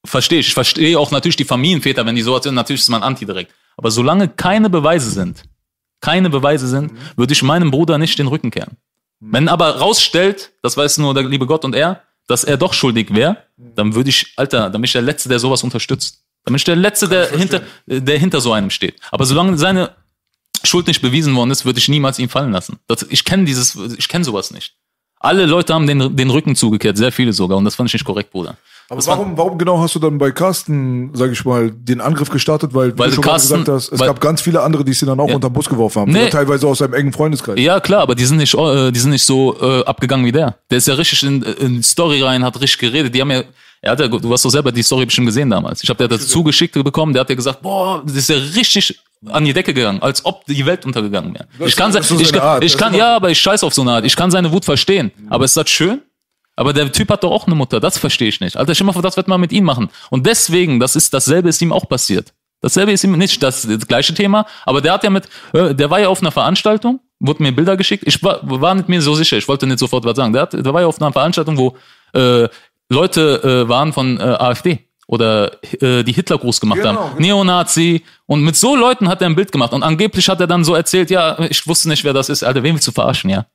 [0.06, 0.46] verstehe ich.
[0.48, 3.52] Ich verstehe auch natürlich die Familienväter, wenn die sowas sind, natürlich ist man anti direkt.
[3.76, 5.42] Aber solange keine Beweise sind,
[6.00, 8.76] keine Beweise sind, würde ich meinem Bruder nicht den Rücken kehren.
[9.20, 13.14] Wenn aber rausstellt, das weiß nur der liebe Gott und er, dass er doch schuldig
[13.14, 16.22] wäre, dann würde ich, Alter, dann bin ich der Letzte, der sowas unterstützt.
[16.44, 18.96] Dann bin ich der Letzte, der hinter, der hinter so einem steht.
[19.10, 19.90] Aber solange seine
[20.62, 22.78] Schuld nicht bewiesen worden ist, würde ich niemals ihn fallen lassen.
[22.86, 24.74] Das, ich kenne dieses, ich kenne sowas nicht.
[25.20, 28.04] Alle Leute haben den, den Rücken zugekehrt, sehr viele sogar, und das fand ich nicht
[28.04, 28.56] korrekt, Bruder.
[28.90, 32.72] Aber warum, warum genau hast du dann bei Carsten, sag ich mal, den Angriff gestartet?
[32.72, 34.82] Weil, wie Weil du schon mal Carsten- gesagt hast, es weil- gab ganz viele andere,
[34.84, 35.34] die es dann auch Ja.
[35.34, 36.12] unter den Bus geworfen haben.
[36.12, 36.30] Nee.
[36.30, 37.58] Teilweise aus seinem engen Freundeskreis.
[37.60, 40.56] Ja, klar, aber die sind nicht, äh, die sind nicht so äh, abgegangen wie der.
[40.70, 43.14] Der ist ja richtig in, in die Story rein, hat richtig geredet.
[43.14, 43.42] Die haben ja,
[43.82, 45.82] er hat ja, du hast doch selber die Story bestimmt gesehen damals.
[45.82, 48.98] Ich habe der das zugeschickt bekommen, der hat ja gesagt, boah, das ist ja richtig
[49.26, 51.46] an die Decke gegangen, als ob die Welt untergegangen wäre.
[51.68, 54.04] Ich kann, ich kann, ich kann, ja, aber ich scheiß auf so eine Art.
[54.06, 55.10] Ich kann seine Wut verstehen.
[55.28, 56.00] Aber ist das schön?
[56.58, 58.56] Aber der Typ hat doch auch eine Mutter, das verstehe ich nicht.
[58.56, 59.88] Alter, stell mal vor, das wird man mit ihm machen.
[60.10, 62.32] Und deswegen, das ist, dasselbe ist ihm auch passiert.
[62.60, 65.88] Dasselbe ist ihm nicht das, das gleiche Thema, aber der hat ja mit, äh, der
[65.90, 68.02] war ja auf einer Veranstaltung, wurde mir Bilder geschickt.
[68.06, 70.32] Ich war, war nicht mir so sicher, ich wollte nicht sofort was sagen.
[70.32, 71.76] Der, hat, der war ja auf einer Veranstaltung, wo
[72.18, 72.48] äh,
[72.90, 74.80] Leute äh, waren von äh, AfD.
[75.06, 77.16] oder äh, die Hitler groß gemacht Genau, haben.
[77.16, 77.20] genau.
[77.36, 78.02] Neonazi.
[78.26, 79.72] Und mit so Leuten hat er ein Bild gemacht.
[79.72, 82.42] Und angeblich hat er dann so erzählt, ja, ich wusste nicht, wer das ist.
[82.42, 83.46] Alter, wen willst du verarschen, ja?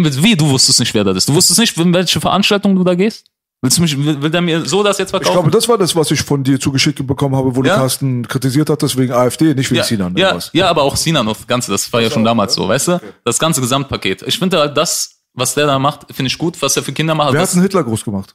[0.00, 1.28] Willst, wie, du wusstest nicht, wer das ist?
[1.28, 3.26] Du wusstest nicht, in welche Veranstaltung du da gehst?
[3.60, 5.34] Willst du mich, will, will der mir so das jetzt Ich verkaufen?
[5.34, 7.74] glaube, das war das, was ich von dir zugeschickt bekommen habe, wo Ja.
[7.74, 10.16] du Carsten kritisiert hattest wegen AfD, nicht wegen ja, Sinan.
[10.16, 10.50] ja, was?
[10.52, 13.00] ja, aber auch Sinan, das Ganze, das war ja schon damals so, weißt du?
[13.24, 14.22] Das ganze Gesamtpaket.
[14.22, 17.14] Ich finde halt das, was der da macht, finde ich gut, was er für Kinder
[17.14, 17.32] macht.
[17.34, 18.34] Wer hat einen Hitler groß gemacht?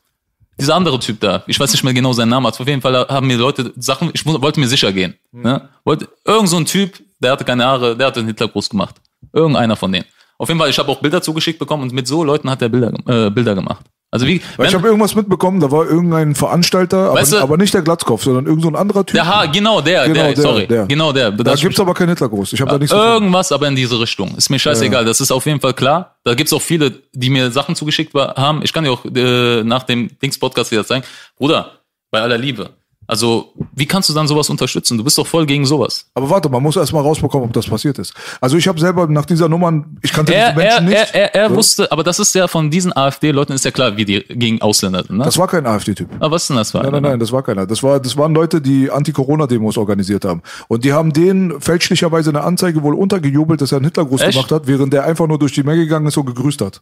[0.60, 3.08] dieser andere Typ da, ich weiß nicht mehr genau seinen Namen, aber auf jeden Fall
[3.08, 5.14] haben mir Leute Sachen, ich wollte mir sicher gehen.
[5.32, 5.70] Ne?
[5.84, 8.96] Wollte, irgend so ein Typ, der hatte keine Haare, der hat den Hitler groß gemacht.
[9.34, 10.06] Irgendeiner von denen.
[10.40, 12.70] Auf jeden Fall, ich habe auch Bilder zugeschickt bekommen und mit so Leuten hat er
[12.70, 13.86] Bilder, äh, Bilder gemacht.
[14.10, 17.58] Also wie, Weil ich habe irgendwas mitbekommen, da war irgendein Veranstalter, aber, Weißt du- aber
[17.58, 19.16] nicht der Glatzkopf, sondern irgend so ein anderer Typ.
[19.16, 20.86] der Haar, genau der, Genau, der, der, sorry, der.
[20.86, 21.32] genau der.
[21.32, 22.54] da Das- gibt's aber keinen Hitler groß.
[22.54, 23.14] Ich habe da nichts gefunden.
[23.16, 24.34] Irgendwas aber in diese Richtung.
[24.38, 25.04] Ist mir scheißegal.
[25.04, 26.16] Das ist auf jeden Fall klar.
[26.24, 28.62] Da gibt's auch viele, die mir Sachen zugeschickt haben.
[28.64, 31.04] Ich kann dir auch äh, nach dem Dings-Podcast wieder zeigen.
[31.38, 31.72] Bruder,
[32.10, 32.70] bei aller Liebe.
[33.08, 34.98] Also, wie kannst du dann sowas unterstützen?
[34.98, 36.08] Du bist doch voll gegen sowas.
[36.14, 38.14] Aber warte, man muss erst mal rausbekommen, ob das passiert ist.
[38.42, 41.16] Also ich habe selber nach dieser Nummer, ich kannte Er, diese er, Menschen er, nicht.
[41.16, 41.56] er, er So.
[41.56, 45.04] wusste, aber das ist ja von diesen AfD-Leuten ist ja klar, wie die gegen Ausländer
[45.06, 45.18] sind.
[45.20, 45.24] Ne?
[45.24, 46.10] Das war kein AfD-Typ.
[46.20, 47.66] aber was ist denn das für Nein, nein, nein, das war keiner.
[47.66, 50.42] Das, war, das waren Leute, die Anti-Corona-Demos organisiert haben.
[50.68, 54.34] Und die haben denen fälschlicherweise eine Anzeige wohl untergejubelt, dass er einen Hitlergruß Echt?
[54.34, 56.82] gemacht hat, während der einfach nur durch die Menge gegangen ist und gegrüßt hat.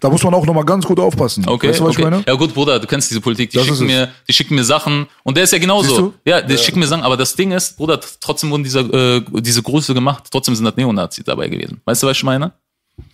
[0.00, 1.46] Da muss man auch nochmal ganz gut aufpassen.
[1.46, 2.02] Okay, weißt du, was okay.
[2.02, 2.24] ich meine?
[2.26, 5.06] Ja gut, Bruder, du kennst diese Politik, die Das schicken mir, die schicken mir Sachen
[5.24, 6.14] und der ist ja genauso.
[6.24, 9.62] Ja, die schicken mir Sachen, aber das Ding ist, Bruder, trotzdem wurden diese, äh, diese
[9.62, 11.80] Grüße gemacht, trotzdem sind das Neonazis dabei gewesen.
[11.84, 12.52] Weißt du, was ich meine?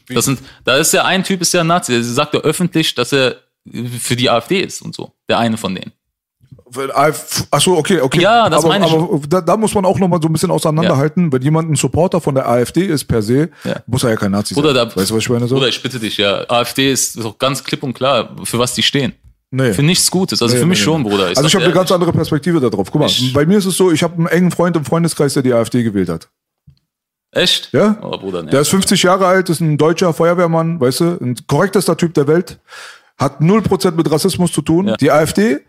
[0.08, 2.94] Das sind, da ist ja ein Typ, ist ja ein Nazi, der sagt ja öffentlich,
[2.94, 3.36] dass er
[3.98, 5.12] für die AfD ist und so.
[5.28, 5.92] Der eine von denen.
[7.50, 8.20] Achso, okay, okay.
[8.20, 8.92] Ja, das aber, meine ich.
[8.92, 11.32] Aber da, da muss man auch nochmal so ein bisschen auseinanderhalten.
[11.32, 13.76] Wenn jemand ein Supporter von der AfD ist per se, Ja.
[13.86, 14.88] muss er ja kein Nazi Bruder, sein.
[14.88, 15.46] da, weißt du, was ich meine?
[15.46, 15.54] So?
[15.56, 16.44] Bruder, ich bitte dich, ja.
[16.48, 19.12] AfD ist doch ganz klipp und klar, für was die stehen.
[19.50, 19.72] nee.
[19.72, 20.42] Für nichts Gutes.
[20.42, 21.08] Also Nee, für mich nee, schon, nee.
[21.10, 21.26] Bruder.
[21.26, 22.90] also sag ich habe eine ganz andere Perspektive darauf.
[22.90, 25.34] Guck mal, Ich- bei mir ist es so, ich habe einen engen Freund im Freundeskreis,
[25.34, 26.28] der die AfD gewählt hat.
[27.30, 27.70] Echt?
[27.72, 27.96] Ja?
[28.02, 28.50] Oh, Bruder, ne.
[28.50, 32.28] Der ist 50 Jahre alt, ist ein deutscher Feuerwehrmann, weißt du, ein korrektester Typ der
[32.28, 32.60] Welt,
[33.18, 34.88] hat 0% mit Rassismus zu tun.
[34.88, 34.96] Ja.
[34.96, 35.60] Die AfD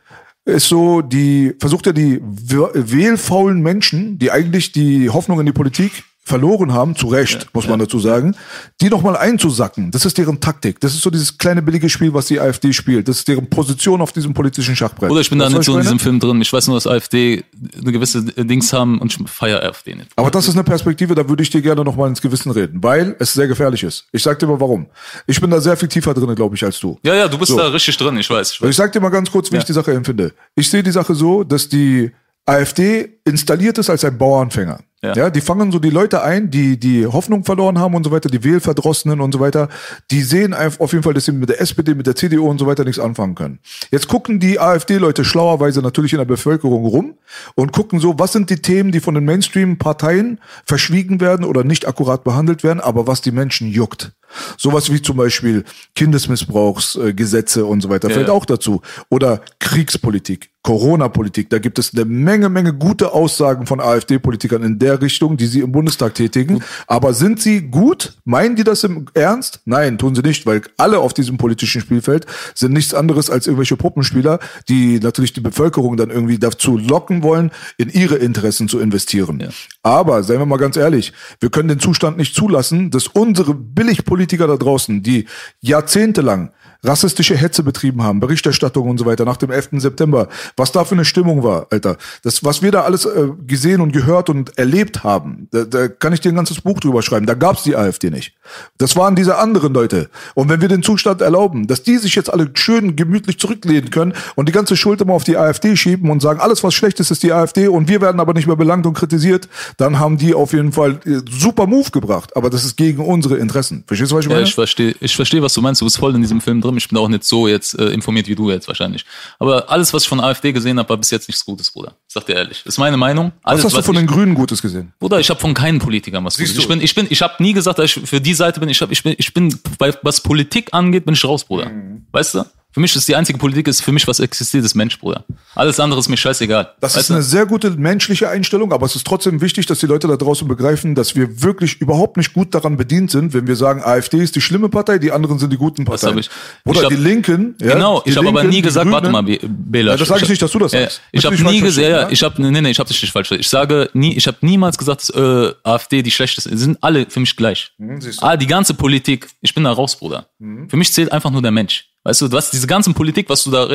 [0.46, 6.04] ist so, die versucht ja die wählfaulen Menschen, die eigentlich die Hoffnung in die Politik
[6.28, 8.36] verloren haben, zu Recht, muss man dazu sagen,
[8.82, 9.92] die nochmal einzusacken.
[9.92, 10.80] Das ist deren Taktik.
[10.80, 13.08] Das ist so dieses kleine billige Spiel, was die AfD spielt.
[13.08, 15.10] Das ist deren Position auf diesem politischen Schachbrett.
[15.10, 16.42] Bruder, ich bin da Weißt du, nicht was so in diesem Film drin.
[16.42, 17.44] Ich weiß nur, dass AfD
[17.80, 20.10] eine gewisse Dings haben und ich feiere AfD nicht.
[20.16, 22.82] Aber das ist eine Perspektive, da würde ich dir gerne noch mal ins Gewissen reden,
[22.82, 24.06] weil es sehr gefährlich ist.
[24.12, 24.88] Ich sag dir mal warum.
[25.28, 26.98] Ich bin da sehr viel tiefer drin, glaube ich, als du.
[27.04, 27.58] Ja, ja, du bist So.
[27.58, 28.52] da richtig drin, ich weiß.
[28.54, 28.70] Ich weiß.
[28.72, 29.60] ich sag dir mal ganz kurz, wie Ja.
[29.62, 30.34] ich die Sache empfinde.
[30.56, 32.12] Ich sehe die Sache so, dass die
[32.48, 34.80] AfD installiert ist als ein Bauernfänger.
[35.04, 35.14] Ja.
[35.16, 35.30] Ja.
[35.30, 38.44] die fangen so die Leute ein, die die Hoffnung verloren haben und so weiter, die
[38.44, 39.70] Wählverdrossenen und so weiter.
[40.10, 42.58] Die sehen einfach auf jeden Fall, dass sie mit der SPD, mit der CDU und
[42.60, 43.60] so weiter nichts anfangen können.
[43.92, 47.16] Jetzt gucken die AfD-Leute schlauerweise natürlich in der Bevölkerung rum
[47.56, 51.88] und gucken so, was sind die Themen, die von den Mainstream-Parteien verschwiegen werden oder nicht
[51.88, 54.14] akkurat behandelt werden, aber was die Menschen juckt.
[54.58, 55.64] Sowas wie zum Beispiel
[55.96, 58.34] Kindesmissbrauchsgesetze und so weiter Ja, fällt ja.
[58.34, 58.82] auch dazu.
[59.10, 61.50] Oder Kriegspolitik, Corona-Politik.
[61.50, 65.62] Da gibt es eine Menge, Menge gute Aussagen von AfD-Politikern in der Richtung, die sie
[65.62, 66.64] im Bundestag tätigen.
[66.86, 68.14] Aber sind sie gut?
[68.24, 69.62] Meinen die das im Ernst?
[69.66, 73.78] Nein, tun sie nicht, weil alle auf diesem politischen Spielfeld sind nichts anderes als irgendwelche
[73.78, 79.44] Puppenspieler, die natürlich die Bevölkerung dann irgendwie dazu locken wollen, in ihre Interessen zu investieren.
[79.82, 84.46] Aber, seien wir mal ganz ehrlich, wir können den Zustand nicht zulassen, dass unsere Billigpolitiker
[84.46, 85.26] da draußen, die
[85.62, 86.52] jahrzehntelang
[86.84, 89.70] rassistische Hetze betrieben haben, Berichterstattung und so weiter nach dem 11.
[89.74, 91.98] September, was da für eine Stimmung war, Alter.
[92.24, 96.14] Das, was wir da alles äh, gesehen und gehört und erlebt haben, da, da kann
[96.14, 97.26] ich dir ein ganzes Buch drüber schreiben.
[97.26, 98.34] Da gab's die AfD nicht.
[98.78, 100.10] Das waren diese anderen Leute.
[100.34, 104.14] Und wenn wir den Zustand erlauben, dass die sich jetzt alle schön gemütlich zurücklehnen können
[104.36, 107.12] und die ganze Schuld immer auf die AfD schieben und sagen, alles was schlecht ist,
[107.12, 109.48] ist die AfD und wir werden aber nicht mehr belangt und kritisiert,
[109.78, 112.36] dann haben die auf jeden Fall äh, super Move gebracht.
[112.36, 113.84] Aber das ist gegen unsere Interessen.
[113.88, 114.48] Verstehst du, was ich Ja, meine?
[114.48, 115.82] ich verstehe, ich verstehe, was du meinst.
[115.82, 116.75] Du bist voll in diesem Film drin.
[116.78, 119.06] Ich bin auch nicht so jetzt äh, informiert wie du jetzt wahrscheinlich.
[119.40, 121.96] Aber alles, was ich von AfD gesehen habe, war bis jetzt nichts Gutes, Bruder.
[122.08, 122.64] Sag dir ehrlich.
[122.64, 123.32] Das ist meine Meinung.
[123.44, 124.94] Alles, was hast du von ich, den Grünen Gutes gesehen?
[125.00, 126.54] Bruder, ich habe von keinen Politikern was Gutes.
[126.54, 126.62] du?
[126.62, 128.70] Ich bin, ich bin, ich habe nie gesagt, dass ich für die Seite bin.
[128.70, 131.70] Ich hab, ich bin, ich bin, bei, was Politik angeht, bin ich raus, Bruder.
[131.70, 132.06] Mhm.
[132.12, 132.46] Weißt du?
[132.76, 135.24] Für mich ist die einzige Politik, ist für mich was existiert, ist Mensch, Bruder.
[135.56, 136.74] Alles andere ist mir scheißegal.
[136.82, 139.86] Das weißt ist eine sehr gute menschliche Einstellung, aber es ist trotzdem wichtig, dass die
[139.86, 143.56] Leute da draußen begreifen, dass wir wirklich überhaupt nicht gut daran bedient sind, wenn wir
[143.56, 146.16] sagen, AfD ist die schlimme Partei, die anderen sind die guten Parteien.
[146.16, 146.30] hab ich-
[146.66, 147.56] Oder ich hab- die Linken.
[147.62, 149.92] Ja, Genau, die ich habe aber nie gesagt, warte mal, Be- Bela.
[149.94, 151.02] Ja, das sage ich nicht, dass du das Ja, sagst.
[151.14, 153.40] Ich habe nie gesagt, ja, ich habe nee, nee, ich habe dich nicht falsch verstanden.
[153.40, 156.60] Ich sage nie, ich habe niemals gesagt, dass äh, AfD die schlechteste ist.
[156.60, 157.72] sind alle für mich gleich.
[157.80, 158.10] Hm, du.
[158.20, 160.28] Ah, die ganze Politik, ich bin da raus, Bruder.
[160.68, 161.86] Für mich zählt einfach nur der Mensch.
[162.06, 163.68] Weißt du, was diese ganze Politik, was du da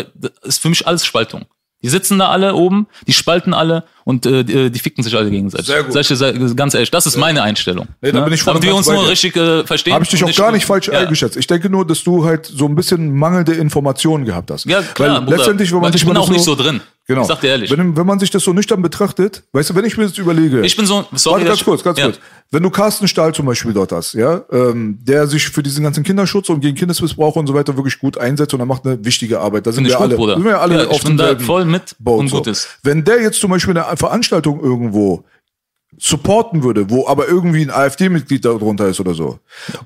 [0.42, 1.46] ist für mich alles Spaltung.
[1.82, 5.30] Die sitzen da alle oben, die spalten alle und äh, die, die ficken sich alle
[5.30, 5.66] gegenseitig.
[5.66, 5.92] Sehr gut.
[5.94, 7.88] Sag ich dir ganz ehrlich, das ist meine Einstellung.
[8.02, 8.24] Nee, da ne?
[8.26, 9.94] bin ich voll Damit wir uns nur richtig äh, verstehen.
[9.94, 10.98] Habe ich dich auch gar nicht falsch ja.
[11.00, 11.38] eingeschätzt.
[11.38, 14.66] Ich denke nur, dass du halt so ein bisschen mangelnde Informationen gehabt hast.
[14.66, 15.16] Ja, klar.
[15.16, 15.36] Weil Bruder.
[15.38, 16.82] letztendlich, wenn man ich bin auch nicht so drin.
[17.10, 17.22] Genau.
[17.22, 17.68] Ich sag dir ehrlich.
[17.76, 20.60] Wenn, wenn man sich das so nüchtern betrachtet, weißt du, wenn ich mir das überlege.
[20.60, 21.40] Ich bin so, sorry.
[21.40, 22.04] Warte, ganz kurz, ganz ja.
[22.04, 22.20] kurz.
[22.52, 26.04] Wenn du Carsten Stahl zum Beispiel dort hast, ja, ähm, der sich für diesen ganzen
[26.04, 29.40] Kinderschutz und gegen Kindesmissbrauch und so weiter wirklich gut einsetzt und er macht eine wichtige
[29.40, 29.66] Arbeit.
[29.66, 30.34] Da sind wir gut, alle, Bruder.
[30.34, 32.36] sind wir alle Ja, auf demselben voll mit Boot, und so.
[32.36, 32.68] gut ist.
[32.84, 35.24] Wenn der jetzt zum Beispiel eine Veranstaltung irgendwo
[35.98, 39.38] supporten würde, wo aber irgendwie ein AfD-Mitglied darunter ist oder so.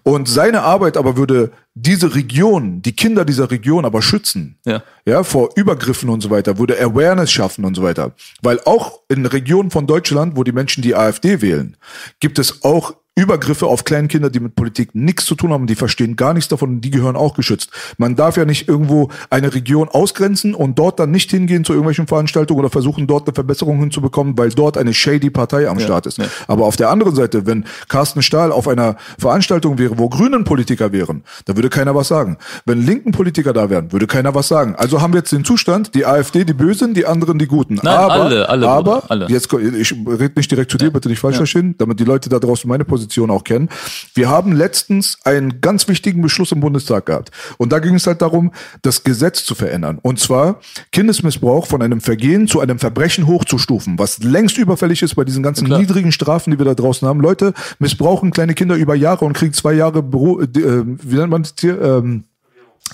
[0.02, 4.58] Und seine Arbeit aber würde diese Region, die Kinder dieser Region aber schützen.
[4.64, 4.82] Ja.
[5.06, 8.14] Ja, vor Übergriffen und so weiter, würde Awareness schaffen und so weiter.
[8.42, 11.76] Weil auch in Regionen von Deutschland, wo die Menschen die AfD wählen,
[12.20, 16.16] gibt es auch Übergriffe auf Kleinkinder, die mit Politik nichts zu tun haben, die verstehen
[16.16, 17.70] gar nichts davon und die gehören auch geschützt.
[17.96, 22.08] Man darf ja nicht irgendwo eine Region ausgrenzen und dort dann nicht hingehen zu irgendwelchen
[22.08, 26.18] Veranstaltungen oder versuchen, dort eine Verbesserung hinzubekommen, weil dort eine shady Partei am Start ist.
[26.18, 26.24] ja.
[26.48, 30.90] Aber auf der anderen Seite, wenn Carsten Stahl auf einer Veranstaltung wäre, wo Grünen Politiker
[30.90, 32.36] wären, da würde keiner was sagen.
[32.66, 34.74] Wenn linken Politiker da wären, würde keiner was sagen.
[34.76, 37.74] Also haben wir jetzt den Zustand, die AfD die Bösen, die anderen die Guten.
[37.76, 39.26] Nein, aber, alle, alle, aber, Bruder, alle.
[39.28, 42.40] jetzt, ich rede nicht direkt zu dir, bitte nicht falsch verstehen, damit die Leute da
[42.40, 43.68] draußen meine Position auch kennen.
[44.14, 47.30] Wir haben letztens einen ganz wichtigen Beschluss im Bundestag gehabt.
[47.58, 48.52] Und da ging es halt darum,
[48.82, 49.98] das Gesetz zu verändern.
[50.02, 50.60] Und zwar
[50.92, 55.66] Kindesmissbrauch von einem Vergehen zu einem Verbrechen hochzustufen, was längst überfällig ist bei diesen ganzen
[55.66, 55.78] klar.
[55.78, 57.20] niedrigen Strafen, die wir da draußen haben.
[57.20, 61.42] Leute missbrauchen kleine Kinder über Jahre und kriegen zwei Jahre Beru äh, wie nennt man
[61.42, 61.80] das hier?
[61.80, 62.24] Ähm,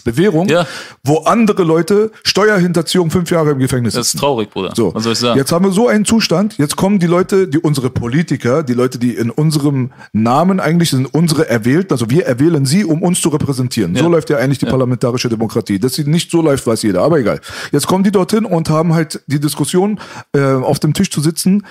[0.04, 0.66] Bewährung, Ja.
[1.04, 4.16] wo andere Leute Steuerhinterziehung fünf Jahre im Gefängnis Das sitzen.
[4.16, 4.72] ist traurig, Bruder.
[4.74, 5.36] So, Was soll ich sagen?
[5.38, 8.98] jetzt haben wir so einen Zustand, jetzt kommen die Leute, die unsere Politiker, die Leute,
[8.98, 13.28] die in unserem Namen eigentlich sind unsere erwählten, also wir erwählen sie, um uns zu
[13.28, 13.94] repräsentieren.
[13.94, 14.08] So Ja.
[14.08, 15.78] läuft ja eigentlich die parlamentarische Demokratie.
[15.78, 17.40] Dass sie nicht so läuft, weiß jeder, aber egal.
[17.72, 20.00] Jetzt kommen die dorthin und haben halt die Diskussion,
[20.34, 21.66] äh, auf dem Tisch zu sitzen,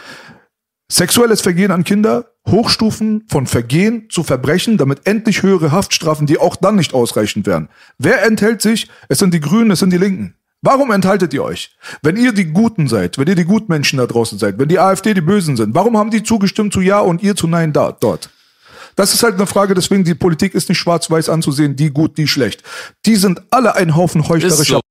[0.91, 6.55] Sexuelles Vergehen an Kinder, Hochstufen von Vergehen zu Verbrechen, damit endlich höhere Haftstrafen, die auch
[6.55, 7.69] dann nicht ausreichend wären.
[7.97, 8.87] Wer enthält sich?
[9.07, 10.35] Es sind die Grünen, es sind die Linken.
[10.61, 11.71] Warum enthaltet ihr euch?
[12.01, 15.13] Wenn ihr die Guten seid, wenn ihr die Gutmenschen da draußen seid, wenn die AfD
[15.13, 18.29] die Bösen sind, warum haben die zugestimmt zu Ja und ihr zu Nein da, dort?
[18.95, 22.27] Das ist halt eine Frage, deswegen die Politik ist nicht schwarz-weiß anzusehen, die gut, die
[22.27, 22.63] schlecht.
[23.05, 24.81] Die sind alle ein Haufen heuchlerischer.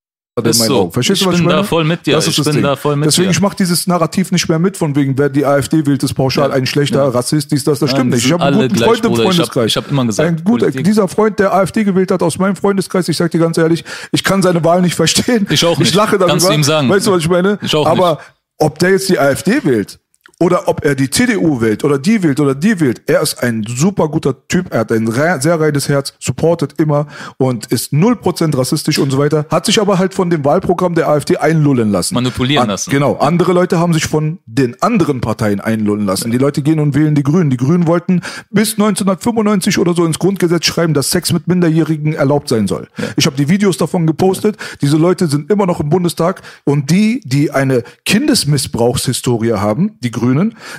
[0.46, 0.80] In meinen so.
[0.80, 0.92] Augen.
[0.92, 1.62] Verstehst Ich du, was bin ich meine?
[1.62, 2.14] da voll mit dir.
[2.14, 2.62] Das ist Ich das bin Ding.
[2.62, 3.32] da voll mit Deswegen, dir.
[3.32, 6.52] ich mache dieses Narrativ nicht mehr mit, von wegen, wer die AfD wählt, ist pauschal
[6.52, 8.26] ein schlechter Rassist, dies, das, das Nein, stimmt die nicht.
[8.26, 9.22] Ich habe einen guten gleich, Freund im Bruder.
[9.22, 9.66] Ich hab- Freundeskreis.
[9.66, 12.56] ich hab immer gesagt, ein guter, Politik- dieser Freund, der AfD gewählt hat aus meinem
[12.56, 15.46] Freundeskreis, ich sag dir ganz ehrlich, ich kann seine Wahl nicht verstehen.
[15.50, 15.94] Ich auch Ich nicht.
[15.94, 16.28] lache darüber.
[16.28, 16.88] Kannst du ihm sagen.
[16.88, 17.58] Weißt du, was ich meine?
[17.62, 18.20] Ich auch Aber nicht.
[18.58, 19.98] ob der jetzt die AfD wählt,
[20.40, 23.64] oder ob er die CDU wählt oder die wählt oder die wählt, er ist ein
[23.66, 25.10] super guter Typ, er hat ein
[25.40, 27.06] sehr reines Herz, supportet immer
[27.38, 31.08] und ist 0% rassistisch und so weiter, hat sich aber halt von dem Wahlprogramm der
[31.08, 32.14] AfD einlullen lassen.
[32.14, 32.90] Manipulieren An- lassen.
[32.90, 36.30] Genau, andere Leute haben sich von den anderen Parteien einlullen lassen.
[36.30, 37.50] Die Leute gehen und wählen die Grünen.
[37.50, 38.20] Die Grünen wollten
[38.50, 42.88] bis 1995 oder so ins Grundgesetz schreiben, dass Sex mit Minderjährigen erlaubt sein soll.
[43.16, 44.56] Ich habe die Videos davon gepostet.
[44.82, 50.27] Diese Leute sind immer noch im Bundestag und die, die eine Kindesmissbrauchshistorie haben, die Grünen,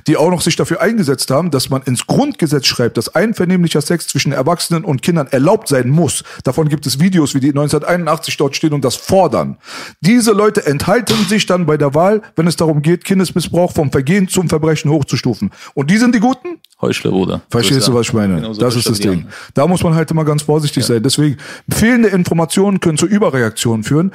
[0.08, 4.08] die auch noch sich dafür eingesetzt haben, dass man ins Grundgesetz schreibt, dass einvernehmlicher Sex
[4.08, 6.24] zwischen Erwachsenen und Kindern erlaubt sein muss.
[6.43, 9.58] Davon gibt es Videos, wie die 1981 dort stehen und das fordern.
[10.02, 14.28] Diese Leute enthalten sich dann bei der Wahl, wenn es darum geht, Kindesmissbrauch vom Vergehen
[14.28, 15.52] zum Verbrechen hochzustufen.
[15.74, 16.60] Und die sind die Guten?
[16.82, 17.41] Heuchler, Bruder.
[17.50, 18.36] Verstehst du, was ich meine?
[18.36, 19.00] Genauso das ist das.
[19.00, 19.28] Ding.
[19.54, 21.04] Da muss man halt immer ganz vorsichtig sein.
[21.04, 21.38] Deswegen,
[21.70, 24.12] fehlende Informationen können zu Überreaktionen führen.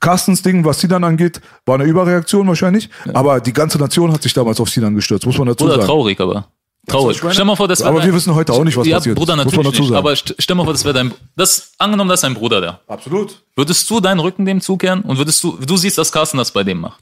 [0.00, 2.88] Carstens Ding, was Sinan angeht, war eine Überreaktion wahrscheinlich.
[3.12, 5.86] Aber die ganze Nation hat sich damals auf Sinan gestürzt, muss man dazu Bruder, sagen.
[5.86, 6.48] traurig, aber.
[6.86, 7.18] Traurig.
[7.18, 7.34] ich meine?
[7.34, 9.20] Stell mal vor, das Aber wir wissen heute auch nicht, was ja, passiert ist.
[9.20, 9.88] Bruder, Muss man natürlich dazu nicht.
[9.90, 9.98] sagen.
[9.98, 12.80] Aber st stell mal vor, das wäre dein, das, angenommen, das ist dein Bruder da.
[12.88, 13.42] Absolut.
[13.54, 16.64] Würdest du deinen Rücken dem zukehren und würdest du, du siehst, dass Carsten das bei
[16.64, 17.00] dem macht.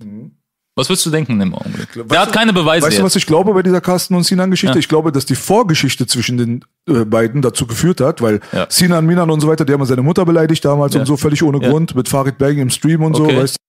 [0.78, 1.88] Was würdest du denken dem Augenblick?
[2.08, 4.74] Der hat keine Beweise Weißt du, was ich glaube bei dieser Carsten und Sinan-Geschichte?
[4.76, 4.78] Ja.
[4.78, 8.66] Ich glaube, dass die Vorgeschichte zwischen den äh, beiden dazu geführt hat, weil Ja.
[8.70, 11.00] Sinan, Minan und so weiter, die haben seine Mutter beleidigt damals Ja.
[11.00, 11.58] und so völlig ohne.
[11.58, 13.36] Grund mit Farid Bang im Stream und so, Okay.
[13.36, 13.67] weißt du?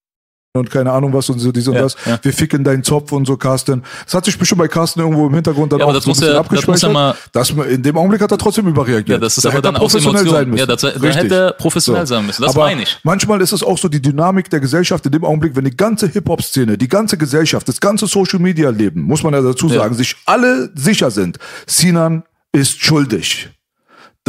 [0.52, 1.96] Und keine Ahnung was und so, dies und Ja, das.
[2.04, 2.18] ja.
[2.22, 3.84] Wir ficken deinen Zopf und so, Carsten.
[4.04, 6.14] Das hat sich bestimmt bei Carsten irgendwo im Hintergrund dann Ja, auch das so ein
[6.14, 6.92] bisschen er- das muss er abgespeichert.
[6.92, 9.08] mal- Das, in dem Augenblick hat er trotzdem überreagiert.
[9.08, 10.40] Ja, das ist Da aber er dann professionell Emotionen.
[10.40, 10.58] sein müssen.
[10.58, 12.42] Ja, das- da hätte er professionell sein müssen.
[12.42, 12.98] Das aber meine ich.
[13.04, 16.08] Manchmal ist es auch so die Dynamik der Gesellschaft in dem Augenblick, wenn die ganze
[16.08, 19.74] Hip-Hop-Szene, die ganze Gesellschaft, das ganze Social-Media-Leben, muss man ja dazu Ja.
[19.82, 21.38] sagen, sich alle sicher sind,
[21.68, 23.50] Sinan ist schuldig.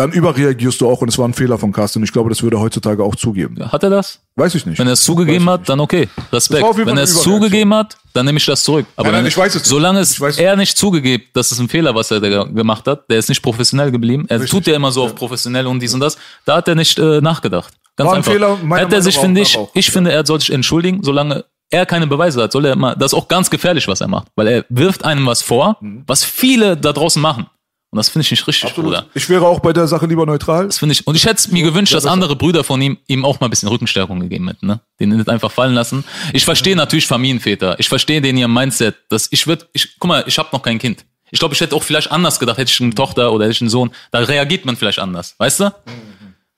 [0.01, 2.01] Dann überreagierst du auch und es war ein Fehler von Carsten.
[2.01, 3.55] Ich glaube, das würde er heutzutage auch zugeben.
[3.71, 4.19] Hat er das?
[4.35, 4.79] Weiß ich nicht.
[4.79, 6.09] Wenn er es zugegeben hat, dann okay.
[6.33, 6.63] Respekt.
[6.75, 8.87] Wenn er es zugegeben hat, dann nehme ich das zurück.
[8.95, 11.93] Aber Nein, nein, ich weiß es solange es er nicht zugegebt, das ist ein Fehler,
[11.93, 14.25] was er da gemacht hat, der ist nicht professionell geblieben.
[14.27, 16.17] Er tut ja immer so auf professionell und dies und das.
[16.45, 17.71] Da hat er nicht äh, nachgedacht.
[17.95, 18.31] Ganz War ein einfach.
[18.31, 21.85] Fehler, meiner Hätte er sich, finde ich, ich finde, er soll sich entschuldigen, solange er
[21.85, 24.47] keine Beweise hat, soll er mal, das ist auch ganz gefährlich, was er macht, weil
[24.47, 25.77] er wirft einem was vor,
[26.07, 27.45] was viele da draußen machen.
[27.91, 29.07] Und das finde ich nicht richtig, Bruder.
[29.13, 30.65] Ich wäre auch bei der Sache lieber neutral.
[30.65, 31.05] Das finde ich.
[31.05, 33.49] Und ich hätte es mir gewünscht, dass andere Brüder von ihm ihm auch mal ein
[33.49, 34.79] bisschen Rückenstärkung gegeben hätten, ne?
[35.01, 36.05] Den nicht einfach fallen lassen.
[36.31, 37.77] Ich verstehe natürlich Familienväter.
[37.79, 40.79] Ich verstehe den ihr Mindset, dass ich würde, ich, guck mal, ich habe noch kein
[40.79, 41.03] Kind.
[41.31, 43.61] Ich glaube, ich hätte auch vielleicht anders gedacht, hätte ich eine Tochter oder hätte ich
[43.61, 43.91] einen Sohn.
[44.11, 45.71] Da reagiert man vielleicht anders, weißt du?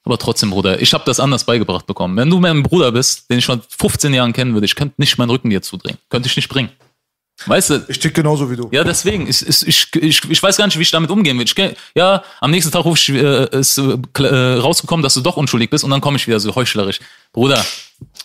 [0.03, 2.15] Aber trotzdem, Bruder, ich habe das anders beigebracht bekommen.
[2.17, 5.17] Wenn du mein Bruder bist, den ich schon 15 Jahren kennen würde, ich könnte nicht
[5.17, 5.97] meinen Rücken dir zudrehen.
[6.09, 6.69] Könnte ich nicht bringen.
[7.45, 7.86] Weißt du?
[7.88, 8.69] Ich tick genauso wie du.
[8.71, 9.27] Ja, deswegen.
[9.27, 11.45] Ich, ich, ich, ich, weiß gar nicht, wie ich damit umgehen will.
[11.45, 11.55] Ich,
[11.95, 15.69] ja, am nächsten Tag ruf ich, äh, ist äh, äh, rausgekommen, dass du doch unschuldig
[15.69, 16.99] bist und dann komme ich wieder so heuchlerisch.
[17.34, 17.65] Bruder,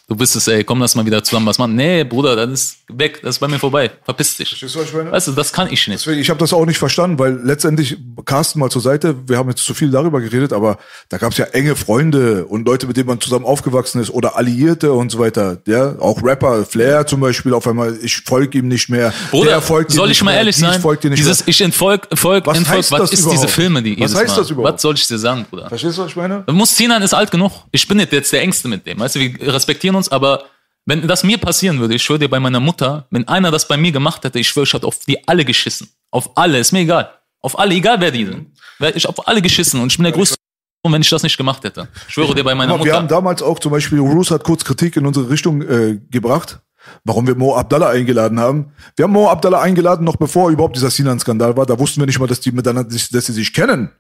[0.08, 1.74] du bist es, ey, komm, lass mal wieder zusammen was machen.
[1.74, 3.90] Nee, Bruder, das ist weg, das ist bei mir vorbei.
[4.04, 4.48] Verpiss dich.
[4.48, 5.12] Verstehst du, was ich meine?
[5.12, 6.00] Weißt du, das kann ich nicht.
[6.00, 9.50] Deswegen, ich habe das auch nicht verstanden, weil letztendlich, Carsten mal zur Seite, wir haben
[9.50, 10.78] jetzt zu viel darüber geredet, aber
[11.10, 14.36] da gab es ja enge Freunde und Leute, mit denen man zusammen aufgewachsen ist oder
[14.36, 15.58] Alliierte und so weiter.
[15.66, 19.12] Ja, auch Rapper, Flair zum Beispiel, auf einmal, ich folge ihm nicht mehr.
[19.30, 20.80] Bruder, soll ich mal mehr, ehrlich sein?
[20.80, 21.48] Folgt dir nicht Dieses mehr.
[21.48, 23.42] ich entfolg, folg, Was entfolg, heißt was das ist überhaupt?
[23.42, 24.36] diese Filme, die Was heißt Mal?
[24.36, 24.74] das überhaupt?
[24.74, 25.68] Was soll ich dir sagen, Bruder?
[25.68, 26.44] Verstehst du, was ich meine?
[26.50, 27.52] Mustinan ist alt genug.
[27.72, 28.98] Ich bin jetzt der Ängste mit dem.
[28.98, 30.44] Weißt du, wir respektieren uns, aber
[30.86, 33.76] wenn das mir passieren würde, ich schwöre dir bei meiner Mutter, wenn einer das bei
[33.76, 35.90] mir gemacht hätte, ich schwöre, ich hätte auf die alle geschissen.
[36.10, 37.12] Auf alle, ist mir egal.
[37.40, 38.46] Auf alle, egal wer die sind.
[38.94, 40.36] Ich auf alle geschissen und ich bin der größte,
[40.84, 41.88] wenn ich das nicht gemacht hätte.
[42.06, 43.16] Ich schwöre dir bei meiner mal, wir haben Mutter.
[43.16, 46.60] damals auch zum Beispiel, Roos hat kurz Kritik in unsere Richtung äh, gebracht,
[47.04, 48.66] warum wir Mo Abdallah eingeladen haben.
[48.96, 51.66] Wir haben Mo Abdallah eingeladen, noch bevor überhaupt dieser Sinan-Skandal war.
[51.66, 53.90] Da wussten wir nicht mal, dass die miteinander, dass sie sich kennen.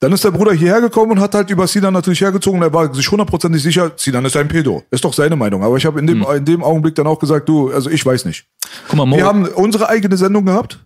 [0.00, 2.60] Dann ist der Bruder hierher gekommen und hat halt über Sinan natürlich hergezogen.
[2.62, 4.82] Er war sich hundertprozentig sicher, Sinan ist ein Pedo.
[4.90, 5.62] Ist doch seine Meinung.
[5.62, 6.36] Aber ich habe in dem, Hm.
[6.36, 8.46] in dem Augenblick dann auch gesagt, du, also ich weiß nicht.
[8.88, 10.84] Guck mal, Mo, Wir haben unsere eigene Sendung gehabt.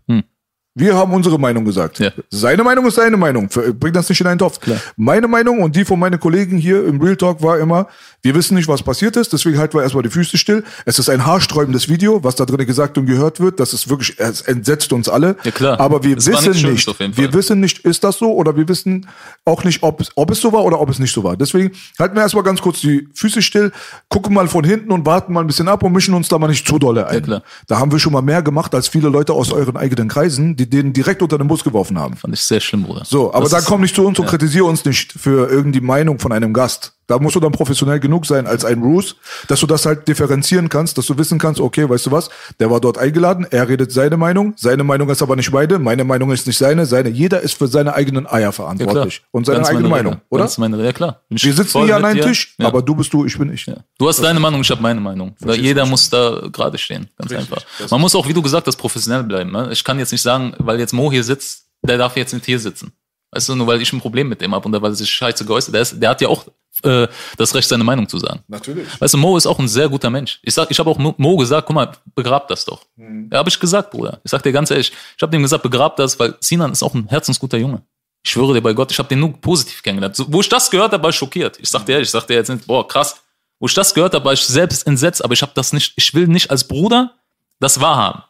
[0.78, 1.98] Wir haben unsere Meinung gesagt.
[1.98, 2.10] Ja.
[2.30, 3.48] Seine Meinung ist seine Meinung.
[3.78, 4.58] Bring das nicht in einen Topf.
[4.96, 7.88] Meine Meinung und die von meinen Kollegen hier im Real Talk war immer,
[8.22, 10.64] wir wissen nicht, was passiert ist, deswegen halten wir erstmal die Füße still.
[10.84, 13.60] Es ist ein haarsträubendes Video, was da drin gesagt und gehört wird.
[13.60, 15.36] Das ist wirklich, es entsetzt uns alle.
[15.44, 15.80] Ja, klar.
[15.80, 19.06] Aber wir Es wissen nicht, jeden wir wissen nicht, ist das so oder wir wissen
[19.44, 21.36] auch nicht, ob, es- ob es so war oder ob es nicht so war.
[21.36, 23.70] Deswegen halten wir erstmal ganz kurz die Füße still,
[24.08, 26.48] gucken mal von hinten und warten mal ein bisschen ab und mischen uns da mal
[26.48, 27.22] nicht zu dolle ein.
[27.22, 27.42] klar.
[27.68, 30.67] Da haben wir schon mal mehr gemacht als viele Leute aus euren eigenen Kreisen, die
[30.68, 32.16] den direkt unter den Bus geworfen haben.
[32.16, 33.04] fand ich sehr schlimm, Bruder.
[33.04, 36.18] So, aber Das dann komm nicht zu uns und kritisiere uns nicht für irgendwie Meinung
[36.18, 36.97] von einem Gast.
[37.08, 39.16] Da musst du dann professionell genug sein als ein Bruce,
[39.48, 42.28] dass du das halt differenzieren kannst, dass du wissen kannst, okay, weißt du was,
[42.60, 46.04] der war dort eingeladen, er redet seine Meinung, seine Meinung ist aber nicht meine, meine
[46.04, 49.58] Meinung ist nicht seine, seine, jeder ist für seine eigenen Eier ja, verantwortlich und seine
[49.58, 50.26] Ganz eigene Meinung, Regel.
[50.30, 50.42] oder?
[50.44, 51.22] Ganz meine, ja, klar.
[51.30, 52.22] Ich Wir sitzen hier an einem.
[52.22, 52.66] Tisch, Ja.
[52.66, 53.66] aber du bist du, ich bin ich.
[53.98, 55.34] Du hast deine Meinung, ich habe meine Meinung.
[55.40, 57.62] Jeder muss da gerade stehen, ganz einfach.
[57.90, 59.50] Man muss auch, wie du gesagt hast, professionell bleiben.
[59.50, 59.70] Ne?
[59.72, 62.58] Ich kann jetzt nicht sagen, weil jetzt Mo hier sitzt, der darf jetzt nicht hier
[62.58, 62.92] sitzen.
[63.30, 65.44] Weißt du, nur weil ich ein Problem mit dem habe und weil er sich scheiße
[65.44, 66.46] geäußert der, ist, der hat ja auch
[66.82, 67.06] äh,
[67.36, 68.40] das Recht, seine Meinung zu sagen.
[68.48, 68.86] Natürlich.
[69.00, 70.38] Weißt du, Mo ist auch ein sehr guter Mensch.
[70.42, 72.84] Ich sag, ich habe auch Mo- gesagt, guck mal, begrab das doch.
[73.30, 74.20] Ja, habe ich gesagt, Bruder.
[74.24, 76.94] Ich sag dir ganz ehrlich, ich habe dem gesagt, begrab das, weil Sinan ist auch
[76.94, 77.82] ein herzensguter Junge.
[78.24, 80.16] Ich schwöre dir bei Gott, ich habe den nur positiv kennengelernt.
[80.16, 81.58] So, wo ich das gehört habe, war ich schockiert.
[81.60, 83.20] Ich sag dir ehrlich, ich sag dir jetzt nicht, boah, krass.
[83.60, 86.14] Wo ich das gehört habe, war ich selbst entsetzt, aber ich habe das nicht, ich
[86.14, 87.12] will nicht als Bruder
[87.60, 88.22] das wahrhaben.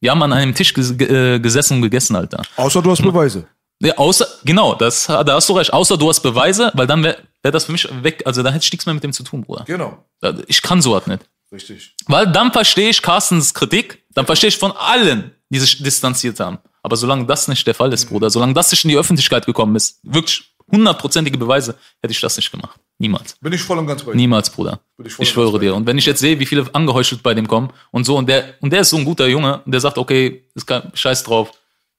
[0.00, 2.42] Wir haben an einem Tisch ges ge- äh, gesessen und gegessen, Alter.
[2.56, 3.46] Außer du hast Beweise.
[3.82, 5.72] Ja, außer, genau, das, da hast du recht.
[5.72, 8.64] Außer du hast Beweise, weil dann wäre wär das für mich weg, also da hätte
[8.64, 9.64] ich nichts mehr mit dem zu tun, Bruder.
[9.66, 10.04] Genau.
[10.46, 11.22] Ich kann sowas nicht.
[11.52, 11.94] Richtig.
[12.06, 16.58] Weil dann verstehe ich Carstens Kritik, dann verstehe ich von allen, die sich distanziert haben.
[16.82, 19.76] Aber solange das nicht der Fall ist, Bruder, solange das nicht in die Öffentlichkeit gekommen
[19.76, 22.78] ist, wirklich hundertprozentige Beweise, hätte ich das nicht gemacht.
[22.98, 23.36] Niemals.
[23.40, 24.16] Bin ich voll und ganz bei dir.
[24.16, 24.80] Niemals, Bruder.
[24.96, 25.74] Bin ich voll Ich schwöre dir.
[25.74, 28.54] Und wenn ich jetzt sehe, wie viele angeheuchelt bei dem kommen und so, und der,
[28.60, 31.52] und der ist so ein guter Junge, und der sagt, okay, ist kein Scheiß drauf,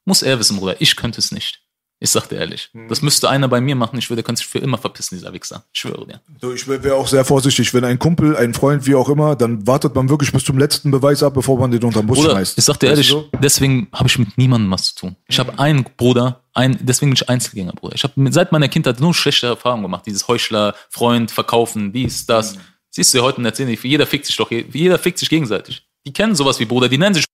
[0.05, 0.75] muss er wissen, Bruder.
[0.79, 1.60] Ich könnte es nicht.
[2.03, 2.71] Ich sag dir ehrlich.
[2.73, 2.87] Mhm.
[2.87, 3.99] Das müsste einer bei mir machen.
[3.99, 5.65] Ich würde, der könnte sich für immer verpissen, dieser Wichser.
[5.71, 6.19] Ich schwöre dir.
[6.41, 7.75] So, ich wäre auch sehr vorsichtig.
[7.75, 10.89] Wenn ein Kumpel, ein Freund, wie auch immer, dann wartet man wirklich bis zum letzten
[10.89, 12.57] Beweis ab, bevor man den unterm Bus Bruder, schmeißt.
[12.57, 13.29] ich sag dir Weißt ehrlich, du so?
[13.39, 15.15] deswegen habe ich mit niemandem was zu tun.
[15.27, 17.93] Ich habe einen Bruder, ein, deswegen bin ich Einzelgänger, Bruder.
[17.93, 20.07] Ich habe seit meiner Kindheit nur schlechte Erfahrungen gemacht.
[20.07, 22.55] Dieses Heuchler, Freund, Verkaufen, dies, das.
[22.89, 25.87] Siehst du ja heute in der Szene, jeder fickt sich doch, jeder fickt sich gegenseitig.
[26.03, 27.25] Die kennen sowas wie Bruder, die nennen sich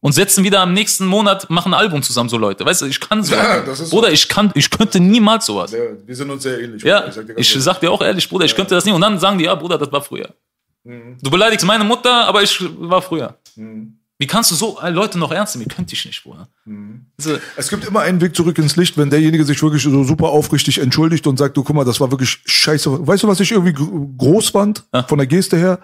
[0.00, 2.64] und setzen wieder am nächsten Monat, machen ein Album zusammen, so Leute.
[2.64, 3.34] Weißt du, ich kann so.
[3.34, 3.88] Ja, so.
[3.90, 5.72] Bruder, ich kann, ich könnte niemals sowas.
[5.72, 6.82] Ja, wir sind uns sehr ähnlich.
[6.82, 7.12] Ja, Bruder.
[7.12, 8.92] sag dir ich sag dir auch ehrlich, Bruder, ich könnte das nie.
[8.92, 10.28] Und dann sagen die, ja, Bruder, das war früher.
[10.84, 11.16] Mhm.
[11.20, 13.36] Du beleidigst meine Mutter, aber ich war früher.
[14.20, 15.68] Wie kannst du so äh, Leute noch ernst nehmen?
[15.68, 16.48] Könnte ich nicht, Bruder.
[16.64, 17.06] Mhm.
[17.18, 20.26] Also, Es gibt immer einen Weg zurück ins Licht, wenn derjenige sich wirklich so super
[20.28, 23.06] aufrichtig entschuldigt und sagt, du guck mal, das war wirklich scheiße.
[23.06, 25.78] Weißt du, was ich irgendwie gr- groß fand von der Geste her?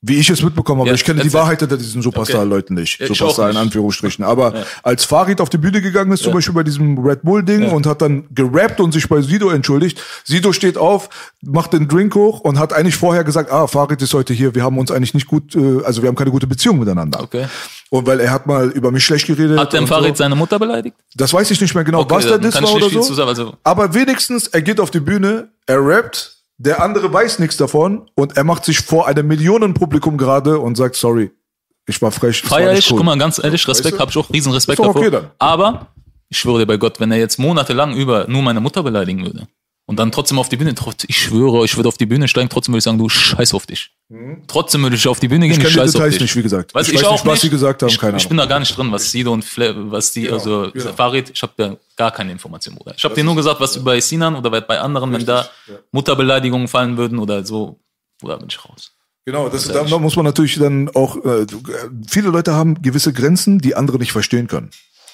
[0.00, 0.90] Wie ich es mitbekommen habe.
[0.90, 1.32] Ja, ich kenne die.
[1.32, 3.00] Wahrheit hinter diesen Superstar-Leuten nicht.
[3.00, 3.62] Ja, Superstar auch in nicht.
[3.62, 4.24] Anführungsstrichen.
[4.24, 4.54] Aber
[4.84, 8.00] als Farid auf die Bühne gegangen ist, zum Beispiel bei diesem Red Bull-Ding und hat
[8.00, 10.00] dann gerappt und sich bei Sido entschuldigt.
[10.24, 11.08] Sido steht auf,
[11.42, 14.62] macht den Drink hoch und hat eigentlich vorher gesagt, ah, Farid ist heute hier, wir
[14.62, 17.20] haben uns eigentlich nicht gut, äh, also wir haben keine gute Beziehung miteinander.
[17.20, 17.46] Okay.
[17.90, 19.58] Und weil er hat mal über mich schlecht geredet.
[19.58, 20.22] Hat der und Farid so.
[20.22, 20.94] seine Mutter beleidigt?
[21.16, 23.00] Das weiß ich nicht mehr genau, Okay, was der Diss war nicht oder so.
[23.00, 27.38] zu sagen, also- Aber wenigstens, er geht auf die Bühne, er rappt, der andere weiß
[27.38, 31.30] nichts davon und er macht sich vor einem Millionenpublikum gerade und sagt, sorry,
[31.86, 32.42] ich war frech.
[32.44, 32.98] es war Feier nicht ich, cool.
[32.98, 34.00] guck mal, ganz ehrlich, Respekt, du?
[34.00, 35.10] habe ich auch riesen Respekt okay davor.
[35.10, 35.30] dann.
[35.38, 35.86] Aber
[36.28, 39.48] ich schwöre dir bei Gott, wenn er jetzt monatelang über nur meine Mutter beleidigen würde
[39.88, 40.74] und dann trotzdem auf die Bühne,
[41.06, 43.64] ich schwöre, ich würde auf die Bühne steigen, trotzdem würde ich sagen, du scheiß auf
[43.64, 43.90] dich.
[44.46, 45.58] Trotzdem würde ich auf die Bühne gehen.
[45.58, 46.20] Ich ich, scheiß auf Details dich.
[46.20, 46.74] nicht, wie gesagt.
[46.74, 47.40] Weiß ich ich, weiß auch nicht, was nicht.
[47.40, 48.28] sie gesagt haben, ich, keine Ich Ahnung.
[48.28, 50.92] bin da gar nicht drin, was Sido und Fle was die, also genau.
[50.92, 52.92] Farid, ich habe da gar keine Information, Bruder.
[52.98, 55.48] Ich habe dir nur gesagt, was bei Sinan oder bei anderen, wenn da
[55.92, 57.80] Mutterbeleidigungen fallen würden oder so,
[58.20, 58.92] Bruder, bin ich raus.
[59.24, 61.46] Genau, das, da, da muss man natürlich dann auch, äh,
[62.06, 64.68] viele Leute haben gewisse Grenzen, die andere nicht verstehen können.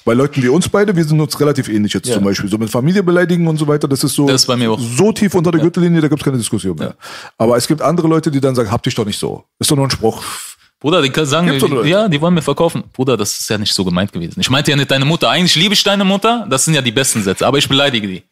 [0.05, 2.13] Bei Leuten wie uns beide, wir sind uns relativ ähnlich jetzt Ja.
[2.13, 2.47] zum Beispiel.
[2.49, 4.79] So mit Familie beleidigen und so weiter, das ist so, Das ist bei mir auch.
[4.79, 6.95] so tief unter der Gürtellinie, da gibt's keine Diskussion mehr.
[7.39, 9.43] Aber es gibt andere Leute, die dann sagen, hab dich doch nicht so.
[9.59, 10.23] Ist doch nur ein Spruch.
[10.79, 11.87] Bruder, die können sagen, Leute.
[11.87, 12.83] ja, die wollen mir verkaufen.
[12.93, 14.39] Bruder, das ist ja nicht so gemeint gewesen.
[14.39, 15.29] Ich meinte ja nicht deine Mutter.
[15.29, 16.45] Eigentlich liebe ich deine Mutter.
[16.49, 17.47] Das sind ja die besten Sätze.
[17.47, 18.23] Aber ich beleidige die.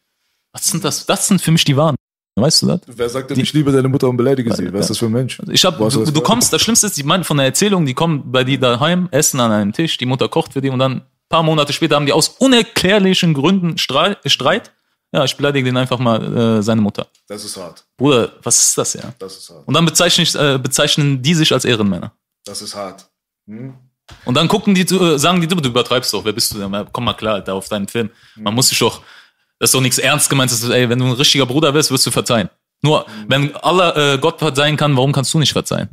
[0.52, 1.08] Was sind das?
[1.08, 1.96] Das sind für mich die Wahren.
[2.36, 2.82] Weißt du das?
[2.88, 4.72] Wer sagt denn, ich liebe deine Mutter und beleidige sie?
[4.74, 5.40] Was ist das für ein Mensch?
[5.52, 6.24] Ich hab, du, du gehört?
[6.24, 9.40] kommst, das Schlimmste ist, die meinen von der Erzählung, die kommen bei dir daheim, essen
[9.40, 11.02] an einem Tisch, die Mutter kocht für die und dann
[11.34, 14.72] paar Monate später haben die aus unerklärlichen Gründen Streit.
[15.12, 17.08] Ja, ich beleidige den einfach mal äh, seine Mutter.
[17.28, 17.84] Das ist hart.
[17.98, 19.14] Bruder, was ist das ja?
[19.18, 19.68] Das ist hart.
[19.68, 22.12] Und dann bezeichne ich, äh, bezeichnen die sich als Ehrenmänner.
[22.46, 23.10] Das ist hart.
[24.26, 26.88] Und dann gucken die, äh, sagen die, du, du übertreibst doch, wer bist du denn?
[26.92, 28.12] Komm mal klar, Alter, auf deinen Film.
[28.36, 29.02] Man muss sich doch,
[29.58, 31.90] das ist doch nichts ernst gemeint, das ist, ey, wenn du ein richtiger Bruder wirst,
[31.90, 32.50] wirst du verzeihen.
[32.84, 35.90] Nur, wenn Allah äh, Gott verzeihen kann, warum kannst du nicht verzeihen?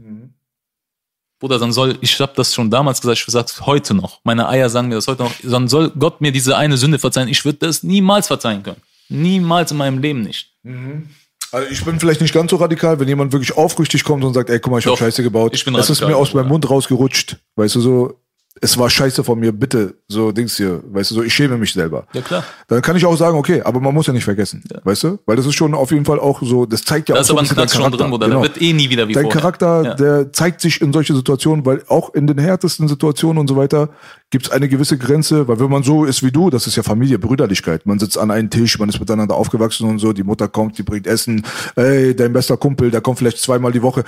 [1.41, 4.21] Bruder, dann soll, ich habe das schon damals gesagt, ich sag's heute noch.
[4.25, 5.33] Meine Eier sagen mir das heute noch.
[5.43, 7.29] Dann soll Gott mir diese eine Sünde verzeihen.
[7.29, 8.81] Ich würde das niemals verzeihen können.
[9.09, 10.53] Niemals in meinem Leben nicht.
[11.51, 14.51] Also ich bin vielleicht nicht ganz so radikal, wenn jemand wirklich aufrichtig kommt und sagt,
[14.51, 15.53] ey, guck mal, ich hab Doch, Scheiße gebaut.
[15.55, 16.53] ich bin Es ist radikal, mir aus meinem Bruder.
[16.53, 17.39] Mund rausgerutscht.
[17.57, 18.21] Weißt du, so,
[18.61, 19.95] es war Scheiße von mir, bitte.
[20.09, 20.83] So, Dings hier.
[20.91, 22.07] Weißt du, so, ich schäme mich selber.
[22.13, 22.45] Ja, klar.
[22.67, 24.63] Dann kann ich auch sagen, okay, aber man muss ja nicht vergessen.
[24.83, 25.19] Weißt du?
[25.25, 27.29] Weil das ist schon auf jeden Fall auch so, das zeigt ja Da auch ist
[27.29, 27.97] so aber ein bisschen Charakter.
[27.97, 28.27] drin, Bruder.
[28.27, 28.43] Genau.
[28.43, 29.41] Wird eh nie wieder wie Dein vorher.
[29.41, 29.95] Charakter, Ja.
[29.95, 33.91] der zeigt sich in solche Situationen, weil auch in den härtesten Situationen und so weiter
[34.31, 36.83] gibt es eine gewisse Grenze, weil wenn man so ist wie du, das ist ja
[36.83, 37.87] Familie, Brüderlichkeit.
[37.87, 40.83] Man sitzt an einem Tisch, man ist miteinander aufgewachsen und so, die Mutter kommt, die
[40.83, 41.47] bringt Essen,
[41.77, 44.05] ey, dein bester Kumpel, der kommt vielleicht zweimal die Woche.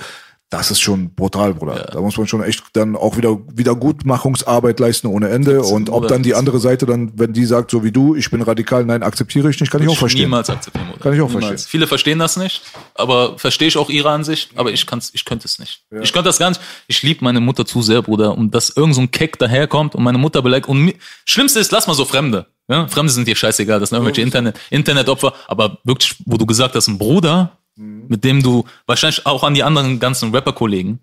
[0.53, 1.89] Das ist schon brutal, Bruder.
[1.91, 5.63] Da muss man schon echt dann auch wieder Wiedergutmachungsarbeit leisten ohne Ende.
[5.63, 8.39] Und ob dann die andere Seite dann, wenn die sagt, so wie du, ich bin
[8.43, 10.25] radikal, nein, akzeptiere ich nicht, kann ich auch verstehen.
[10.25, 10.99] Niemals akzeptieren, Bruder.
[10.99, 11.47] Kann ich auch Niemals.
[11.47, 11.69] verstehen.
[11.71, 12.61] Viele verstehen das nicht,
[12.93, 15.81] aber verstehe ich auch ihre Ansicht, aber ich kann's, ich könnte es nicht.
[16.01, 16.61] Ich könnte das gar nicht.
[16.87, 20.03] Ich liebe meine Mutter zu sehr, Bruder, und dass irgend so ein Keck daherkommt und
[20.03, 20.69] meine Mutter beleidigt.
[20.69, 22.45] Und mi- Schlimmste ist, lass mal so Fremde.
[22.67, 22.87] Ja?
[22.87, 26.87] Fremde sind dir scheißegal, das sind irgendwelche Internet, Internetopfer, aber wirklich, wo du gesagt hast,
[26.87, 28.05] ein Bruder, Mhm.
[28.07, 30.99] mit dem du wahrscheinlich auch an die anderen ganzen Rapper-Kollegen,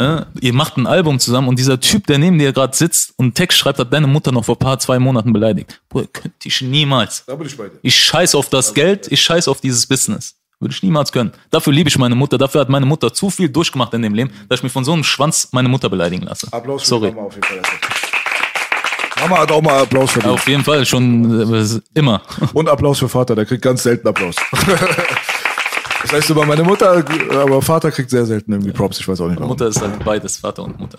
[0.00, 3.24] ja, ihr macht ein Album zusammen und dieser Typ, der neben dir gerade sitzt und
[3.26, 5.82] einen Text schreibt, hat deine Mutter noch vor ein paar, zwei Monaten beleidigt.
[5.90, 7.24] Bruder, könnte ich niemals.
[7.26, 7.78] Da bin ich bei dir.
[7.82, 10.36] Ich scheiß auf das Geld, ich scheiß auf dieses Business.
[10.58, 11.32] Würde ich niemals können.
[11.50, 12.38] Dafür liebe ich meine Mutter.
[12.38, 14.92] Dafür hat meine Mutter zu viel durchgemacht in dem Leben, dass ich mich von so
[14.94, 16.48] einem Schwanz meine Mutter beleidigen lasse.
[16.50, 17.12] Applaus für Sorry.
[17.12, 17.62] Mama auf jeden Fall.
[19.20, 20.32] Mama hat auch mal Applaus verdient.
[20.32, 22.22] Auf jeden Fall, schon äh, immer.
[22.54, 24.36] Und Applaus für Vater, der kriegt ganz selten Applaus.
[26.02, 27.04] das heißt immer meine Mutter,
[27.34, 29.48] aber Vater kriegt sehr selten irgendwie Props, ich weiß auch nicht warum.
[29.50, 30.98] Mutter ist halt beides, Vater und Mutter.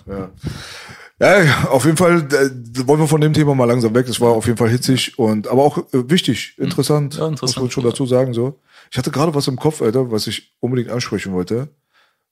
[1.20, 4.08] Ja, auf jeden Fall äh, wollen wir von dem Thema mal langsam weg.
[4.08, 7.56] Es war auf jeden Fall hitzig und aber auch äh, wichtig, interessant, Ja, interessant.
[7.58, 8.58] muss man schon dazu sagen so.
[8.90, 11.68] Ich hatte gerade was im Kopf, Alter, was ich unbedingt ansprechen wollte.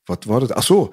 [0.06, 0.50] Was war das?
[0.52, 0.92] Ach so,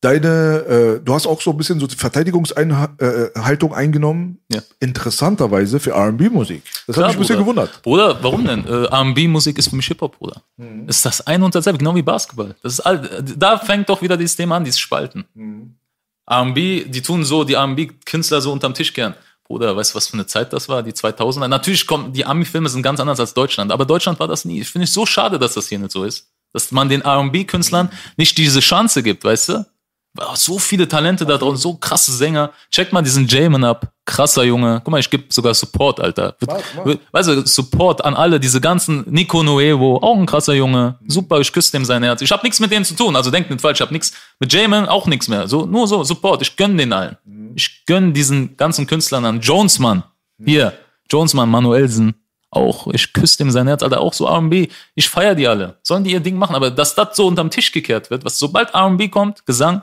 [0.00, 4.38] deine, äh, du hast auch so ein bisschen so die Verteidigungshaltung eingenommen.
[4.52, 4.60] Ja.
[4.80, 6.62] Interessanterweise für R&B-Musik.
[6.86, 7.62] Das hat Klar, mich ein bisschen Bruder.
[7.66, 7.82] gewundert.
[7.82, 8.64] Bruder, warum denn?
[8.66, 10.42] Äh, R&B-Musik ist für mich Hip-Hop, Bruder.
[10.56, 10.88] Mhm.
[10.88, 12.54] Ist das ein und dasselbe, genau wie Basketball.
[12.62, 15.24] Das ist all, da fängt doch wieder dieses Thema an, dieses Spalten.
[15.34, 15.74] Mhm.
[16.28, 19.14] R&B, die tun so, die R&B-Künstler so unterm Tisch kehren.
[19.44, 20.82] Bruder, weißt du, was für eine Zeit das war?
[20.82, 21.46] Die 2000er.
[21.46, 24.60] Natürlich kommen, die Ami-Filme sind ganz anders als Deutschland, aber Deutschland war das nie.
[24.60, 26.28] Ich finde es so schade, dass das hier nicht so ist.
[26.52, 29.66] Dass man den R&B-Künstlern nicht diese Chance gibt, weißt du?
[30.34, 32.52] So viele Talente da draußen, so krasse Sänger.
[32.70, 33.92] Check mal diesen Jamin ab.
[34.04, 34.80] Krasser Junge.
[34.84, 36.36] Guck mal, ich gebe sogar Support, Alter.
[36.46, 40.98] Mach, Weißt du, Support an alle, diese ganzen Nico Nuevo, auch ein krasser Junge.
[41.08, 42.22] Super, ich küsse dem sein Herz.
[42.22, 44.52] Ich habe nichts mit denen zu tun, also denkt nicht falsch, ich habe nichts mit
[44.52, 45.48] Jamin auch nichts mehr.
[45.48, 47.16] So, nur so, Support, ich gönn den allen.
[47.56, 49.40] Ich gönn diesen ganzen Künstlern an.
[49.40, 50.04] Jonesmann,
[50.44, 50.72] hier,
[51.10, 52.14] Jonesmann, Manuelsen,
[52.50, 54.68] auch, ich küsse dem sein Herz, Alter, auch so R&B.
[54.94, 55.78] Ich feier die alle.
[55.82, 58.72] Sollen die ihr Ding machen, aber dass das so unterm Tisch gekehrt wird, was sobald
[58.72, 59.82] R&B kommt, Gesang,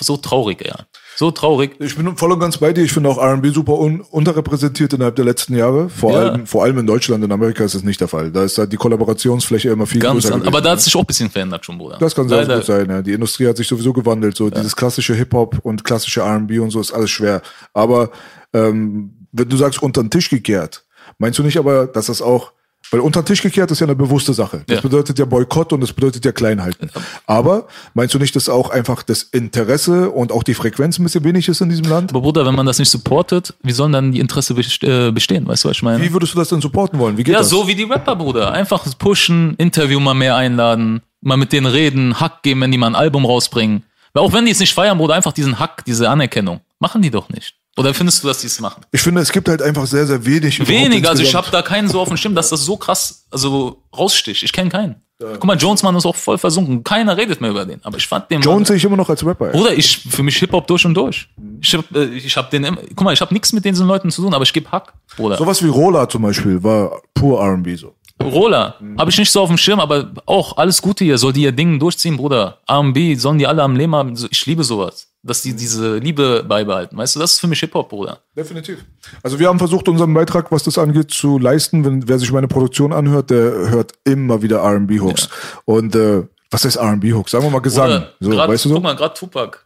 [0.00, 0.76] so traurig, ja.
[1.16, 1.72] So traurig.
[1.80, 2.82] Ich bin voll und ganz bei dir.
[2.84, 5.88] Ich finde auch R&B super un unterrepräsentiert innerhalb der letzten Jahre.
[5.90, 6.18] Vor Ja.
[6.30, 7.22] allem, vor allem in Deutschland.
[7.24, 8.30] In Amerika ist es nicht der Fall.
[8.30, 11.00] Da ist halt die Kollaborationsfläche immer viel Ganz größer an, aber da hat sich auch
[11.00, 11.98] ein bisschen verändert schon, Bruder.
[11.98, 13.02] Das kann sehr gut sein, ja.
[13.02, 14.36] Die Industrie hat sich sowieso gewandelt.
[14.36, 17.42] So dieses klassische Hip-Hop und klassische R&B und so ist alles schwer.
[17.74, 18.10] Aber
[18.54, 20.84] ähm, wenn du sagst, unter den Tisch gekehrt,
[21.18, 22.52] meinst du nicht aber, dass das auch,
[22.90, 24.62] weil unter den Tisch gekehrt ist ja eine bewusste Sache.
[24.66, 24.80] Das Ja.
[24.82, 26.90] bedeutet ja Boykott und das bedeutet ja Kleinhalten.
[27.26, 31.24] Aber meinst du nicht, dass auch einfach das Interesse und auch die Frequenz ein bisschen
[31.24, 32.10] wenig ist in diesem Land?
[32.10, 35.46] Aber Bruder, wenn man das nicht supportet, wie sollen dann die Interesse äh, bestehen?
[35.46, 36.02] Weißt du, was ich meine?
[36.02, 37.16] Wie würdest du das denn supporten wollen?
[37.18, 37.50] Wie geht Ja, das?
[37.50, 38.52] so wie die Rapper, Bruder.
[38.52, 42.86] Einfach pushen, Interview mal mehr einladen, mal mit denen reden, Hack geben, wenn die mal
[42.88, 43.82] ein Album rausbringen.
[44.14, 46.60] Weil auch wenn die es nicht feiern, Bruder, einfach diesen Hack, diese Anerkennung.
[46.80, 47.54] Machen die doch nicht.
[47.78, 48.82] Oder findest du, dass die es machen?
[48.90, 50.66] Ich finde, es gibt halt einfach sehr, sehr wenig.
[50.66, 53.82] Wenig, also ich habe da keinen so auf dem Schirm, dass das so krass, also
[53.96, 54.42] raussticht.
[54.42, 54.96] Ich kenne keinen.
[55.20, 56.82] Guck mal, Jonesman ist auch voll versunken.
[56.84, 57.80] Keiner redet mehr über den.
[57.84, 58.40] Aber ich fand den.
[58.40, 59.50] Jones sehe ich immer noch als Rapper.
[59.50, 61.28] Bruder, ich für mich Hip Hop durch und durch.
[61.60, 64.10] Ich hab, äh, ich hab den, immer- guck mal, ich hab nichts mit diesen Leuten
[64.10, 65.36] zu tun, aber ich geb Hack, Bruder.
[65.36, 67.94] Sowas wie Rola zum Beispiel war pur R&B so.
[68.22, 71.42] Roller, habe ich nicht so auf dem Schirm, aber auch alles Gute hier, soll die
[71.42, 72.58] ihr Ding durchziehen, Bruder.
[72.68, 74.14] R&B, sollen die alle am Leben haben.
[74.30, 75.07] Ich liebe sowas.
[75.22, 76.96] Dass die diese Liebe beibehalten.
[76.96, 78.20] Weißt du, das ist für mich Hip Hop, Bruder.
[78.36, 78.84] Definitiv.
[79.22, 81.84] Also wir haben versucht, unseren Beitrag, was das angeht, zu leisten.
[81.84, 85.28] Wenn wer sich meine Produktion anhört, der hört immer wieder R&B-Hooks.
[85.64, 87.32] Und äh, was heißt R&B-Hooks?
[87.32, 88.06] Sagen wir mal Gesang.
[88.20, 88.74] So, grad, weißt du so?
[88.76, 89.58] Guck mal, gerade Tupac.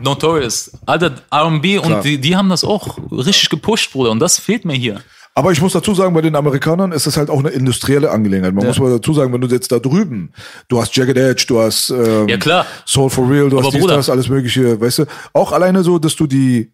[0.00, 0.72] Notorious.
[0.86, 4.10] Alter, R&B und die, die haben das auch richtig gepusht, Bruder.
[4.10, 5.00] Und das fehlt mir hier.
[5.34, 8.52] Aber ich muss dazu sagen, bei den Amerikanern ist das halt auch eine industrielle Angelegenheit.
[8.52, 8.68] Man Ja.
[8.70, 10.32] muss mal dazu sagen, wenn du jetzt da drüben,
[10.68, 12.66] du hast Jagged Edge, du hast ähm, Ja, klar.
[12.84, 15.04] Soul for Real, du Aber hast dies, das, alles mögliche, weißt du.
[15.32, 16.72] Auch alleine so, dass du die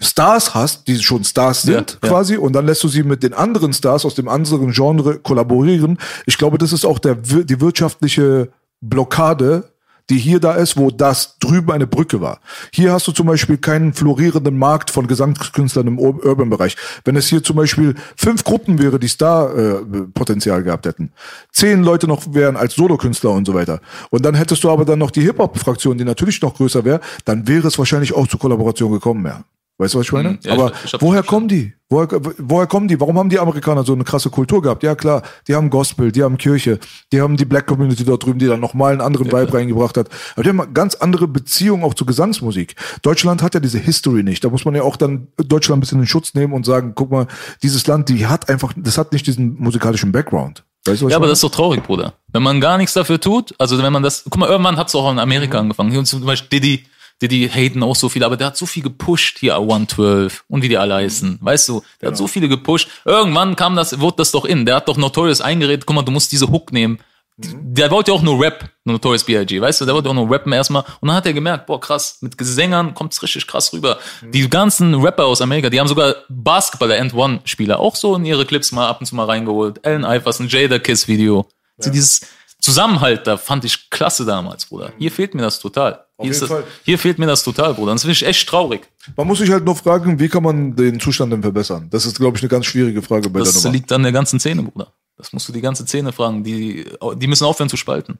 [0.00, 2.08] Stars hast, die schon Stars Ja, sind ja.
[2.08, 5.98] quasi, und dann lässt du sie mit den anderen Stars aus dem anderen Genre kollaborieren.
[6.26, 8.50] Ich glaube, das ist auch der, die wirtschaftliche
[8.80, 9.71] Blockade,
[10.10, 12.40] die hier da ist, wo das drüben eine Brücke war.
[12.72, 16.76] Hier hast du zum Beispiel keinen florierenden Markt von Gesangskünstlern im Ur- Urban-Bereich.
[17.04, 21.12] Wenn es hier zum Beispiel fünf Gruppen wäre, die Star-Potenzial gehabt hätten,
[21.50, 23.80] zehn Leute noch wären als Solokünstler und so weiter,
[24.10, 27.46] und dann hättest du aber dann noch die Hip-Hop-Fraktion, die natürlich noch größer wäre, dann
[27.48, 29.44] wäre es wahrscheinlich auch zur Kollaboration gekommen, ja.
[29.82, 30.30] Weißt du, was ich meine?
[30.30, 31.72] Mhm, ja, aber ich- ich woher kommen die?
[31.90, 32.98] Woher, woher kommen die?
[33.00, 34.82] Warum haben die Amerikaner so eine krasse Kultur gehabt?
[34.84, 36.78] Ja klar, die haben Gospel, die haben Kirche,
[37.12, 40.08] die haben die Black Community dort drüben, die dann nochmal einen anderen Vibe reingebracht hat.
[40.34, 42.76] Aber die haben eine ganz andere Beziehung auch zu Gesangsmusik.
[43.02, 44.44] Deutschland hat ja diese History nicht.
[44.44, 47.10] Da muss man ja auch dann Deutschland ein bisschen in Schutz nehmen und sagen, guck
[47.10, 47.26] mal,
[47.64, 50.62] dieses Land, die hat einfach, das hat nicht diesen musikalischen Background.
[50.86, 51.30] Weißt du, Ja, aber meine?
[51.32, 52.14] das ist doch traurig, Bruder.
[52.32, 54.94] Wenn man gar nichts dafür tut, also wenn man das, guck mal, irgendwann hat es
[54.94, 55.64] auch in Amerika Mhm.
[55.64, 55.90] angefangen.
[55.92, 56.84] Hier zum Beispiel Diddy,
[57.20, 60.68] Diddy haten auch so viel, aber der hat so viel gepusht, hier 112 und wie
[60.68, 61.38] die alle heißen.
[61.40, 62.32] Weißt du, der hat so Genau.
[62.32, 62.88] viele gepusht.
[63.04, 64.66] Irgendwann kam das, wurde das doch in.
[64.66, 66.98] Der hat doch Notorious eingeredet, guck mal, du musst diese Hook nehmen.
[67.36, 67.74] Mhm.
[67.74, 70.52] Der wollte ja auch nur Rap, Notorious B.I.G., weißt du, der wollte auch nur rappen
[70.52, 70.84] erstmal.
[71.00, 73.98] Und dann hat er gemerkt, boah, krass, mit Gesängern kommt's richtig krass rüber.
[74.20, 74.32] Mhm.
[74.32, 78.24] Die ganzen Rapper aus Amerika, die haben sogar Basketball, der End One-Spieler, auch so in
[78.24, 79.84] ihre Clips mal ab und zu mal reingeholt.
[79.86, 81.46] Allen Iverson, Jada Kiss Video.
[81.78, 82.20] Also dieses
[82.60, 84.92] Zusammenhalt, da fand ich klasse damals, Bruder.
[84.98, 86.04] Hier fehlt mir das total.
[86.22, 86.70] Hier, ist jeden das, Fall.
[86.84, 87.92] hier fehlt mir das total, Bruder.
[87.92, 88.88] Das finde ich echt traurig.
[89.16, 91.88] Man muss sich halt nur fragen, wie kann man den Zustand denn verbessern?
[91.90, 93.74] Das ist, glaube ich, eine ganz schwierige Frage bei der Das Nummer.
[93.74, 94.92] liegt an der ganzen Szene, Bruder.
[95.16, 96.42] Das musst du die ganze Szene fragen.
[96.44, 96.86] Die,
[97.16, 98.18] die müssen aufhören zu spalten.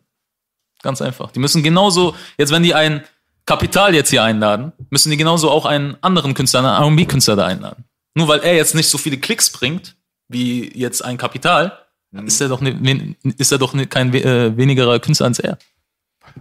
[0.83, 1.31] Ganz einfach.
[1.31, 3.03] Die müssen genauso, jetzt wenn die ein
[3.47, 7.85] Kapital jetzt hier einladen, müssen die genauso auch einen anderen Künstler, einen R&B-Künstler da einladen.
[8.15, 9.97] Nur weil er jetzt nicht so viele Klicks bringt,
[10.29, 11.79] wie jetzt ein Kapital,
[12.11, 15.59] dann ist er doch, ne, ist er doch ne, kein äh, wenigerer Künstler als er.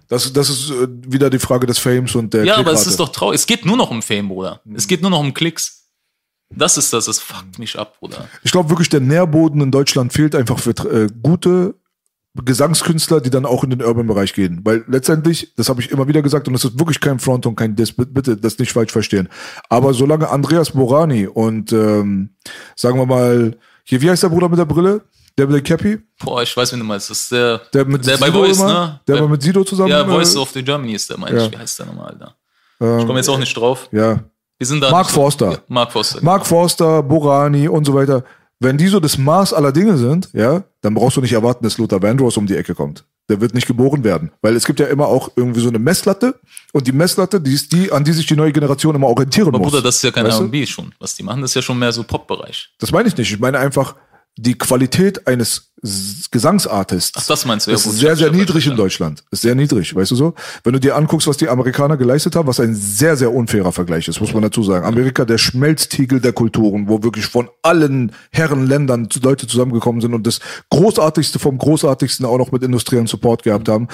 [0.07, 2.99] Das, das ist äh, wieder die Frage des Fames und der Ja, aber es ist
[2.99, 3.39] doch traurig.
[3.39, 4.61] Es geht nur noch um Fame, Bruder.
[4.73, 5.89] Es geht nur noch um Klicks.
[6.53, 8.27] Das ist das, das fuckt mich ab, Bruder.
[8.43, 11.75] Ich glaube wirklich, der Nährboden in Deutschland fehlt einfach für äh, gute
[12.33, 14.61] Gesangskünstler, die dann auch in den Urban-Bereich gehen.
[14.63, 17.55] Weil letztendlich, das habe ich immer wieder gesagt, und das ist wirklich kein Front und
[17.55, 19.27] kein Diss, bitte, bitte das nicht falsch verstehen.
[19.69, 22.29] Aber solange Andreas Borani und ähm,
[22.75, 25.01] sagen wir mal, hier, wie heißt der Bruder mit der Brille?
[25.37, 25.99] Der mit der Cappy?
[26.23, 27.09] Boah, ich weiß, wen du meinst.
[27.09, 28.67] Das ist der, Der mit der bei Sido Voice, immer?
[28.73, 28.99] ne?
[29.07, 29.89] Der Bei- war mit Sido zusammen?
[29.89, 31.45] Ja, äh, Voice of the Germany ist der, meine Ja.
[31.45, 31.51] ich.
[31.51, 32.35] Wie heißt der nochmal, Alter?
[32.81, 33.87] ähm, Ich komme jetzt auch nicht drauf.
[33.91, 34.19] Ja.
[34.57, 34.91] Wir sind da.
[34.91, 35.51] Mark Forster.
[35.53, 36.19] Ja, Mark Forster.
[36.21, 38.23] Mark Forster, Borani und so weiter.
[38.59, 41.79] Wenn die so das Maß aller Dinge sind, ja, dann brauchst du nicht erwarten, dass
[41.79, 43.03] Luther Vandross um die Ecke kommt.
[43.27, 44.31] Der wird nicht geboren werden.
[44.43, 46.39] Weil es gibt ja immer auch irgendwie so eine Messlatte.
[46.73, 49.57] Und die Messlatte, die ist die, an die sich die neue Generation immer orientieren aber
[49.57, 49.71] muss.
[49.71, 50.43] Bruder, das ist ja kein Weißt du?
[50.43, 50.93] R&B schon.
[50.99, 52.69] Was die machen, das ist ja schon mehr so Pop-Bereich.
[52.77, 53.31] Das meine ich nicht.
[53.31, 53.95] Ich meine einfach,
[54.37, 55.71] die Qualität eines
[56.29, 57.17] Gesangsartists.
[57.17, 58.75] Ach, das meinst du, ja, ist gut, sehr, sehr niedrig in.
[58.75, 59.23] Deutschland.
[59.31, 60.35] Ist sehr niedrig, weißt du so?
[60.63, 64.07] Wenn du dir anguckst, was die Amerikaner geleistet haben, was ein sehr, sehr unfairer Vergleich
[64.07, 64.85] ist, muss man dazu sagen.
[64.85, 70.39] Amerika, der Schmelztiegel der Kulturen, wo wirklich von allen Herrenländern Leute zusammengekommen sind und das
[70.69, 73.87] Großartigste vom Großartigsten auch noch mit industriellen Support gehabt haben.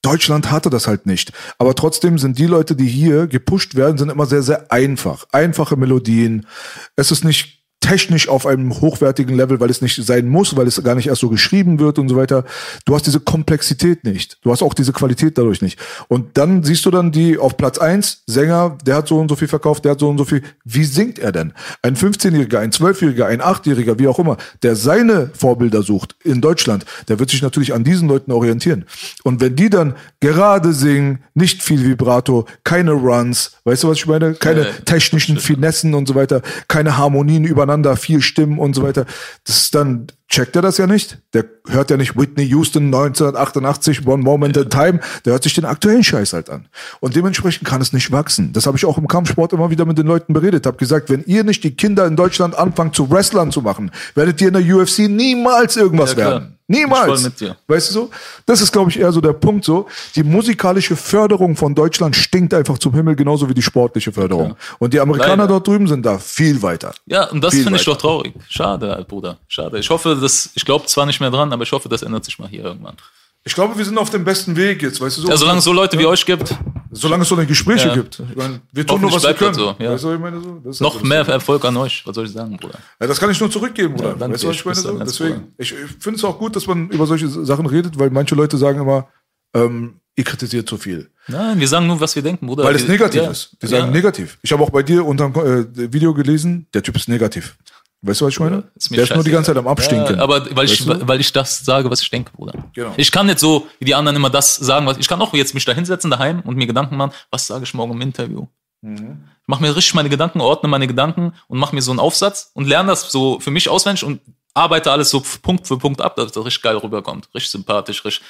[0.00, 1.32] Deutschland hatte das halt nicht.
[1.58, 5.26] Aber trotzdem sind die Leute, die hier gepusht werden, sind immer sehr, sehr einfach.
[5.32, 6.46] Einfache Melodien.
[6.94, 7.55] Es ist nicht
[7.86, 11.20] technisch auf einem hochwertigen Level, weil es nicht sein muss, weil es gar nicht erst
[11.20, 12.44] so geschrieben wird und so weiter.
[12.84, 14.38] Du hast diese Komplexität nicht.
[14.42, 15.78] Du hast auch diese Qualität dadurch nicht.
[16.08, 19.36] Und dann siehst du dann die auf Platz eins Sänger, der hat so und so
[19.36, 20.42] viel verkauft, der hat so und so viel.
[20.64, 21.52] Wie singt er denn?
[21.82, 26.84] Ein 15-Jähriger, ein 12-Jähriger, ein 8-Jähriger, wie auch immer, der seine Vorbilder sucht in Deutschland,
[27.06, 28.84] der wird sich natürlich an diesen Leuten orientieren.
[29.22, 34.06] Und wenn die dann gerade singen, nicht viel Vibrato, keine Runs, weißt du, was ich
[34.06, 34.34] meine?
[34.34, 39.06] Keine technischen Finessen und so weiter, keine Harmonien übereinander, vier Stimmen und so weiter.
[39.44, 41.18] Das ist dann, checkt er das ja nicht.
[41.34, 45.00] Der hört ja nicht Whitney Houston 1988, One Moment in Time.
[45.24, 46.68] Der hört sich den aktuellen Scheiß halt an.
[47.00, 48.52] Und dementsprechend kann es nicht wachsen.
[48.52, 50.66] Das habe ich auch im Kampfsport immer wieder mit den Leuten beredet.
[50.66, 54.40] Habe gesagt, wenn ihr nicht die Kinder in Deutschland anfangt zu Wrestlern zu machen, werdet
[54.40, 56.55] ihr in der UFC niemals irgendwas Ja, werden.
[56.68, 57.24] Niemals.
[57.68, 58.10] Weißt du so?
[58.44, 59.86] Das ist, glaube ich, eher so der Punkt so.
[60.16, 64.56] Die musikalische Förderung von Deutschland stinkt einfach zum Himmel, genauso wie die sportliche Förderung.
[64.78, 65.48] Und die Amerikaner Leider.
[65.48, 66.92] dort drüben sind da viel weiter.
[67.06, 68.34] Ja, und das finde ich doch traurig.
[68.48, 69.38] Schade, Bruder.
[69.46, 69.78] Schade.
[69.78, 72.38] Ich hoffe, dass, ich glaube zwar nicht mehr dran, aber ich hoffe, das ändert sich
[72.38, 72.96] mal hier irgendwann.
[73.44, 75.28] Ich glaube, wir sind auf dem besten Weg jetzt, weißt du so?
[75.28, 76.52] Ja, solange es so Leute wie euch gibt,
[76.90, 77.94] solange es so eine Gespräche Ja.
[77.94, 78.20] gibt.
[78.30, 79.54] Ich meine, wir tun nur, was wir können.
[79.54, 79.92] so, ja.
[79.92, 80.84] Weißt du, ich meine so?
[80.84, 82.02] Noch halt mehr Erfolg an euch.
[82.06, 82.78] Was soll ich sagen, Bruder?
[83.00, 84.16] Ja, das kann ich nur zurückgeben, Bruder.
[84.18, 84.98] Ja, weißt du, was ich meine so?
[84.98, 88.34] Deswegen, ich, ich finde es auch gut, dass man über solche Sachen redet, weil manche
[88.34, 89.08] Leute sagen immer,
[89.54, 91.10] ähm, ihr kritisiert zu viel.
[91.28, 92.64] Nein, wir sagen nur, was wir denken, Bruder.
[92.64, 93.30] Weil es Wir- negativ ja.
[93.30, 93.56] ist.
[93.60, 93.90] Die sagen ja.
[93.90, 94.38] negativ.
[94.42, 97.56] Ich habe auch bei dir unter dem äh, Video gelesen, der Typ ist negativ.
[98.02, 98.70] Weißt du, was ich meine?
[98.74, 100.16] Ist mir der ist nur die ganze Zeit am Abstinken.
[100.16, 101.08] Ja, aber weil ich, du?
[101.08, 102.52] weil ich das sage, was ich denke, Bruder.
[102.74, 102.92] Genau.
[102.96, 105.54] Ich kann nicht so wie die anderen immer das sagen, was ich kann auch jetzt
[105.54, 108.46] mich da hinsetzen daheim und mir Gedanken machen, was sage ich morgen im Interview.
[108.82, 109.24] Mhm.
[109.42, 112.50] Ich mache mir richtig meine Gedanken, ordne meine Gedanken und mache mir so einen Aufsatz
[112.54, 114.20] und lerne das so für mich auswendig und
[114.54, 117.28] arbeite alles so Punkt für Punkt ab, dass das richtig geil rüberkommt.
[117.34, 118.24] Richtig sympathisch, richtig.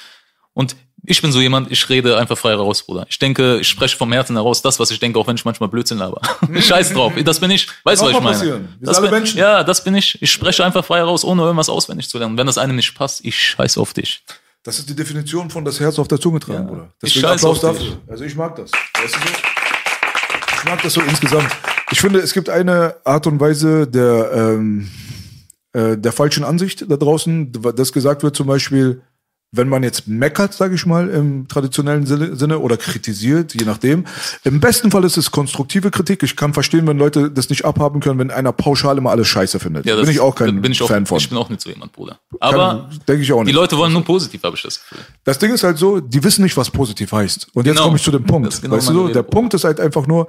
[0.53, 0.75] Und
[1.09, 3.05] ich bin so jemand, ich rede einfach frei raus, Bruder.
[3.09, 5.69] Ich denke, ich spreche vom Herzen heraus das, was ich denke, auch wenn ich manchmal
[5.69, 6.21] Blödsinn laber.
[6.59, 7.13] Scheiß drauf.
[7.23, 7.67] Das bin ich.
[7.83, 8.35] Weißt du, was ich meine?
[8.37, 8.61] passieren.
[8.61, 9.39] Wir sind Das alle bin, Menschen.
[9.39, 10.21] Ja, das bin ich.
[10.21, 12.37] Ich spreche einfach frei raus, ohne irgendwas auswendig zu lernen.
[12.37, 14.23] Wenn das einem nicht passt, ich scheiß auf dich.
[14.63, 16.69] Das ist die Definition von das Herz auf der Zunge tragen, Ja.
[16.69, 16.89] Bruder.
[17.01, 17.87] Ich Deswegen scheiß Applaus auf dich.
[17.89, 18.01] dafür.
[18.11, 18.71] Also ich mag das.
[18.71, 19.25] Weißt du so?
[20.57, 21.49] Ich mag das so insgesamt.
[21.91, 24.89] Ich finde, es gibt eine Art und Weise der, ähm,
[25.71, 29.01] äh, der falschen Ansicht da draußen, das gesagt wird zum Beispiel,
[29.51, 34.05] wenn man jetzt meckert, sage ich mal, im traditionellen Sinne, oder kritisiert, je nachdem.
[34.43, 36.21] Im besten Fall ist es konstruktive Kritik.
[36.23, 39.59] Ich kann verstehen, wenn Leute das nicht abhaben können, wenn einer pauschal immer alles scheiße
[39.59, 39.85] findet.
[39.85, 41.17] Ja, bin ich auch kein ich auch, Fan von.
[41.17, 42.19] Ich bin auch nicht so jemand, Bruder.
[42.41, 43.55] Aber denke ich auch die nicht.
[43.55, 44.99] Leute wollen nur positiv, habe ich das Gefühl.
[45.23, 47.47] Das Ding ist halt so, die wissen nicht, was positiv heißt.
[47.53, 47.85] Und jetzt Genau.
[47.85, 48.61] komme ich zu dem Punkt.
[48.61, 49.23] Genau weißt du so, der.
[49.23, 50.27] Punkt ist halt einfach nur,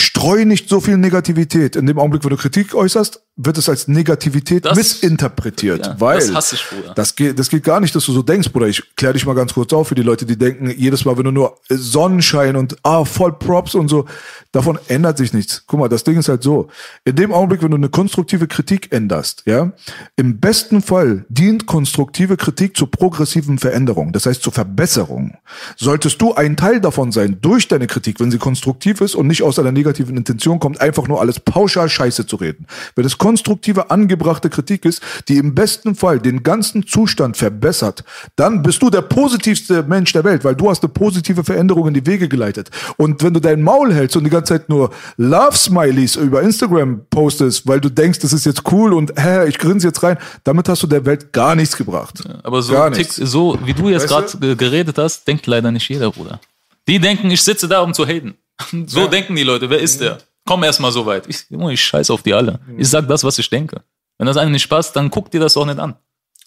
[0.00, 1.76] streu nicht so viel Negativität.
[1.76, 5.86] In dem Augenblick, wo du Kritik äußerst, wird es als Negativität Das- missinterpretiert.
[5.86, 6.94] Ja, weil das hasse ich, Bruder.
[6.94, 8.66] Das geht, das geht gar nicht, dass du so denkst, Bruder.
[8.66, 11.24] Ich klär dich mal ganz kurz auf für die Leute, die denken, jedes Mal, wenn
[11.24, 14.06] du nur Sonnenschein und ah, voll Props und so,
[14.52, 15.62] davon ändert sich nichts.
[15.66, 16.68] Guck mal, das Ding ist halt so.
[17.04, 19.72] In dem Augenblick, wenn du eine konstruktive Kritik änderst, ja,
[20.16, 25.36] im besten Fall dient konstruktive Kritik zur progressiven Veränderung, das heißt zur Verbesserung.
[25.76, 29.42] Solltest du ein Teil davon sein, durch deine Kritik, wenn sie konstruktiv ist und nicht
[29.42, 32.66] aus einer negativen Intention kommt, einfach nur alles pauschal scheiße zu reden.
[32.94, 38.04] Wenn es konstruktive, angebrachte Kritik ist, die im besten Fall den ganzen Zustand verbessert,
[38.36, 41.94] dann bist du der positivste Mensch der Welt, weil du hast eine positive Veränderung in
[41.94, 42.70] die Wege geleitet.
[42.96, 47.66] Und wenn du dein Maul hältst und die ganze Zeit nur Love-Smileys über Instagram postest,
[47.66, 50.82] weil du denkst, das ist jetzt cool und hä, ich grinse jetzt rein, damit hast
[50.82, 52.22] du der Welt gar nichts gebracht.
[52.42, 56.10] Aber so, tick, so wie du jetzt Weißt gerade geredet hast, denkt leider nicht jeder,
[56.10, 56.40] Bruder.
[56.86, 58.34] Die denken, ich sitze da, um zu haten.
[58.86, 59.70] So denken die Leute.
[59.70, 60.18] Wer ist der?
[60.44, 61.26] Komm erst mal so weit.
[61.28, 62.60] Ich, ich scheiß auf die alle.
[62.76, 63.82] Ich sag das, was ich denke.
[64.16, 65.94] Wenn das einem nicht passt, dann guck dir das auch nicht an.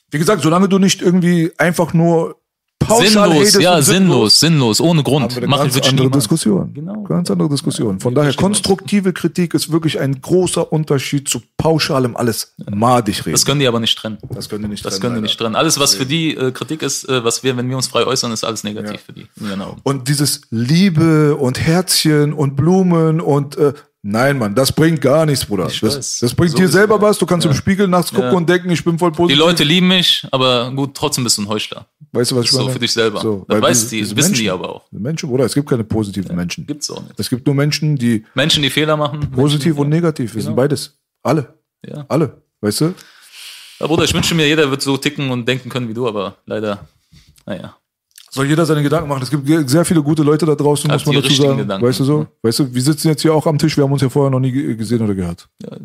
[0.09, 2.40] Wie gesagt, solange du nicht irgendwie einfach nur
[2.87, 5.35] pauschal Sinnlos, ja, sinnlos, sinnlos, ohne haben Grund.
[5.35, 6.23] wir eine ganz andere niemals.
[6.23, 6.73] Diskussion.
[6.73, 7.03] Genau.
[7.03, 7.99] Ganz andere Diskussion.
[7.99, 13.31] Von Ja, daher, konstruktive Kritik ist wirklich ein großer Unterschied zu pauschalem alles madig reden.
[13.33, 14.17] Das können die aber nicht trennen.
[14.33, 15.55] Das können die nicht Das trennen, können die nicht trennen.
[15.55, 18.31] Alles, was für die äh, Kritik ist, äh, was wir, wenn wir uns frei äußern,
[18.31, 18.99] ist alles negativ Ja.
[19.05, 19.27] für die.
[19.61, 19.79] Augen.
[19.83, 25.45] Und dieses Liebe und Herzchen und Blumen und äh, nein, Mann, das bringt gar nichts,
[25.45, 25.65] Bruder.
[25.81, 27.17] Das, das bringt So dir selber was.
[27.17, 28.37] Du kannst im Spiegel nachts gucken Ja.
[28.37, 29.39] und denken, ich bin voll Die positiv.
[29.39, 31.85] Leute lieben mich, aber gut, trotzdem bist du ein Heuchler.
[32.11, 32.71] weißt du, was ich So meine?
[32.73, 33.21] für dich selber.
[33.21, 34.91] So, das weil weiß diese- die, wissen die Menschen- aber auch.
[34.91, 36.65] Menschen, Bruder, es gibt keine positiven Menschen.
[36.67, 37.13] Gibt's auch nicht.
[37.19, 39.19] Es gibt nur Menschen, die Menschen, die Fehler machen.
[39.31, 40.33] positiv Menschen, und negativ.
[40.35, 40.61] Wir sind Genau.
[40.63, 40.97] beides.
[41.23, 41.53] Alle.
[41.85, 42.05] Ja.
[42.09, 42.41] Alle.
[42.61, 42.93] Weißt du?
[43.79, 46.35] Ja, Bruder, ich wünsche mir, jeder wird so ticken und denken können wie du, aber
[46.45, 46.87] leider,
[47.45, 47.75] naja.
[48.33, 49.23] Soll jeder seine Gedanken machen.
[49.23, 51.57] Es gibt sehr viele gute Leute da draußen, Hat muss man dazu sagen.
[51.57, 51.85] Gedanken.
[51.85, 52.27] Weißt du so?
[52.41, 54.39] Weißt du, wir sitzen jetzt hier auch am Tisch, wir haben uns ja vorher noch
[54.39, 55.49] nie ge- gesehen oder gehört.
[55.63, 55.77] Ja,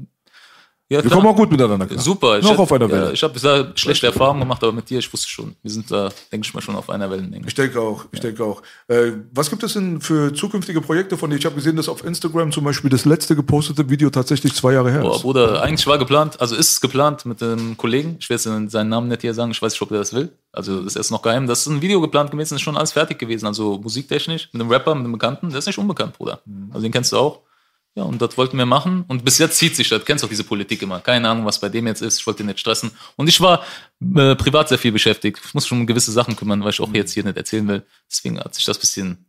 [0.88, 1.14] Wir klar.
[1.14, 1.98] kommen auch gut miteinander klar.
[1.98, 2.38] Super.
[2.38, 3.12] Ich Noch auf einer Ja, Welle.
[3.12, 5.56] ich habe bisher schlechte Erfahrungen gemacht, aber mit dir, ich wusste schon.
[5.60, 7.44] Wir sind da, denke ich mal, schon auf einer Wellenlänge.
[7.48, 8.62] Ich denke auch, ich denke auch.
[8.86, 11.36] Äh, was gibt es denn für zukünftige Projekte von dir?
[11.36, 14.92] Ich habe gesehen, dass auf Instagram zum Beispiel das letzte gepostete Video tatsächlich zwei Jahre
[14.92, 15.22] her Boah, ist.
[15.22, 18.88] Bruder, eigentlich war geplant, also ist es geplant mit einem Kollegen, ich will jetzt seinen
[18.88, 21.10] Namen nicht hier sagen, ich weiß nicht, ob er das will, also das ist erst
[21.10, 24.50] noch geheim, das ist ein Video geplant gewesen, ist schon alles fertig gewesen, also musiktechnisch,
[24.52, 26.40] mit einem Rapper, mit einem Bekannten, der ist nicht unbekannt, Bruder,
[26.70, 27.40] also den kennst du auch.
[27.96, 30.44] Ja, und das wollten wir machen und bis jetzt zieht sich das, kennst auch diese
[30.44, 33.26] Politik immer, keine Ahnung, was bei dem jetzt ist, ich wollte ihn nicht stressen und
[33.26, 33.64] ich war
[34.14, 36.92] äh, privat sehr viel beschäftigt, ich muss schon um gewisse Sachen kümmern, weil ich auch
[36.92, 39.24] jetzt hier nicht erzählen will, deswegen hat sich das bisschen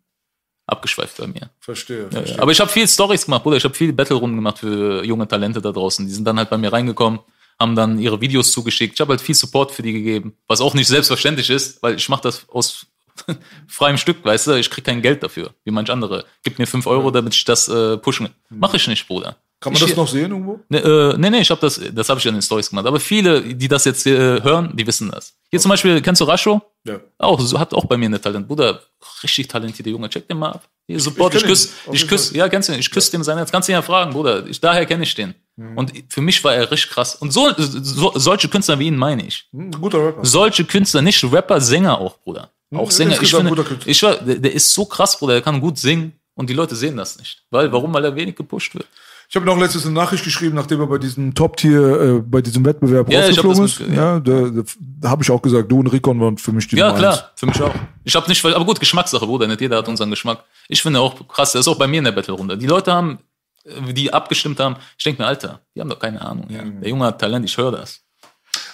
[0.68, 1.49] abgeschweift bei mir.
[1.61, 2.39] Verstehe, Ja, ja.
[2.39, 3.57] Aber ich habe viel Stories gemacht, Bruder.
[3.57, 6.06] Ich habe viel Battle-Runden gemacht für junge Talente da draußen.
[6.06, 7.22] Die sind dann halt bei mir reingekommen,
[7.57, 8.95] haben dann ihre Videos zugeschickt.
[8.95, 12.10] Ich habe halt viel Support für die gegeben, was auch nicht selbstverständlich ist, weil ich
[12.10, 12.85] mache das aus
[13.68, 14.53] freiem Stück, weißt du.
[14.53, 16.26] Ich krieg kein Geld dafür, wie manch andere.
[16.44, 18.30] Gib mir fünf Euro, damit ich das äh, pushen.
[18.49, 19.38] Mache ich nicht, Bruder.
[19.60, 20.60] Kann man ich, das noch sehen irgendwo?
[20.69, 22.85] Ne, äh, nee, nee, ich habe das, das habe ich ja in den Stories gemacht.
[22.85, 25.34] Aber viele, die das jetzt äh, hören, die wissen das.
[25.49, 26.61] Hier zum Beispiel, kennst du Rascho?
[26.84, 26.99] Ja.
[27.18, 28.48] Auch, so, hat auch bei mir eine Talent.
[28.48, 28.81] Bruder,
[29.23, 30.69] richtig talentierter Junge, check den mal ab.
[30.85, 33.23] Hier, Support, ich ich, ihn, küsse, ich küsse, ja, kennst du ihn, ich küsse dem
[33.23, 33.52] sein Herz.
[33.52, 34.45] Kannst du ihn ja fragen, Bruder.
[34.45, 35.34] Ich, daher kenne ich den.
[35.56, 35.76] Mhm.
[35.77, 37.15] Und für mich war er richtig krass.
[37.15, 39.48] Und so, so solche Künstler wie ihn meine ich.
[39.52, 40.23] Hm, Ein guter Rapper.
[40.23, 42.52] Solche Künstler, nicht Rapper, Sänger auch, Bruder.
[42.76, 43.22] Auch Sänger.
[43.22, 46.14] Ich finde, ich war, der, der ist so krass, Bruder, der kann gut singen.
[46.35, 47.44] Und die Leute sehen das nicht.
[47.49, 47.91] Weil, warum?
[47.94, 48.85] Weil er wenig gepusht wird.
[49.30, 52.64] Ich habe noch letztens eine Nachricht geschrieben, nachdem er bei diesem Top-Tier, äh, bei diesem
[52.64, 53.80] Wettbewerb Ja, rausgeflogen ist.
[53.80, 56.77] Ja, da, da, da habe ich auch gesagt, du und Rikon waren für mich die
[56.77, 57.23] Ja, Nummer klar, eins.
[57.35, 57.73] für mich auch.
[58.06, 60.44] Ich habe nicht, aber gut, Geschmackssache, Bruder, nicht jeder hat unseren Geschmack.
[60.69, 62.57] Ich finde auch krass, das ist auch bei mir in der Battle-Runde.
[62.57, 63.18] Die Leute haben,
[63.65, 66.45] äh, die abgestimmt haben, ich denke mir, Alter, die haben doch keine Ahnung.
[66.49, 66.64] Ja.
[66.64, 68.02] Der Junge hat Talent, ich höre das.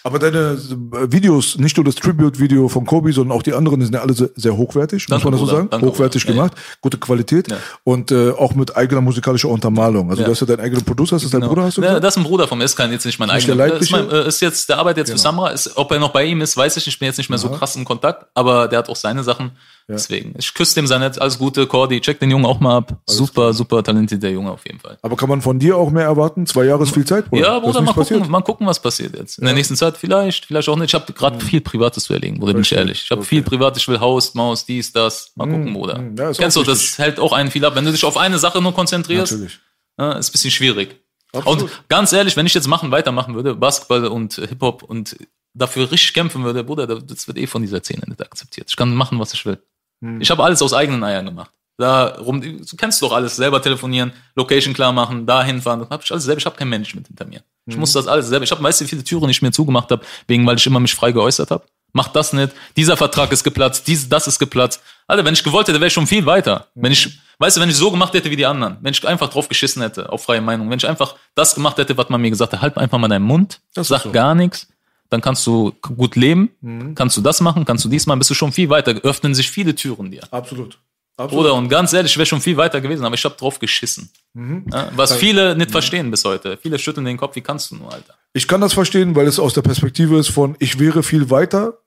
[0.04, 3.86] Aber deine äh, Videos, nicht nur das Tribute-Video von Kobe, sondern auch die anderen, die
[3.86, 5.70] sind ja alle sehr, sehr hochwertig, Danke, muss man das so sagen?
[5.70, 6.36] Danke, hochwertig Bruder.
[6.38, 7.58] Ja, gemacht, gute Qualität Ja.
[7.86, 10.10] und äh, auch mit eigener musikalischer Untermalung.
[10.10, 10.26] Also Ja.
[10.28, 11.54] du hast ja deinen eigenen Producer, ist das dein Genau.
[11.54, 12.04] Bruder, hast du Ja, gesagt?
[12.04, 13.66] das ist ein Bruder von mir, ist kein, jetzt nicht mein Nicht eigener.
[13.68, 15.24] der ist, mein, äh, ist jetzt, der arbeitet jetzt für Genau.
[15.24, 15.50] Samra.
[15.52, 16.96] Ist, ob er noch bei ihm ist, weiß ich nicht.
[16.96, 19.52] Ich bin jetzt nicht mehr so krass in Kontakt, aber der hat auch seine Sachen.
[19.86, 22.98] Deswegen, ich küsse dem sein Netz, alles Gute, Cordy, check den Jungen auch mal ab.
[23.06, 24.98] super, super talentierter Junge auf jeden Fall.
[25.02, 26.46] Aber kann man von dir auch mehr erwarten?
[26.46, 27.42] Zwei Jahre ist viel Zeit, Bruder.
[27.42, 29.40] Ja, Bruder, mal gucken, mal gucken, was passiert jetzt.
[29.40, 30.90] In der nächsten Zeit vielleicht, vielleicht auch nicht.
[30.90, 33.04] Ich habe gerade viel Privates zu erlegen, Bruder, bin ich ehrlich.
[33.04, 33.30] Ich habe Okay.
[33.30, 35.32] viel Privat, ich will Haus, Maus, dies, das.
[35.36, 36.00] Mal gucken, Bruder.
[36.00, 37.76] mm, ja, Kennst du, das hält auch einen viel ab.
[37.76, 39.60] Wenn du dich auf eine Sache nur konzentrierst, Natürlich.
[40.00, 40.96] ja, ist ein bisschen schwierig.
[41.34, 41.64] Absolut.
[41.64, 45.16] Und ganz ehrlich, wenn ich jetzt machen, weitermachen würde, Basketball und Hip-Hop und
[45.56, 48.68] dafür richtig kämpfen würde, Bruder, das wird eh von dieser Szene nicht akzeptiert.
[48.70, 49.58] Ich kann machen, was ich will.
[50.02, 50.22] Hm.
[50.22, 51.52] Ich habe alles aus eigenen Eiern gemacht.
[51.78, 56.04] Da rum, du kennst doch alles, selber telefonieren, Location klar machen, da hinfahren, das hab
[56.04, 57.42] ich alles selber, ich habe kein Management hinter mir.
[57.66, 58.44] Ich muss das alles selber.
[58.44, 60.80] Ich habe weißt du, wie viele Türen ich mir zugemacht habe, wegen weil ich immer
[60.80, 61.64] mich frei geäußert habe.
[61.94, 64.82] Mach das nicht, dieser Vertrag ist geplatzt, dies, das ist geplatzt.
[65.08, 66.68] Alter, wenn ich gewollt hätte, wäre ich schon viel weiter.
[66.74, 69.30] Wenn ich, weißt du, wenn ich so gemacht hätte wie die anderen, wenn ich einfach
[69.30, 72.32] drauf geschissen hätte, auf freie Meinung, wenn ich einfach das gemacht hätte, was man mir
[72.32, 74.12] gesagt hat, halt einfach mal deinen Mund, Das sag so.
[74.12, 74.68] gar nichts,
[75.12, 76.50] dann kannst du gut leben,
[76.96, 79.52] kannst du das machen, kannst du dies machen, bist du schon viel weiter, öffnen sich
[79.52, 80.24] viele Türen dir.
[80.32, 80.80] Absolut.
[81.16, 81.46] Absolut.
[81.46, 84.10] Oder und ganz ehrlich, ich wäre schon viel weiter gewesen, aber ich habe drauf geschissen.
[84.36, 86.58] Ja, was viele nicht verstehen bis heute.
[86.58, 88.16] Viele schütteln den Kopf, wie kannst du nur, Alter?
[88.34, 91.80] Ich kann das verstehen, weil es aus der Perspektive ist von, ich wäre viel weiter.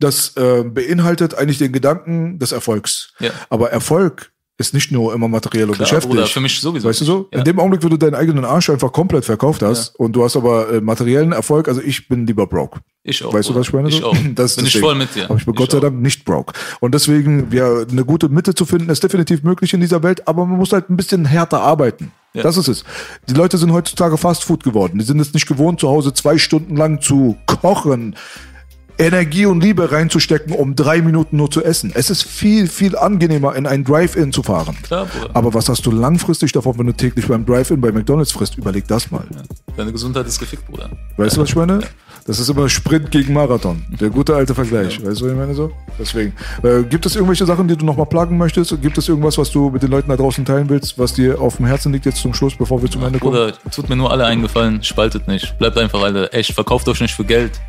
[0.00, 3.14] Das äh, beinhaltet eigentlich den Gedanken des Erfolgs.
[3.20, 3.30] Ja.
[3.48, 6.14] Aber Erfolg ist nicht nur immer materiell und Klar, geschäftlich.
[6.14, 7.28] Bruder, für mich sowieso Weißt du so?
[7.32, 7.38] Ja.
[7.40, 10.36] In dem Augenblick, wo du deinen eigenen Arsch einfach komplett verkauft hast und du hast
[10.36, 12.80] aber äh, materiellen Erfolg, also ich bin lieber broke.
[13.02, 13.34] Ich auch.
[13.34, 13.60] Weißt du, Bruder.
[13.60, 13.88] was ich meine?
[13.88, 14.06] Ich so?
[14.06, 14.16] auch.
[14.34, 14.82] Das Bin ich das Ding.
[14.82, 15.24] voll mit dir.
[15.24, 15.82] Aber ich bin Ich Gott sei auch.
[15.82, 16.52] Dank nicht broke.
[16.80, 20.46] Und deswegen, ja, eine gute Mitte zu finden, ist definitiv möglich in dieser Welt, aber
[20.46, 22.12] man muss halt ein bisschen härter arbeiten.
[22.32, 22.42] Ja.
[22.42, 22.84] Das ist es.
[23.28, 24.98] Die Leute sind heutzutage Fastfood geworden.
[24.98, 28.16] Die sind es nicht gewohnt, zu Hause zwei Stunden lang zu kochen,
[28.98, 31.92] Energie und Liebe reinzustecken, um drei Minuten nur zu essen.
[31.94, 34.76] Es ist viel, viel angenehmer, in ein Drive-In zu fahren.
[34.82, 35.30] Klar, Bruder.
[35.34, 38.56] Aber was hast du langfristig davon, wenn du täglich beim Drive-In bei McDonalds frisst?
[38.56, 39.24] Überleg das mal.
[39.76, 40.90] Deine Gesundheit ist gefickt, Bruder.
[41.16, 41.80] Weißt du, was ich meine?
[42.26, 43.84] Das ist immer Sprint gegen Marathon.
[44.00, 45.04] Der gute alte Vergleich.
[45.04, 45.72] Weißt du, was ich meine so?
[45.98, 46.32] Deswegen.
[46.62, 48.80] Äh, gibt es irgendwelche Sachen, die du nochmal plagen möchtest?
[48.80, 51.56] Gibt es irgendwas, was du mit den Leuten da draußen teilen willst, was dir auf
[51.58, 53.34] dem Herzen liegt jetzt zum Schluss, bevor wir zum Ende kommen?
[53.34, 55.58] Bruder, tut mir nur alle eingefallen, spaltet nicht.
[55.58, 57.60] Bleibt einfach alle echt, verkauft euch nicht für Geld.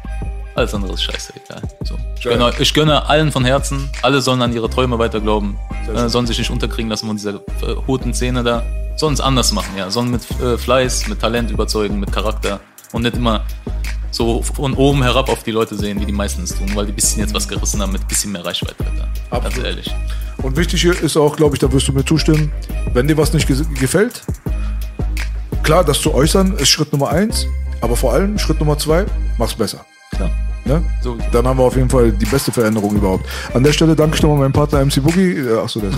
[0.55, 1.61] Alles andere ist scheiße, egal.
[1.83, 1.95] So.
[2.17, 5.57] Ich, gönne, ich gönne allen von Herzen, alle sollen an ihre Träume weiter glauben,
[5.93, 8.63] äh, sollen sich nicht unterkriegen lassen von dieser verhuten Szene da,
[8.95, 12.61] sollen es anders machen, ja, sollen mit äh, Fleiß, mit Talent überzeugen, mit Charakter
[12.93, 13.43] und nicht immer
[14.11, 16.93] so von oben herab auf die Leute sehen, wie die meisten es tun, weil die
[16.93, 18.75] bisschen jetzt was gerissen haben mit ein bisschen mehr Reichweite.
[19.29, 19.49] Alter.
[19.49, 19.93] Ganz ehrlich.
[20.41, 22.49] Und wichtig hier ist auch, glaube ich, da wirst du mir zustimmen,
[22.93, 24.21] wenn dir was nicht ges- gefällt,
[25.63, 27.45] klar, das zu äußern ist Schritt Nummer eins,
[27.81, 29.05] Aber vor allem, Schritt Nummer zwei,
[29.37, 29.85] mach's besser.
[30.11, 30.54] Klar.
[30.67, 30.81] Ne?
[31.01, 31.15] So.
[31.31, 33.23] Dann haben wir auf jeden Fall die beste Veränderung überhaupt.
[33.53, 35.33] An der Stelle danke ich nochmal meinem Partner MC Boogie.
[35.37, 35.95] Äh, Achso, der ist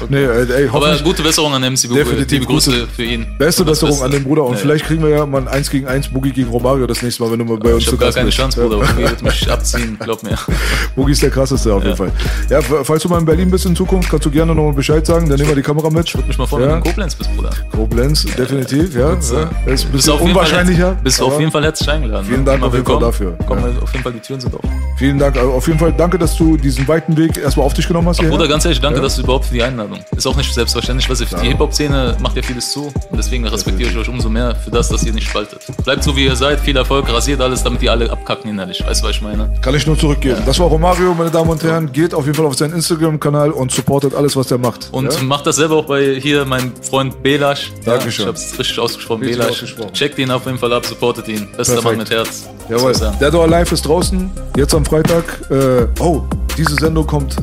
[0.00, 1.94] ja Nee, äh, ey, Aber gute Besserung an MC Bubu.
[1.94, 3.26] Definitiv Liebe Grüße gute- für ihn.
[3.38, 4.04] beste Besserung Beste.
[4.04, 4.42] an den Bruder.
[4.44, 7.00] Und Ja, vielleicht kriegen wir ja mal ein 1 gegen 1 Boogie gegen Romario das
[7.00, 8.38] nächste Mal, wenn du mal bei uns Ich zu habe gar Gast keine bist.
[8.38, 8.78] Chance, Bruder.
[8.78, 10.36] Boogie wird mich abziehen, glaub mir.
[10.96, 12.10] Boogie ist der krasseste auf jeden Fall.
[12.50, 15.28] Ja, falls du mal in Berlin bist in Zukunft, kannst du gerne nochmal Bescheid sagen.
[15.28, 16.08] Dann nehmen wir die Kamera mit.
[16.08, 16.68] Ich würde mich mal freuen, ja.
[16.74, 17.50] wenn du in Koblenz bist, Bruder.
[17.70, 19.10] Koblenz, definitiv, ja.
[19.10, 19.14] ja.
[19.14, 20.96] Ist ein Bist du bisschen unwahrscheinlicher.
[21.04, 22.26] Bist du auf jeden Fall herzlich eingeladen.
[22.28, 23.38] Vielen Dank auf jeden Fall dafür.
[23.46, 23.58] Komm.
[23.92, 24.70] Auf jeden Fall, die Türen sind offen.
[24.96, 25.36] Vielen Dank.
[25.36, 28.18] Also auf jeden Fall danke, dass du diesen weiten Weg erstmal auf dich genommen hast.
[28.20, 29.02] Bruder, ganz ehrlich, danke, Ja.
[29.02, 29.98] dass du überhaupt für die Einladung.
[30.16, 33.90] Ist auch nicht selbstverständlich, was ich, die Hip-Hop-Szene macht ja vieles zu und deswegen respektiere
[33.90, 35.60] ich euch umso mehr für das, dass ihr nicht spaltet.
[35.84, 38.82] Bleibt so, wie ihr seid, viel Erfolg, rasiert alles, damit ihr alle abkacken innerlich.
[38.86, 39.52] Weißt du, was ich meine?
[39.60, 40.42] Kann ich nur zurückgeben.
[40.46, 41.92] Das war Romario, meine Damen und Herren.
[41.92, 44.88] Geht auf jeden Fall auf seinen Instagram-Kanal und supportet alles, was der macht.
[44.92, 45.22] Und ja?
[45.22, 47.72] macht das selber auch bei hier, mein Freund Belasch.
[47.84, 48.24] Dankeschön.
[48.24, 49.50] ich hab's richtig ausgesprochen, Belasch.
[49.50, 49.92] ausgesprochen.
[49.92, 51.48] Checkt ihn auf jeden Fall ab, supportet ihn.
[51.56, 51.84] Bester Perfekt.
[51.84, 52.48] Mann mit Herz.
[52.68, 52.92] Jawohl.
[53.20, 54.30] Dead or Alive ist draußen.
[54.56, 55.24] Jetzt am Freitag.
[55.50, 56.22] Äh, oh,
[56.56, 57.36] diese Sendung kommt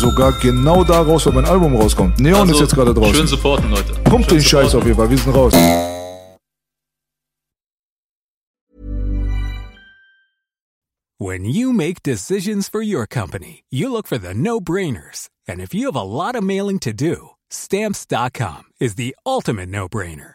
[0.00, 2.18] sogar genau da raus, wo mein Album rauskommt.
[2.18, 3.14] Neon ist Also, jetzt gerade draußen.
[3.14, 3.92] Schön supporten, Leute.
[4.04, 4.88] Pumpt Schön den Scheiß auf supporten.
[4.88, 5.10] jeden Fall.
[5.10, 5.52] Wir sind raus.
[11.18, 15.28] When you make decisions for your company, you look for the no brainers.
[15.46, 19.88] And if you have a lot of mailing to do, stamps.com is the ultimate no
[19.88, 20.34] brainer.